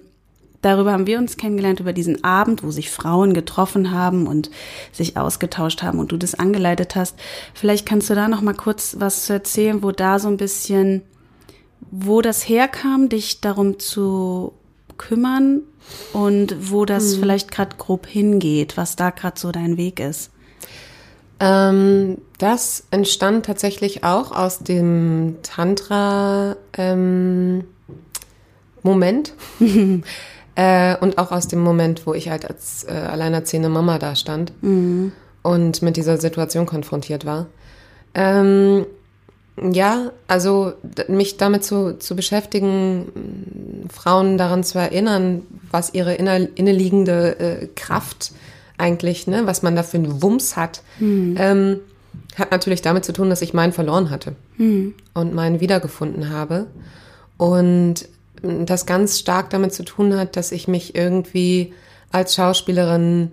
darüber 0.62 0.94
haben 0.94 1.08
wir 1.08 1.20
uns 1.20 1.38
kennengelernt, 1.38 1.80
über 1.80 1.94
diesen 1.94 2.24
Abend, 2.24 2.64
wo 2.64 2.72
sich 2.72 2.90
Frauen 2.90 3.34
getroffen 3.34 3.92
haben 3.92 4.28
und 4.28 4.50
sich 4.92 5.16
ausgetauscht 5.16 5.84
haben 5.84 6.00
und 6.00 6.12
du 6.12 6.18
das 6.18 6.36
angeleitet 6.36 6.96
hast. 6.96 7.18
Vielleicht 7.54 7.86
kannst 7.86 8.10
du 8.10 8.16
da 8.16 8.28
noch 8.28 8.42
mal 8.42 8.56
kurz 8.56 8.96
was 9.00 9.26
zu 9.26 9.34
erzählen, 9.34 9.84
wo 9.84 9.92
da 9.92 10.20
so 10.20 10.28
ein 10.28 10.38
bisschen, 10.38 11.04
wo 11.92 12.22
das 12.22 12.48
herkam, 12.50 13.10
dich 13.10 13.42
darum 13.42 13.80
zu 13.80 14.54
kümmern 14.98 15.62
und 16.14 16.72
wo 16.72 16.86
das 16.86 17.16
vielleicht 17.16 17.52
gerade 17.52 17.76
grob 17.78 18.08
hingeht, 18.08 18.78
was 18.78 18.96
da 18.96 19.10
gerade 19.10 19.40
so 19.40 19.52
dein 19.52 19.78
Weg 19.78 20.00
ist. 20.00 20.32
Ähm, 21.40 22.18
das 22.38 22.86
entstand 22.92 23.46
tatsächlich 23.46 24.04
auch 24.04 24.32
aus 24.32 24.60
dem 24.60 25.38
Tantra 25.44 26.56
ähm, 26.78 27.66
Moment 28.84 29.34
äh, 30.56 30.98
und 30.98 31.18
auch 31.18 31.32
aus 31.32 31.48
dem 31.48 31.60
Moment, 31.62 32.06
wo 32.08 32.14
ich 32.14 32.30
halt 32.30 32.50
als 32.50 32.86
äh, 32.86 32.92
alleinerziehende 32.92 33.70
Mama 33.70 34.00
da 34.00 34.16
stand 34.16 34.54
und 34.62 35.82
mit 35.82 35.98
dieser 35.98 36.18
Situation 36.18 36.66
konfrontiert 36.66 37.26
war. 37.26 37.48
Ähm, 38.14 38.86
ja, 39.62 40.12
also 40.28 40.74
mich 41.08 41.38
damit 41.38 41.64
zu, 41.64 41.98
zu 41.98 42.16
beschäftigen, 42.16 43.86
Frauen 43.94 44.38
daran 44.38 44.64
zu 44.64 44.80
erinnern, 44.80 45.44
was 45.72 45.94
ihre 45.94 46.16
inner, 46.16 46.48
inneliegende 46.56 47.40
äh, 47.40 47.68
Kraft 47.76 48.34
eigentlich, 48.78 49.28
ne, 49.28 49.46
was 49.46 49.64
man 49.64 49.76
da 49.76 49.84
für 49.84 49.98
einen 49.98 50.22
Wumms 50.22 50.58
hat, 50.58 50.82
ähm, 51.38 51.80
hat 52.36 52.52
natürlich 52.52 52.82
damit 52.82 53.06
zu 53.06 53.14
tun, 53.14 53.30
dass 53.30 53.42
ich 53.42 53.54
meinen 53.54 53.72
verloren 53.72 54.10
hatte 54.10 54.36
und 55.14 55.34
meinen 55.34 55.62
wiedergefunden 55.62 56.30
habe. 56.30 56.68
Und 57.38 58.10
das 58.42 58.86
ganz 58.86 59.20
stark 59.20 59.50
damit 59.50 59.74
zu 59.74 59.84
tun 59.84 60.16
hat, 60.16 60.36
dass 60.36 60.52
ich 60.52 60.68
mich 60.68 60.96
irgendwie 60.96 61.74
als 62.12 62.36
Schauspielerin 62.36 63.32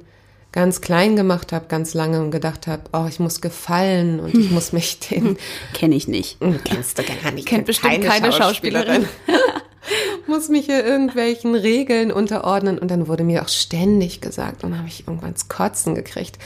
ganz 0.53 0.81
klein 0.81 1.17
gemacht 1.17 1.53
habe, 1.53 1.67
ganz 1.69 1.95
lange 1.95 2.21
und 2.23 2.31
gedacht 2.31 2.67
habe, 2.67 2.83
oh, 2.93 3.07
ich 3.09 3.19
muss 3.19 3.41
gefallen 3.41 4.21
und 4.21 4.35
ich 4.35 4.51
muss 4.51 4.73
mich 4.73 4.99
den 5.11 5.37
Kenne 5.75 5.95
ich 5.95 6.09
nicht. 6.09 6.39
Kennst 6.65 6.99
du 6.99 7.03
gar 7.03 7.33
nicht. 7.33 7.49
Kennt 7.49 7.67
bestimmt 7.67 8.03
keine 8.05 8.33
Schauspielerin. 8.33 9.07
Muss 10.29 10.49
mich 10.49 10.67
hier 10.67 10.85
irgendwelchen 10.85 11.57
Regeln 11.57 12.13
unterordnen. 12.13 12.79
Und 12.79 12.91
dann 12.91 13.09
wurde 13.09 13.25
mir 13.25 13.43
auch 13.43 13.49
ständig 13.49 14.21
gesagt, 14.21 14.63
und 14.63 14.71
dann 14.71 14.79
habe 14.79 14.89
ich 14.89 15.01
irgendwann 15.09 15.31
ins 15.31 15.49
Kotzen 15.49 15.95
gekriegt. 15.97 16.39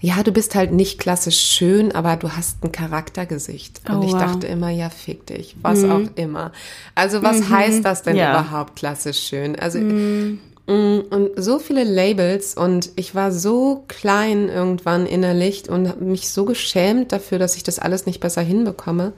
Ja, 0.00 0.22
du 0.24 0.32
bist 0.32 0.54
halt 0.56 0.72
nicht 0.72 0.98
klassisch 0.98 1.38
schön, 1.38 1.92
aber 1.92 2.16
du 2.16 2.30
hast 2.32 2.62
ein 2.64 2.72
Charaktergesicht. 2.72 3.80
Und 3.88 3.98
Oh, 3.98 4.02
ich 4.04 4.12
wow. 4.12 4.20
dachte 4.20 4.48
immer, 4.48 4.68
ja, 4.70 4.90
fick 4.90 5.26
dich, 5.26 5.54
was 5.62 5.84
auch 5.84 6.02
immer. 6.16 6.52
Also 6.96 7.22
was 7.22 7.48
heißt 7.48 7.84
das 7.84 8.02
denn 8.02 8.16
Ja. 8.16 8.32
überhaupt 8.40 8.76
klassisch 8.76 9.20
schön? 9.28 9.56
Also 9.58 9.78
mm, 9.78 10.40
und 10.66 11.30
so 11.36 11.58
viele 11.58 11.84
Labels 11.84 12.54
und 12.54 12.90
ich 12.96 13.14
war 13.14 13.32
so 13.32 13.84
klein 13.86 14.48
irgendwann 14.48 15.04
innerlich 15.04 15.68
und 15.68 15.88
habe 15.88 16.04
mich 16.04 16.30
so 16.30 16.46
geschämt 16.46 17.12
dafür, 17.12 17.38
dass 17.38 17.56
ich 17.56 17.64
das 17.64 17.78
alles 17.78 18.06
nicht 18.06 18.20
besser 18.20 18.40
hinbekomme. 18.40 19.12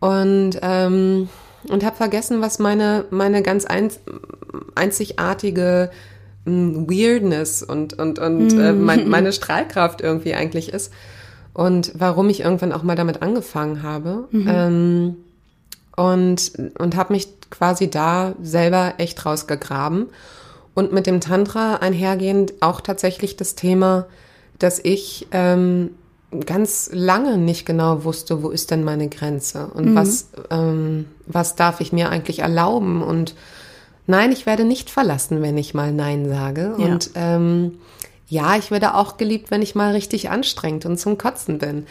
Und 0.00 0.58
ähm, 0.62 1.28
und 1.68 1.84
habe 1.84 1.96
vergessen, 1.96 2.40
was 2.40 2.58
meine 2.58 3.04
meine 3.10 3.42
ganz 3.42 3.66
ein, 3.66 3.90
einzigartige 4.74 5.90
mm, 6.46 6.88
Weirdness 6.88 7.62
und 7.62 7.98
und 7.98 8.18
und 8.18 8.52
äh, 8.58 8.72
mein, 8.72 9.06
meine 9.10 9.32
Strahlkraft 9.32 10.00
irgendwie 10.00 10.34
eigentlich 10.34 10.72
ist 10.72 10.92
und 11.52 11.92
warum 11.94 12.30
ich 12.30 12.40
irgendwann 12.40 12.72
auch 12.72 12.84
mal 12.84 12.96
damit 12.96 13.20
angefangen 13.20 13.82
habe. 13.82 14.28
Ähm, 14.32 15.16
und 15.96 16.52
und 16.78 16.96
habe 16.96 17.12
mich 17.12 17.37
quasi 17.50 17.90
da 17.90 18.34
selber 18.42 18.94
echt 18.98 19.24
rausgegraben 19.24 20.06
und 20.74 20.92
mit 20.92 21.06
dem 21.06 21.20
Tantra 21.20 21.76
einhergehend 21.76 22.54
auch 22.60 22.80
tatsächlich 22.80 23.36
das 23.36 23.54
Thema, 23.54 24.06
dass 24.58 24.78
ich 24.82 25.26
ähm, 25.32 25.90
ganz 26.46 26.90
lange 26.92 27.38
nicht 27.38 27.64
genau 27.64 28.04
wusste, 28.04 28.42
wo 28.42 28.50
ist 28.50 28.70
denn 28.70 28.84
meine 28.84 29.08
Grenze 29.08 29.68
und 29.72 29.90
mhm. 29.90 29.94
was, 29.94 30.28
ähm, 30.50 31.06
was 31.26 31.56
darf 31.56 31.80
ich 31.80 31.92
mir 31.92 32.10
eigentlich 32.10 32.40
erlauben 32.40 33.02
und 33.02 33.34
nein, 34.06 34.32
ich 34.32 34.46
werde 34.46 34.64
nicht 34.64 34.90
verlassen, 34.90 35.40
wenn 35.42 35.56
ich 35.56 35.74
mal 35.74 35.92
Nein 35.92 36.28
sage. 36.28 36.74
Ja. 36.78 36.86
Und 36.86 37.10
ähm, 37.14 37.78
ja, 38.26 38.56
ich 38.56 38.70
werde 38.70 38.94
auch 38.94 39.16
geliebt, 39.16 39.50
wenn 39.50 39.62
ich 39.62 39.74
mal 39.74 39.92
richtig 39.92 40.28
anstrengend 40.30 40.84
und 40.84 40.98
zum 40.98 41.16
Kotzen 41.16 41.58
bin. 41.58 41.86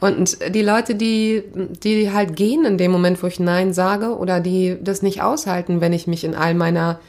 Und 0.00 0.38
die 0.54 0.62
Leute, 0.62 0.94
die, 0.94 1.42
die 1.82 2.12
halt 2.12 2.36
gehen 2.36 2.64
in 2.64 2.78
dem 2.78 2.92
Moment, 2.92 3.22
wo 3.22 3.26
ich 3.26 3.40
Nein 3.40 3.72
sage, 3.72 4.16
oder 4.16 4.40
die 4.40 4.76
das 4.80 5.02
nicht 5.02 5.22
aushalten, 5.22 5.80
wenn 5.80 5.92
ich 5.92 6.06
mich 6.06 6.22
in 6.22 6.36
all 6.36 6.54
meiner, 6.54 7.00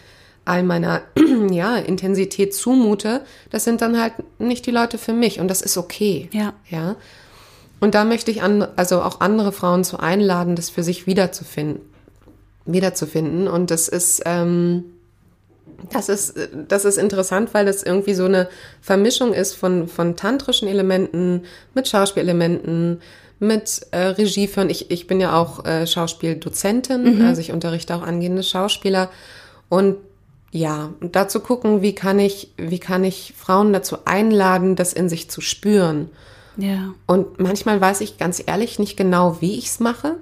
all 0.46 0.64
meiner, 0.64 1.02
ja, 1.52 1.78
Intensität 1.78 2.54
zumute, 2.54 3.22
das 3.52 3.64
sind 3.64 3.82
dann 3.82 4.02
halt 4.02 4.14
nicht 4.40 4.66
die 4.66 4.72
Leute 4.72 4.98
für 4.98 5.14
mich. 5.14 5.40
Und 5.40 5.50
das 5.50 5.62
ist 5.62 5.78
okay. 5.78 6.30
Ja. 6.32 6.54
Ja. 6.70 6.96
Und 7.80 7.96
da 7.96 8.06
möchte 8.06 8.32
ich 8.32 8.42
an, 8.42 8.68
also 8.76 9.02
auch 9.02 9.22
andere 9.22 9.52
Frauen 9.52 9.84
zu 9.84 10.00
einladen, 10.00 10.56
das 10.56 10.70
für 10.70 10.84
sich 10.84 11.06
wiederzufinden. 11.06 11.82
Wiederzufinden. 12.66 13.48
Und 13.48 13.72
das 13.72 13.88
ist, 13.88 14.24
ähm, 14.26 14.86
das 15.92 16.10
ist, 16.10 16.36
das 16.68 16.86
ist 16.86 16.98
interessant, 16.98 17.54
weil 17.54 17.68
es 17.68 17.84
irgendwie 17.84 18.14
so 18.14 18.26
eine 18.26 18.50
Vermischung 18.82 19.34
ist 19.34 19.54
von, 19.54 19.88
von 19.88 20.16
tantrischen 20.16 20.68
Elementen 20.68 21.44
mit 21.74 21.88
Schauspielelementen, 21.88 23.02
mit 23.40 23.82
äh, 23.92 24.00
Regie 24.00 24.48
führen. 24.48 24.70
Ich, 24.70 24.92
ich 24.92 25.08
bin 25.08 25.20
ja 25.20 25.40
auch 25.40 25.66
äh, 25.66 25.88
Schauspieldozentin, 25.88 27.20
mhm. 27.20 27.26
also 27.26 27.42
ich 27.42 27.52
unterrichte 27.52 27.96
auch 27.96 28.02
angehende 28.02 28.44
Schauspieler. 28.44 29.10
Und 29.70 29.98
ja, 30.52 30.94
dazu 31.02 31.40
gucken, 31.40 31.82
wie 31.82 31.94
kann 31.94 32.20
ich, 32.20 32.52
wie 32.58 32.80
kann 32.80 33.04
ich 33.04 33.34
Frauen 33.38 33.72
dazu 33.72 33.98
einladen, 34.06 34.76
das 34.76 34.94
in 34.94 35.08
sich 35.08 35.30
zu 35.30 35.42
spüren. 35.42 36.10
Ja. 36.58 36.94
Und 37.06 37.40
manchmal 37.40 37.80
weiß 37.80 38.02
ich 38.02 38.18
ganz 38.18 38.42
ehrlich 38.46 38.80
nicht 38.80 38.98
genau, 38.98 39.42
wie 39.42 39.58
ich 39.58 39.68
es 39.68 39.80
mache, 39.80 40.16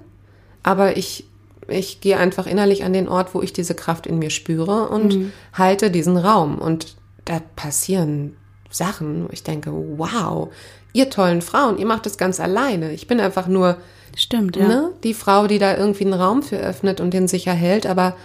aber 0.62 0.96
ich 0.96 1.27
ich 1.68 2.00
gehe 2.00 2.16
einfach 2.16 2.46
innerlich 2.46 2.84
an 2.84 2.92
den 2.92 3.08
Ort, 3.08 3.34
wo 3.34 3.42
ich 3.42 3.52
diese 3.52 3.74
Kraft 3.74 4.06
in 4.06 4.18
mir 4.18 4.30
spüre 4.30 4.88
und 4.88 5.16
mhm. 5.16 5.32
halte 5.52 5.90
diesen 5.90 6.16
Raum. 6.16 6.58
Und 6.58 6.96
da 7.24 7.40
passieren 7.56 8.36
Sachen, 8.70 9.24
wo 9.24 9.28
ich 9.32 9.42
denke, 9.42 9.70
wow, 9.72 10.48
ihr 10.92 11.10
tollen 11.10 11.42
Frauen, 11.42 11.78
ihr 11.78 11.86
macht 11.86 12.06
das 12.06 12.18
ganz 12.18 12.40
alleine. 12.40 12.92
Ich 12.92 13.06
bin 13.06 13.20
einfach 13.20 13.46
nur 13.46 13.76
Stimmt, 14.16 14.56
ja. 14.56 14.66
Ne, 14.66 14.90
die 15.04 15.14
Frau, 15.14 15.46
die 15.46 15.58
da 15.58 15.76
irgendwie 15.76 16.04
einen 16.04 16.14
Raum 16.14 16.42
für 16.42 16.56
öffnet 16.56 17.00
und 17.00 17.14
den 17.14 17.28
sicher 17.28 17.52
hält, 17.52 17.86
aber 17.86 18.16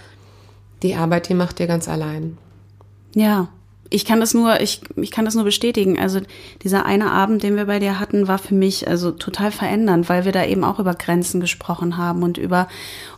die 0.81 0.95
Arbeit, 0.95 1.29
die 1.29 1.35
macht 1.35 1.59
ihr 1.59 1.67
ganz 1.67 1.87
allein. 1.87 2.37
Ja, 3.13 3.49
ich 3.89 4.05
kann 4.05 4.19
das 4.19 4.33
nur, 4.33 4.59
ich, 4.59 4.81
ich 4.95 5.11
kann 5.11 5.25
das 5.25 5.35
nur 5.35 5.43
bestätigen. 5.43 5.99
Also 5.99 6.19
dieser 6.63 6.85
eine 6.85 7.11
Abend, 7.11 7.43
den 7.43 7.55
wir 7.55 7.65
bei 7.65 7.79
dir 7.79 7.99
hatten, 7.99 8.27
war 8.27 8.39
für 8.39 8.55
mich 8.55 8.87
also 8.87 9.11
total 9.11 9.51
verändernd, 9.51 10.09
weil 10.09 10.25
wir 10.25 10.31
da 10.31 10.45
eben 10.45 10.63
auch 10.63 10.79
über 10.79 10.95
Grenzen 10.95 11.39
gesprochen 11.39 11.97
haben 11.97 12.23
und 12.23 12.37
über, 12.37 12.67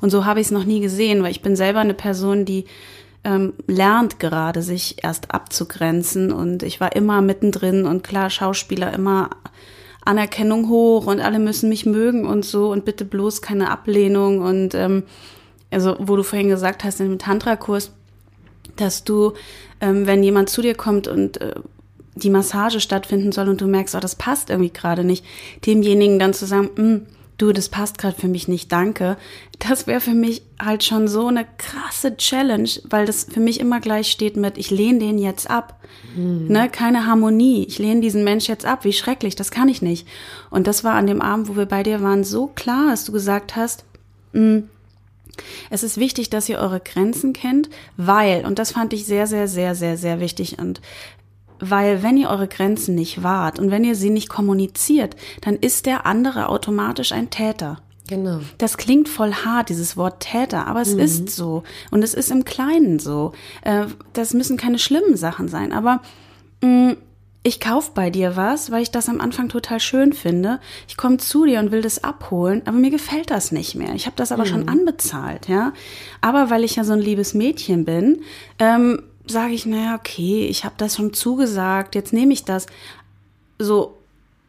und 0.01 0.09
so 0.09 0.25
habe 0.25 0.41
ich 0.41 0.47
es 0.47 0.51
noch 0.51 0.65
nie 0.65 0.81
gesehen, 0.81 1.23
weil 1.23 1.31
ich 1.31 1.41
bin 1.41 1.55
selber 1.55 1.79
eine 1.79 1.93
Person, 1.93 2.45
die 2.45 2.65
ähm, 3.23 3.53
lernt 3.67 4.19
gerade, 4.19 4.61
sich 4.61 5.03
erst 5.03 5.31
abzugrenzen 5.31 6.31
und 6.31 6.61
ich 6.61 6.79
war 6.79 6.95
immer 6.95 7.21
mittendrin 7.21 7.85
und 7.85 8.03
klar, 8.03 8.29
Schauspieler 8.29 8.93
immer 8.93 9.29
Anerkennung 10.05 10.69
hoch 10.69 11.07
und 11.07 11.19
alle 11.19 11.39
müssen 11.39 11.69
mich 11.69 11.85
mögen 11.85 12.25
und 12.25 12.45
so 12.45 12.71
und 12.71 12.85
bitte 12.85 13.05
bloß 13.05 13.41
keine 13.41 13.71
Ablehnung 13.71 14.41
und 14.41 14.75
ähm, 14.75 15.03
also 15.71 15.95
wo 15.99 16.15
du 16.15 16.23
vorhin 16.23 16.49
gesagt 16.49 16.83
hast, 16.83 16.99
dem 16.99 17.17
Tantra-Kurs, 17.17 17.91
dass 18.75 19.03
du, 19.03 19.33
ähm, 19.81 20.07
wenn 20.07 20.23
jemand 20.23 20.49
zu 20.49 20.61
dir 20.61 20.75
kommt 20.75 21.07
und 21.07 21.41
äh, 21.41 21.55
die 22.15 22.29
Massage 22.29 22.79
stattfinden 22.79 23.31
soll 23.31 23.49
und 23.49 23.61
du 23.61 23.67
merkst, 23.67 23.95
oh, 23.95 23.99
das 23.99 24.15
passt 24.15 24.49
irgendwie 24.49 24.71
gerade 24.71 25.03
nicht, 25.03 25.25
demjenigen 25.65 26.17
dann 26.17 26.33
zu 26.33 26.45
sagen, 26.45 26.69
hm, 26.75 27.05
du, 27.37 27.51
das 27.51 27.69
passt 27.69 27.97
gerade 27.97 28.19
für 28.19 28.27
mich 28.27 28.47
nicht, 28.47 28.71
danke. 28.71 29.17
Das 29.59 29.87
wäre 29.87 29.99
für 29.99 30.13
mich 30.13 30.41
halt 30.61 30.83
schon 30.83 31.07
so 31.07 31.27
eine 31.27 31.45
krasse 31.57 32.15
Challenge, 32.15 32.69
weil 32.89 33.05
das 33.05 33.25
für 33.25 33.41
mich 33.41 33.59
immer 33.59 33.79
gleich 33.79 34.09
steht 34.09 34.37
mit, 34.37 34.57
ich 34.57 34.71
lehne 34.71 34.99
den 34.99 35.17
jetzt 35.17 35.49
ab. 35.49 35.79
Mhm. 36.15 36.47
Ne, 36.47 36.69
keine 36.69 37.05
Harmonie. 37.05 37.65
Ich 37.67 37.79
lehne 37.79 38.01
diesen 38.01 38.23
Mensch 38.23 38.47
jetzt 38.47 38.65
ab. 38.65 38.85
Wie 38.85 38.93
schrecklich, 38.93 39.35
das 39.35 39.51
kann 39.51 39.67
ich 39.67 39.81
nicht. 39.81 40.07
Und 40.49 40.67
das 40.67 40.83
war 40.83 40.93
an 40.93 41.07
dem 41.07 41.21
Abend, 41.21 41.49
wo 41.49 41.55
wir 41.57 41.65
bei 41.65 41.83
dir 41.83 42.01
waren, 42.01 42.23
so 42.23 42.47
klar, 42.47 42.89
dass 42.89 43.05
du 43.05 43.11
gesagt 43.11 43.55
hast, 43.55 43.85
mh, 44.33 44.39
hm, 44.41 44.69
es 45.69 45.83
ist 45.83 45.97
wichtig, 45.97 46.29
dass 46.29 46.49
ihr 46.49 46.59
eure 46.59 46.79
Grenzen 46.79 47.33
kennt, 47.33 47.69
weil, 47.97 48.45
und 48.45 48.59
das 48.59 48.71
fand 48.71 48.93
ich 48.93 49.05
sehr, 49.05 49.27
sehr, 49.27 49.47
sehr, 49.47 49.75
sehr, 49.75 49.97
sehr 49.97 50.19
wichtig 50.19 50.59
und 50.59 50.81
weil 51.59 52.03
wenn 52.03 52.17
ihr 52.17 52.29
eure 52.29 52.47
Grenzen 52.47 52.95
nicht 52.95 53.23
wahrt 53.23 53.59
und 53.59 53.71
wenn 53.71 53.85
ihr 53.85 53.95
sie 53.95 54.09
nicht 54.09 54.27
kommuniziert, 54.27 55.15
dann 55.41 55.55
ist 55.55 55.85
der 55.85 56.05
andere 56.05 56.49
automatisch 56.49 57.13
ein 57.13 57.29
Täter. 57.29 57.79
Genau. 58.07 58.41
Das 58.57 58.77
klingt 58.77 59.09
voll 59.09 59.33
hart, 59.33 59.69
dieses 59.69 59.97
Wort 59.97 60.19
Täter, 60.19 60.67
aber 60.67 60.81
es 60.81 60.93
mhm. 60.93 60.99
ist 60.99 61.29
so. 61.29 61.63
Und 61.91 62.03
es 62.03 62.13
ist 62.13 62.29
im 62.29 62.45
Kleinen 62.45 62.99
so. 62.99 63.31
Äh, 63.63 63.85
das 64.13 64.33
müssen 64.33 64.57
keine 64.57 64.77
schlimmen 64.77 65.17
Sachen 65.17 65.47
sein, 65.47 65.71
aber 65.71 66.01
mm, 66.61 66.91
ich 67.45 67.59
kauf 67.59 67.93
bei 67.93 68.09
dir 68.09 68.35
was, 68.35 68.71
weil 68.71 68.81
ich 68.81 68.89
das 68.89 69.07
am 69.07 69.21
Anfang 69.21 69.49
total 69.49 69.79
schön 69.79 70.13
finde. 70.13 70.59
Ich 70.87 70.97
komme 70.97 71.17
zu 71.17 71.45
dir 71.45 71.59
und 71.59 71.71
will 71.71 71.83
das 71.83 72.03
abholen, 72.03 72.63
aber 72.65 72.77
mir 72.77 72.89
gefällt 72.89 73.29
das 73.29 73.51
nicht 73.51 73.75
mehr. 73.75 73.93
Ich 73.93 74.07
habe 74.07 74.15
das 74.15 74.31
aber 74.31 74.45
mhm. 74.45 74.49
schon 74.49 74.67
anbezahlt, 74.67 75.47
ja. 75.47 75.71
Aber 76.21 76.49
weil 76.49 76.63
ich 76.63 76.75
ja 76.75 76.83
so 76.83 76.93
ein 76.93 76.99
liebes 76.99 77.35
Mädchen 77.35 77.85
bin, 77.85 78.23
ähm, 78.57 79.03
sage 79.27 79.53
ich, 79.53 79.67
naja, 79.67 79.93
okay, 79.93 80.47
ich 80.47 80.65
habe 80.65 80.73
das 80.79 80.95
schon 80.95 81.13
zugesagt, 81.13 81.93
jetzt 81.93 82.13
nehme 82.13 82.33
ich 82.33 82.45
das. 82.45 82.65
So, 83.59 83.95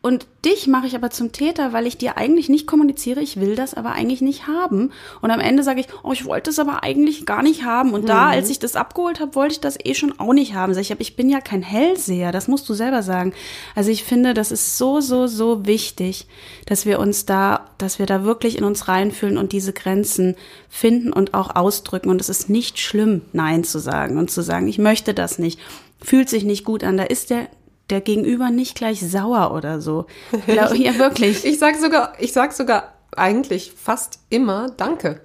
und 0.06 0.28
dich 0.44 0.68
mache 0.68 0.86
ich 0.86 0.94
aber 0.94 1.10
zum 1.10 1.32
Täter, 1.32 1.72
weil 1.72 1.84
ich 1.84 1.98
dir 1.98 2.16
eigentlich 2.16 2.48
nicht 2.48 2.68
kommuniziere, 2.68 3.20
ich 3.20 3.40
will 3.40 3.56
das 3.56 3.74
aber 3.74 3.90
eigentlich 3.90 4.20
nicht 4.20 4.46
haben. 4.46 4.92
Und 5.20 5.32
am 5.32 5.40
Ende 5.40 5.64
sage 5.64 5.80
ich, 5.80 5.88
oh, 6.04 6.12
ich 6.12 6.24
wollte 6.24 6.50
es 6.50 6.60
aber 6.60 6.84
eigentlich 6.84 7.26
gar 7.26 7.42
nicht 7.42 7.64
haben. 7.64 7.92
Und 7.92 8.02
mhm. 8.02 8.06
da, 8.06 8.28
als 8.28 8.48
ich 8.48 8.60
das 8.60 8.76
abgeholt 8.76 9.18
habe, 9.18 9.34
wollte 9.34 9.54
ich 9.54 9.60
das 9.60 9.76
eh 9.84 9.94
schon 9.94 10.16
auch 10.20 10.32
nicht 10.32 10.54
haben. 10.54 10.74
Sag 10.74 10.82
ich, 10.82 10.92
aber 10.92 11.00
ich 11.00 11.16
bin 11.16 11.28
ja 11.28 11.40
kein 11.40 11.60
Hellseher, 11.60 12.30
das 12.30 12.46
musst 12.46 12.68
du 12.68 12.74
selber 12.74 13.02
sagen. 13.02 13.32
Also 13.74 13.90
ich 13.90 14.04
finde, 14.04 14.32
das 14.32 14.52
ist 14.52 14.78
so, 14.78 15.00
so, 15.00 15.26
so 15.26 15.66
wichtig, 15.66 16.28
dass 16.66 16.86
wir 16.86 17.00
uns 17.00 17.26
da, 17.26 17.66
dass 17.76 17.98
wir 17.98 18.06
da 18.06 18.22
wirklich 18.22 18.56
in 18.58 18.62
uns 18.62 18.86
reinfühlen 18.86 19.38
und 19.38 19.50
diese 19.50 19.72
Grenzen 19.72 20.36
finden 20.68 21.12
und 21.12 21.34
auch 21.34 21.56
ausdrücken. 21.56 22.10
Und 22.10 22.20
es 22.20 22.28
ist 22.28 22.48
nicht 22.48 22.78
schlimm, 22.78 23.22
Nein 23.32 23.64
zu 23.64 23.80
sagen 23.80 24.18
und 24.18 24.30
zu 24.30 24.42
sagen, 24.42 24.68
ich 24.68 24.78
möchte 24.78 25.14
das 25.14 25.40
nicht 25.40 25.58
fühlt 26.02 26.28
sich 26.28 26.44
nicht 26.44 26.64
gut 26.64 26.84
an. 26.84 26.96
Da 26.96 27.04
ist 27.04 27.30
der 27.30 27.48
der 27.90 28.00
Gegenüber 28.00 28.50
nicht 28.50 28.74
gleich 28.74 29.00
sauer 29.00 29.52
oder 29.54 29.80
so. 29.80 30.06
Glaub, 30.46 30.74
ja, 30.74 30.98
wirklich. 30.98 31.44
Ich 31.44 31.58
sag 31.58 31.76
sogar, 31.76 32.12
ich 32.18 32.32
sag 32.32 32.52
sogar 32.52 32.94
eigentlich 33.16 33.72
fast 33.76 34.18
immer 34.30 34.70
Danke. 34.76 35.20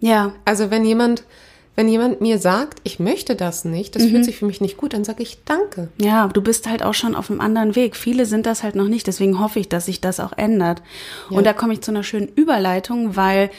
Ja. 0.00 0.32
Also 0.44 0.70
wenn 0.70 0.84
jemand, 0.84 1.24
wenn 1.76 1.88
jemand 1.88 2.20
mir 2.20 2.38
sagt, 2.38 2.80
ich 2.84 2.98
möchte 2.98 3.36
das 3.36 3.64
nicht, 3.64 3.94
das 3.94 4.04
mhm. 4.04 4.10
fühlt 4.10 4.24
sich 4.24 4.38
für 4.38 4.46
mich 4.46 4.60
nicht 4.60 4.76
gut, 4.76 4.94
dann 4.94 5.04
sage 5.04 5.22
ich 5.22 5.44
Danke. 5.44 5.88
Ja, 6.00 6.28
du 6.28 6.40
bist 6.40 6.68
halt 6.68 6.82
auch 6.82 6.94
schon 6.94 7.14
auf 7.14 7.30
einem 7.30 7.40
anderen 7.40 7.76
Weg. 7.76 7.96
Viele 7.96 8.26
sind 8.26 8.46
das 8.46 8.62
halt 8.62 8.74
noch 8.74 8.88
nicht, 8.88 9.06
deswegen 9.06 9.38
hoffe 9.38 9.60
ich, 9.60 9.68
dass 9.68 9.86
sich 9.86 10.00
das 10.00 10.20
auch 10.20 10.32
ändert. 10.36 10.82
Ja. 11.28 11.36
Und 11.36 11.44
da 11.44 11.52
komme 11.52 11.74
ich 11.74 11.82
zu 11.82 11.90
einer 11.90 12.02
schönen 12.04 12.28
Überleitung, 12.28 13.16
weil 13.16 13.50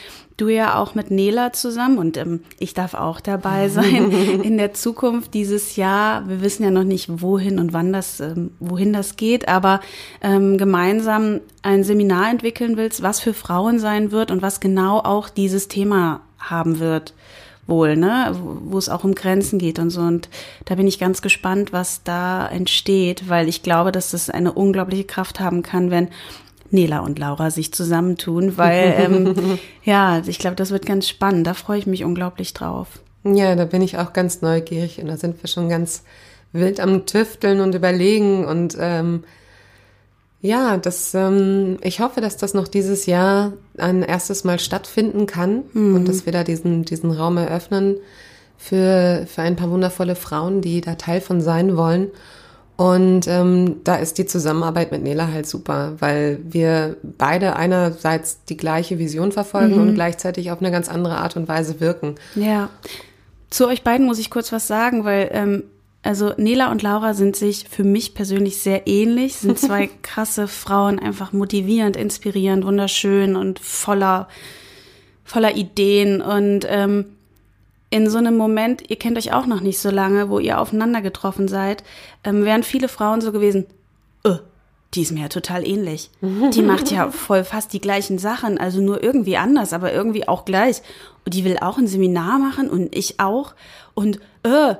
du 0.42 0.48
ja 0.48 0.78
auch 0.78 0.94
mit 0.94 1.10
Nela 1.10 1.52
zusammen 1.52 1.98
und 1.98 2.16
ähm, 2.16 2.40
ich 2.58 2.74
darf 2.74 2.94
auch 2.94 3.20
dabei 3.20 3.68
sein 3.70 4.10
in 4.42 4.58
der 4.58 4.74
Zukunft 4.74 5.34
dieses 5.34 5.76
Jahr. 5.76 6.28
Wir 6.28 6.42
wissen 6.42 6.64
ja 6.64 6.70
noch 6.70 6.84
nicht, 6.84 7.22
wohin 7.22 7.58
und 7.58 7.72
wann 7.72 7.92
das, 7.92 8.20
ähm, 8.20 8.50
wohin 8.60 8.92
das 8.92 9.16
geht, 9.16 9.48
aber 9.48 9.80
ähm, 10.20 10.58
gemeinsam 10.58 11.40
ein 11.62 11.84
Seminar 11.84 12.30
entwickeln 12.30 12.76
willst, 12.76 13.02
was 13.02 13.20
für 13.20 13.34
Frauen 13.34 13.78
sein 13.78 14.12
wird 14.12 14.30
und 14.30 14.42
was 14.42 14.60
genau 14.60 14.98
auch 14.98 15.28
dieses 15.28 15.68
Thema 15.68 16.20
haben 16.38 16.78
wird 16.78 17.14
wohl, 17.66 17.96
ne, 17.96 18.36
wo 18.64 18.76
es 18.76 18.88
auch 18.88 19.04
um 19.04 19.14
Grenzen 19.14 19.58
geht 19.58 19.78
und 19.78 19.90
so. 19.90 20.00
Und 20.00 20.28
da 20.64 20.74
bin 20.74 20.86
ich 20.86 20.98
ganz 20.98 21.22
gespannt, 21.22 21.72
was 21.72 22.02
da 22.02 22.46
entsteht, 22.48 23.28
weil 23.28 23.48
ich 23.48 23.62
glaube, 23.62 23.92
dass 23.92 24.10
das 24.10 24.30
eine 24.30 24.52
unglaubliche 24.52 25.04
Kraft 25.04 25.38
haben 25.40 25.62
kann, 25.62 25.90
wenn 25.90 26.08
Nela 26.72 27.00
und 27.00 27.18
Laura 27.18 27.50
sich 27.50 27.72
zusammentun, 27.72 28.56
weil 28.56 28.94
ähm, 28.98 29.58
ja, 29.84 30.22
ich 30.26 30.38
glaube, 30.38 30.56
das 30.56 30.70
wird 30.70 30.86
ganz 30.86 31.08
spannend. 31.08 31.46
Da 31.46 31.54
freue 31.54 31.78
ich 31.78 31.86
mich 31.86 32.04
unglaublich 32.04 32.54
drauf. 32.54 33.00
Ja, 33.24 33.54
da 33.54 33.64
bin 33.64 33.82
ich 33.82 33.98
auch 33.98 34.12
ganz 34.12 34.42
neugierig 34.42 35.00
und 35.00 35.06
da 35.06 35.16
sind 35.16 35.42
wir 35.42 35.48
schon 35.48 35.68
ganz 35.68 36.02
wild 36.52 36.80
am 36.80 37.06
Tüfteln 37.06 37.60
und 37.60 37.74
überlegen 37.74 38.44
und 38.44 38.76
ähm, 38.78 39.24
ja, 40.40 40.76
das, 40.76 41.14
ähm, 41.14 41.78
ich 41.82 42.00
hoffe, 42.00 42.20
dass 42.20 42.36
das 42.36 42.52
noch 42.52 42.66
dieses 42.66 43.06
Jahr 43.06 43.52
ein 43.78 44.02
erstes 44.02 44.42
Mal 44.42 44.58
stattfinden 44.58 45.26
kann 45.26 45.62
mhm. 45.72 45.94
und 45.94 46.08
dass 46.08 46.26
wir 46.26 46.32
da 46.32 46.42
diesen, 46.42 46.84
diesen 46.84 47.12
Raum 47.12 47.36
eröffnen 47.36 47.96
für, 48.58 49.24
für 49.28 49.42
ein 49.42 49.54
paar 49.54 49.70
wundervolle 49.70 50.16
Frauen, 50.16 50.60
die 50.60 50.80
da 50.80 50.96
Teil 50.96 51.20
von 51.20 51.40
sein 51.40 51.76
wollen. 51.76 52.10
Und 52.76 53.28
ähm, 53.28 53.76
da 53.84 53.96
ist 53.96 54.18
die 54.18 54.26
Zusammenarbeit 54.26 54.92
mit 54.92 55.02
Nela 55.02 55.28
halt 55.28 55.46
super, 55.46 55.94
weil 55.98 56.40
wir 56.42 56.96
beide 57.02 57.54
einerseits 57.56 58.44
die 58.44 58.56
gleiche 58.56 58.98
Vision 58.98 59.30
verfolgen 59.30 59.76
mhm. 59.76 59.80
und 59.82 59.94
gleichzeitig 59.94 60.50
auf 60.50 60.60
eine 60.60 60.70
ganz 60.70 60.88
andere 60.88 61.18
Art 61.18 61.36
und 61.36 61.48
Weise 61.48 61.80
wirken. 61.80 62.14
Ja. 62.34 62.70
Zu 63.50 63.68
euch 63.68 63.82
beiden 63.82 64.06
muss 64.06 64.18
ich 64.18 64.30
kurz 64.30 64.50
was 64.52 64.66
sagen, 64.66 65.04
weil 65.04 65.30
ähm, 65.32 65.64
Also 66.02 66.32
Nela 66.36 66.72
und 66.72 66.82
Laura 66.82 67.14
sind 67.14 67.36
sich 67.36 67.66
für 67.68 67.84
mich 67.84 68.14
persönlich 68.14 68.58
sehr 68.58 68.88
ähnlich, 68.88 69.36
sind 69.36 69.58
zwei 69.60 69.88
krasse 70.02 70.48
Frauen, 70.48 70.98
einfach 70.98 71.32
motivierend, 71.32 71.96
inspirierend, 71.96 72.64
wunderschön 72.64 73.36
und 73.36 73.60
voller, 73.60 74.28
voller 75.24 75.54
Ideen. 75.54 76.20
Und 76.20 76.66
ähm, 76.68 77.04
in 77.92 78.08
so 78.08 78.16
einem 78.16 78.38
Moment, 78.38 78.88
ihr 78.88 78.96
kennt 78.96 79.18
euch 79.18 79.34
auch 79.34 79.44
noch 79.44 79.60
nicht 79.60 79.78
so 79.78 79.90
lange, 79.90 80.30
wo 80.30 80.38
ihr 80.38 80.58
aufeinander 80.58 81.02
getroffen 81.02 81.46
seid, 81.46 81.84
ähm, 82.24 82.44
wären 82.44 82.62
viele 82.62 82.88
Frauen 82.88 83.20
so 83.20 83.32
gewesen, 83.32 83.66
öh, 84.26 84.38
die 84.94 85.02
ist 85.02 85.12
mir 85.12 85.22
ja 85.22 85.28
total 85.28 85.66
ähnlich. 85.66 86.10
Die 86.22 86.62
macht 86.62 86.90
ja 86.90 87.10
voll 87.10 87.44
fast 87.44 87.74
die 87.74 87.82
gleichen 87.82 88.18
Sachen, 88.18 88.56
also 88.56 88.80
nur 88.80 89.02
irgendwie 89.02 89.36
anders, 89.36 89.74
aber 89.74 89.92
irgendwie 89.92 90.26
auch 90.26 90.46
gleich. 90.46 90.80
Und 91.26 91.34
die 91.34 91.44
will 91.44 91.58
auch 91.60 91.76
ein 91.76 91.86
Seminar 91.86 92.38
machen 92.38 92.70
und 92.70 92.96
ich 92.96 93.20
auch. 93.20 93.54
Und 93.92 94.20
äh, 94.42 94.74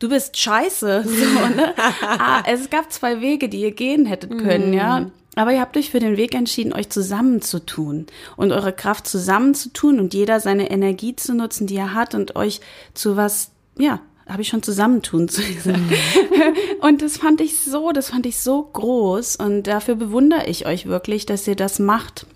du 0.00 0.08
bist 0.08 0.36
scheiße. 0.36 1.04
So, 1.06 1.46
ne? 1.54 1.72
ah, 2.18 2.42
es 2.46 2.68
gab 2.68 2.90
zwei 2.92 3.20
Wege, 3.20 3.48
die 3.48 3.60
ihr 3.60 3.72
gehen 3.72 4.06
hättet 4.06 4.38
können, 4.38 4.72
ja. 4.72 5.06
Aber 5.36 5.52
ihr 5.52 5.60
habt 5.60 5.76
euch 5.76 5.90
für 5.90 6.00
den 6.00 6.16
Weg 6.16 6.34
entschieden, 6.34 6.72
euch 6.72 6.88
zusammenzutun 6.88 8.06
und 8.36 8.52
eure 8.52 8.72
Kraft 8.72 9.06
zusammenzutun 9.06 10.00
und 10.00 10.14
jeder 10.14 10.40
seine 10.40 10.70
Energie 10.70 11.14
zu 11.14 11.34
nutzen, 11.34 11.66
die 11.66 11.76
er 11.76 11.92
hat 11.92 12.14
und 12.14 12.36
euch 12.36 12.60
zu 12.94 13.16
was, 13.16 13.50
ja, 13.78 14.00
habe 14.26 14.40
ich 14.40 14.48
schon 14.48 14.62
zusammentun 14.62 15.28
zu 15.28 15.42
sagen. 15.42 15.92
und 16.80 17.02
das 17.02 17.18
fand 17.18 17.42
ich 17.42 17.60
so, 17.60 17.92
das 17.92 18.08
fand 18.08 18.24
ich 18.24 18.38
so 18.38 18.62
groß 18.62 19.36
und 19.36 19.64
dafür 19.64 19.94
bewundere 19.94 20.46
ich 20.46 20.66
euch 20.66 20.86
wirklich, 20.86 21.26
dass 21.26 21.46
ihr 21.46 21.54
das 21.54 21.78
macht. 21.78 22.26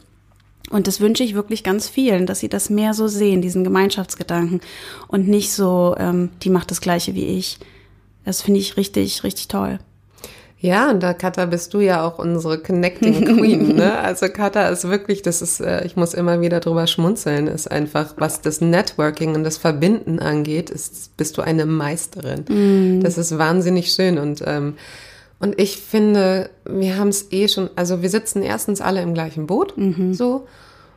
Und 0.69 0.87
das 0.87 1.01
wünsche 1.01 1.25
ich 1.25 1.35
wirklich 1.35 1.65
ganz 1.65 1.89
vielen, 1.89 2.27
dass 2.27 2.41
sie 2.41 2.51
das 2.51 2.69
mehr 2.69 2.93
so 2.93 3.09
sehen, 3.09 3.41
diesen 3.41 3.65
Gemeinschaftsgedanken 3.65 4.61
und 5.09 5.27
nicht 5.27 5.53
so, 5.53 5.97
ähm, 5.99 6.29
die 6.43 6.51
macht 6.51 6.71
das 6.71 6.83
Gleiche 6.83 7.15
wie 7.15 7.25
ich. 7.25 7.59
Das 8.27 8.43
finde 8.43 8.61
ich 8.61 8.77
richtig, 8.77 9.25
richtig 9.25 9.49
toll. 9.49 9.81
Ja, 10.63 10.91
und 10.91 11.03
da 11.03 11.15
Katha 11.15 11.47
bist 11.47 11.73
du 11.73 11.81
ja 11.81 12.07
auch 12.07 12.19
unsere 12.19 12.59
Connecting 12.59 13.25
Queen, 13.37 13.77
ne? 13.77 13.99
Also 13.99 14.29
Katha 14.29 14.69
ist 14.69 14.89
wirklich, 14.89 15.23
das 15.23 15.41
ist, 15.41 15.61
äh, 15.61 15.85
ich 15.87 15.97
muss 15.97 16.13
immer 16.13 16.43
wieder 16.43 16.61
drüber 16.61 16.87
schmunzeln, 16.87 17.47
ist 17.47 17.71
einfach, 17.71 18.15
was 18.19 18.43
das 18.43 18.61
Networking 18.61 19.35
und 19.35 19.45
das 19.45 19.57
Verbinden 19.57 20.19
angeht, 20.19 20.69
ist, 20.69 21.17
bist 21.17 21.39
du 21.39 21.43
eine 21.43 21.65
Meisterin. 21.65 22.45
Mm. 22.49 23.01
Das 23.03 23.17
ist 23.17 23.39
wahnsinnig 23.39 23.93
schön 23.93 24.19
und 24.19 24.43
ähm, 24.47 24.75
und 25.41 25.59
ich 25.59 25.79
finde, 25.79 26.51
wir 26.67 26.99
haben 26.99 27.09
es 27.09 27.33
eh 27.33 27.49
schon, 27.49 27.71
also 27.75 28.03
wir 28.03 28.11
sitzen 28.11 28.43
erstens 28.43 28.83
alle 28.83 29.01
im 29.01 29.15
gleichen 29.15 29.47
Boot, 29.47 29.77
mhm. 29.79 30.13
so. 30.13 30.47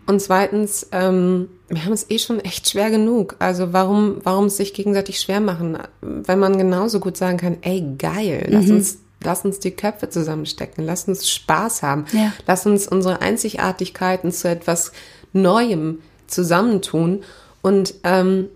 Und 0.06 0.22
zweitens, 0.22 0.90
ähm, 0.92 1.48
wir 1.70 1.86
haben 1.86 1.94
es 1.94 2.10
eh 2.10 2.20
schon 2.20 2.42
echt 2.42 2.70
schwer 2.70 2.90
genug. 2.92 3.38
Also 3.40 3.72
warum, 3.72 4.18
warum 4.24 4.48
es 4.48 4.58
sich 4.58 4.74
gegenseitig 4.74 5.22
schwer 5.22 5.40
machen, 5.40 5.78
wenn 6.02 6.40
man 6.40 6.58
genauso 6.58 7.00
gut 7.00 7.16
sagen 7.16 7.38
kann, 7.38 7.56
ey, 7.62 7.96
geil, 7.98 8.48
lass 8.50 8.66
mhm. 8.66 8.76
uns 8.76 8.98
Lass 9.24 9.46
uns 9.46 9.60
die 9.60 9.72
Köpfe 9.72 10.10
zusammenstecken. 10.10 10.86
Lass 10.86 11.08
uns 11.08 11.30
Spaß 11.30 11.84
haben. 11.84 12.06
Ja. 12.12 12.34
Lass 12.48 12.66
uns 12.66 12.88
unsere 12.88 13.22
Einzigartigkeiten 13.22 14.32
zu 14.32 14.50
etwas 14.50 14.92
Neuem 15.34 16.00
zusammentun. 16.28 17.24
Und, 17.62 17.96
ähm, 18.04 18.50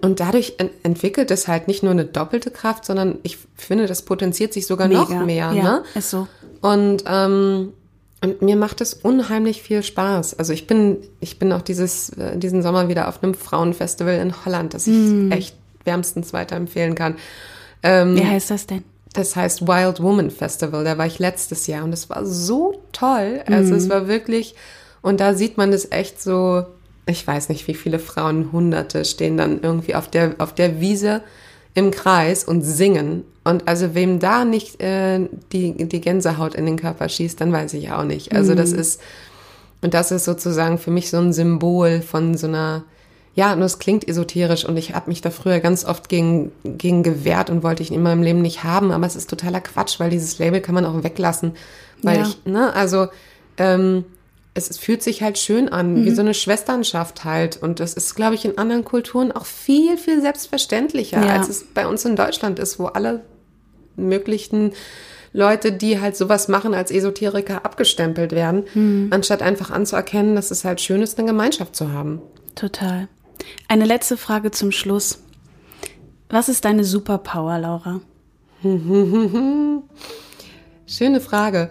und 0.00 0.20
dadurch 0.20 0.54
ent 0.58 0.72
entwickelt 0.82 1.30
es 1.30 1.48
halt 1.48 1.68
nicht 1.68 1.82
nur 1.82 1.92
eine 1.92 2.04
doppelte 2.04 2.50
Kraft, 2.50 2.84
sondern 2.84 3.18
ich 3.22 3.38
finde, 3.56 3.86
das 3.86 4.02
potenziert 4.02 4.52
sich 4.52 4.66
sogar 4.66 4.88
Mega. 4.88 5.00
noch 5.00 5.24
mehr. 5.24 5.52
Ja, 5.52 5.62
ne? 5.62 5.82
ist 5.94 6.10
so. 6.10 6.28
Und, 6.60 7.04
ähm, 7.06 7.72
und 8.22 8.40
mir 8.40 8.56
macht 8.56 8.80
es 8.80 8.94
unheimlich 8.94 9.62
viel 9.62 9.82
Spaß. 9.82 10.38
Also 10.38 10.52
ich 10.52 10.66
bin, 10.66 10.98
ich 11.20 11.38
bin 11.38 11.52
auch 11.52 11.60
dieses, 11.60 12.10
äh, 12.10 12.38
diesen 12.38 12.62
Sommer 12.62 12.88
wieder 12.88 13.08
auf 13.08 13.22
einem 13.22 13.34
Frauenfestival 13.34 14.14
in 14.14 14.44
Holland, 14.44 14.72
das 14.72 14.86
ich 14.86 14.94
mm. 14.94 15.30
echt 15.32 15.56
wärmstens 15.84 16.32
weiterempfehlen 16.32 16.94
kann. 16.94 17.16
Ähm, 17.82 18.16
Wie 18.16 18.24
heißt 18.24 18.50
das 18.50 18.66
denn? 18.66 18.82
Das 19.14 19.36
heißt 19.36 19.66
Wild 19.66 20.02
Woman 20.02 20.30
Festival. 20.30 20.84
Da 20.84 20.98
war 20.98 21.06
ich 21.06 21.18
letztes 21.18 21.66
Jahr 21.66 21.84
und 21.84 21.92
es 21.92 22.10
war 22.10 22.26
so 22.26 22.82
toll. 22.92 23.42
Also 23.46 23.72
mhm. 23.72 23.78
es 23.78 23.88
war 23.88 24.06
wirklich, 24.08 24.54
und 25.00 25.20
da 25.20 25.34
sieht 25.34 25.56
man 25.56 25.72
es 25.72 25.90
echt 25.90 26.20
so, 26.20 26.66
ich 27.06 27.26
weiß 27.26 27.48
nicht, 27.48 27.66
wie 27.68 27.74
viele 27.74 27.98
Frauen, 27.98 28.50
Hunderte 28.52 29.04
stehen 29.04 29.36
dann 29.36 29.60
irgendwie 29.62 29.94
auf 29.94 30.08
der, 30.08 30.34
auf 30.38 30.52
der 30.52 30.80
Wiese 30.80 31.22
im 31.74 31.90
Kreis 31.90 32.44
und 32.44 32.62
singen. 32.62 33.24
Und 33.44 33.68
also 33.68 33.94
wem 33.94 34.18
da 34.18 34.44
nicht 34.44 34.80
äh, 34.82 35.20
die, 35.52 35.86
die 35.86 36.00
Gänsehaut 36.00 36.54
in 36.54 36.66
den 36.66 36.76
Körper 36.76 37.08
schießt, 37.08 37.40
dann 37.40 37.52
weiß 37.52 37.74
ich 37.74 37.92
auch 37.92 38.04
nicht. 38.04 38.34
Also 38.34 38.52
mhm. 38.52 38.56
das 38.56 38.72
ist, 38.72 39.00
und 39.80 39.94
das 39.94 40.10
ist 40.10 40.24
sozusagen 40.24 40.78
für 40.78 40.90
mich 40.90 41.10
so 41.10 41.18
ein 41.18 41.32
Symbol 41.32 42.00
von 42.00 42.36
so 42.36 42.46
einer 42.46 42.84
ja, 43.34 43.56
nur 43.56 43.66
es 43.66 43.78
klingt 43.78 44.06
esoterisch 44.06 44.64
und 44.64 44.76
ich 44.76 44.94
habe 44.94 45.10
mich 45.10 45.20
da 45.20 45.30
früher 45.30 45.58
ganz 45.58 45.84
oft 45.84 46.08
gegen, 46.08 46.52
gegen 46.62 47.02
gewehrt 47.02 47.50
und 47.50 47.62
wollte 47.62 47.82
ich 47.82 47.92
in 47.92 48.02
meinem 48.02 48.22
Leben 48.22 48.42
nicht 48.42 48.62
haben, 48.62 48.92
aber 48.92 49.06
es 49.06 49.16
ist 49.16 49.28
totaler 49.28 49.60
Quatsch, 49.60 49.98
weil 49.98 50.10
dieses 50.10 50.38
Label 50.38 50.60
kann 50.60 50.74
man 50.74 50.84
auch 50.84 51.02
weglassen. 51.02 51.52
Weil 52.02 52.18
ja. 52.18 52.22
ich, 52.22 52.44
ne, 52.44 52.72
also 52.74 53.08
ähm, 53.56 54.04
es, 54.54 54.78
fühlt 54.78 55.02
sich 55.02 55.22
halt 55.22 55.36
schön 55.38 55.68
an, 55.68 55.94
mhm. 55.94 56.04
wie 56.04 56.10
so 56.12 56.20
eine 56.20 56.34
Schwesternschaft 56.34 57.24
halt. 57.24 57.60
Und 57.60 57.80
das 57.80 57.94
ist, 57.94 58.14
glaube 58.14 58.36
ich, 58.36 58.44
in 58.44 58.56
anderen 58.56 58.84
Kulturen 58.84 59.32
auch 59.32 59.46
viel, 59.46 59.96
viel 59.98 60.20
selbstverständlicher, 60.20 61.24
ja. 61.24 61.32
als 61.34 61.48
es 61.48 61.64
bei 61.64 61.88
uns 61.88 62.04
in 62.04 62.14
Deutschland 62.14 62.60
ist, 62.60 62.78
wo 62.78 62.86
alle 62.86 63.24
möglichen 63.96 64.72
Leute, 65.32 65.72
die 65.72 66.00
halt 66.00 66.16
sowas 66.16 66.46
machen, 66.46 66.72
als 66.72 66.92
Esoteriker 66.92 67.64
abgestempelt 67.64 68.30
werden, 68.30 68.64
mhm. 68.74 69.08
anstatt 69.10 69.42
einfach 69.42 69.72
anzuerkennen, 69.72 70.36
dass 70.36 70.52
es 70.52 70.64
halt 70.64 70.80
schön 70.80 71.02
ist, 71.02 71.18
eine 71.18 71.26
Gemeinschaft 71.26 71.74
zu 71.74 71.90
haben. 71.90 72.22
Total. 72.54 73.08
Eine 73.68 73.84
letzte 73.84 74.16
Frage 74.16 74.50
zum 74.50 74.72
Schluss. 74.72 75.20
Was 76.28 76.48
ist 76.48 76.64
deine 76.64 76.84
Superpower, 76.84 77.58
Laura? 77.58 78.00
Schöne 80.86 81.20
Frage. 81.20 81.70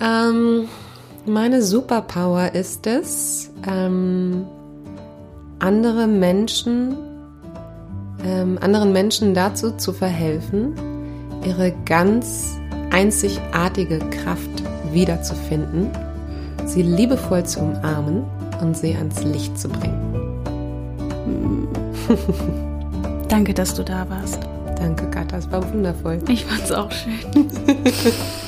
Ähm, 0.00 0.68
meine 1.26 1.62
Superpower 1.62 2.54
ist 2.54 2.86
es, 2.86 3.50
ähm, 3.66 4.46
andere 5.58 6.06
Menschen, 6.06 6.96
ähm, 8.24 8.58
anderen 8.60 8.92
Menschen 8.92 9.34
dazu 9.34 9.72
zu 9.72 9.92
verhelfen, 9.92 10.74
ihre 11.44 11.72
ganz 11.84 12.58
einzigartige 12.90 13.98
Kraft 13.98 14.62
wiederzufinden, 14.92 15.90
sie 16.64 16.82
liebevoll 16.82 17.44
zu 17.44 17.60
umarmen 17.60 18.24
und 18.60 18.76
sie 18.76 18.94
ans 18.94 19.22
Licht 19.24 19.58
zu 19.58 19.68
bringen. 19.68 20.37
Danke, 23.28 23.54
dass 23.54 23.74
du 23.74 23.82
da 23.82 24.08
warst. 24.08 24.40
Danke, 24.76 25.10
Katha, 25.10 25.38
es 25.38 25.50
war 25.50 25.62
wundervoll. 25.72 26.20
Ich 26.28 26.44
fand's 26.44 26.72
auch 26.72 26.90
schön. 26.90 27.14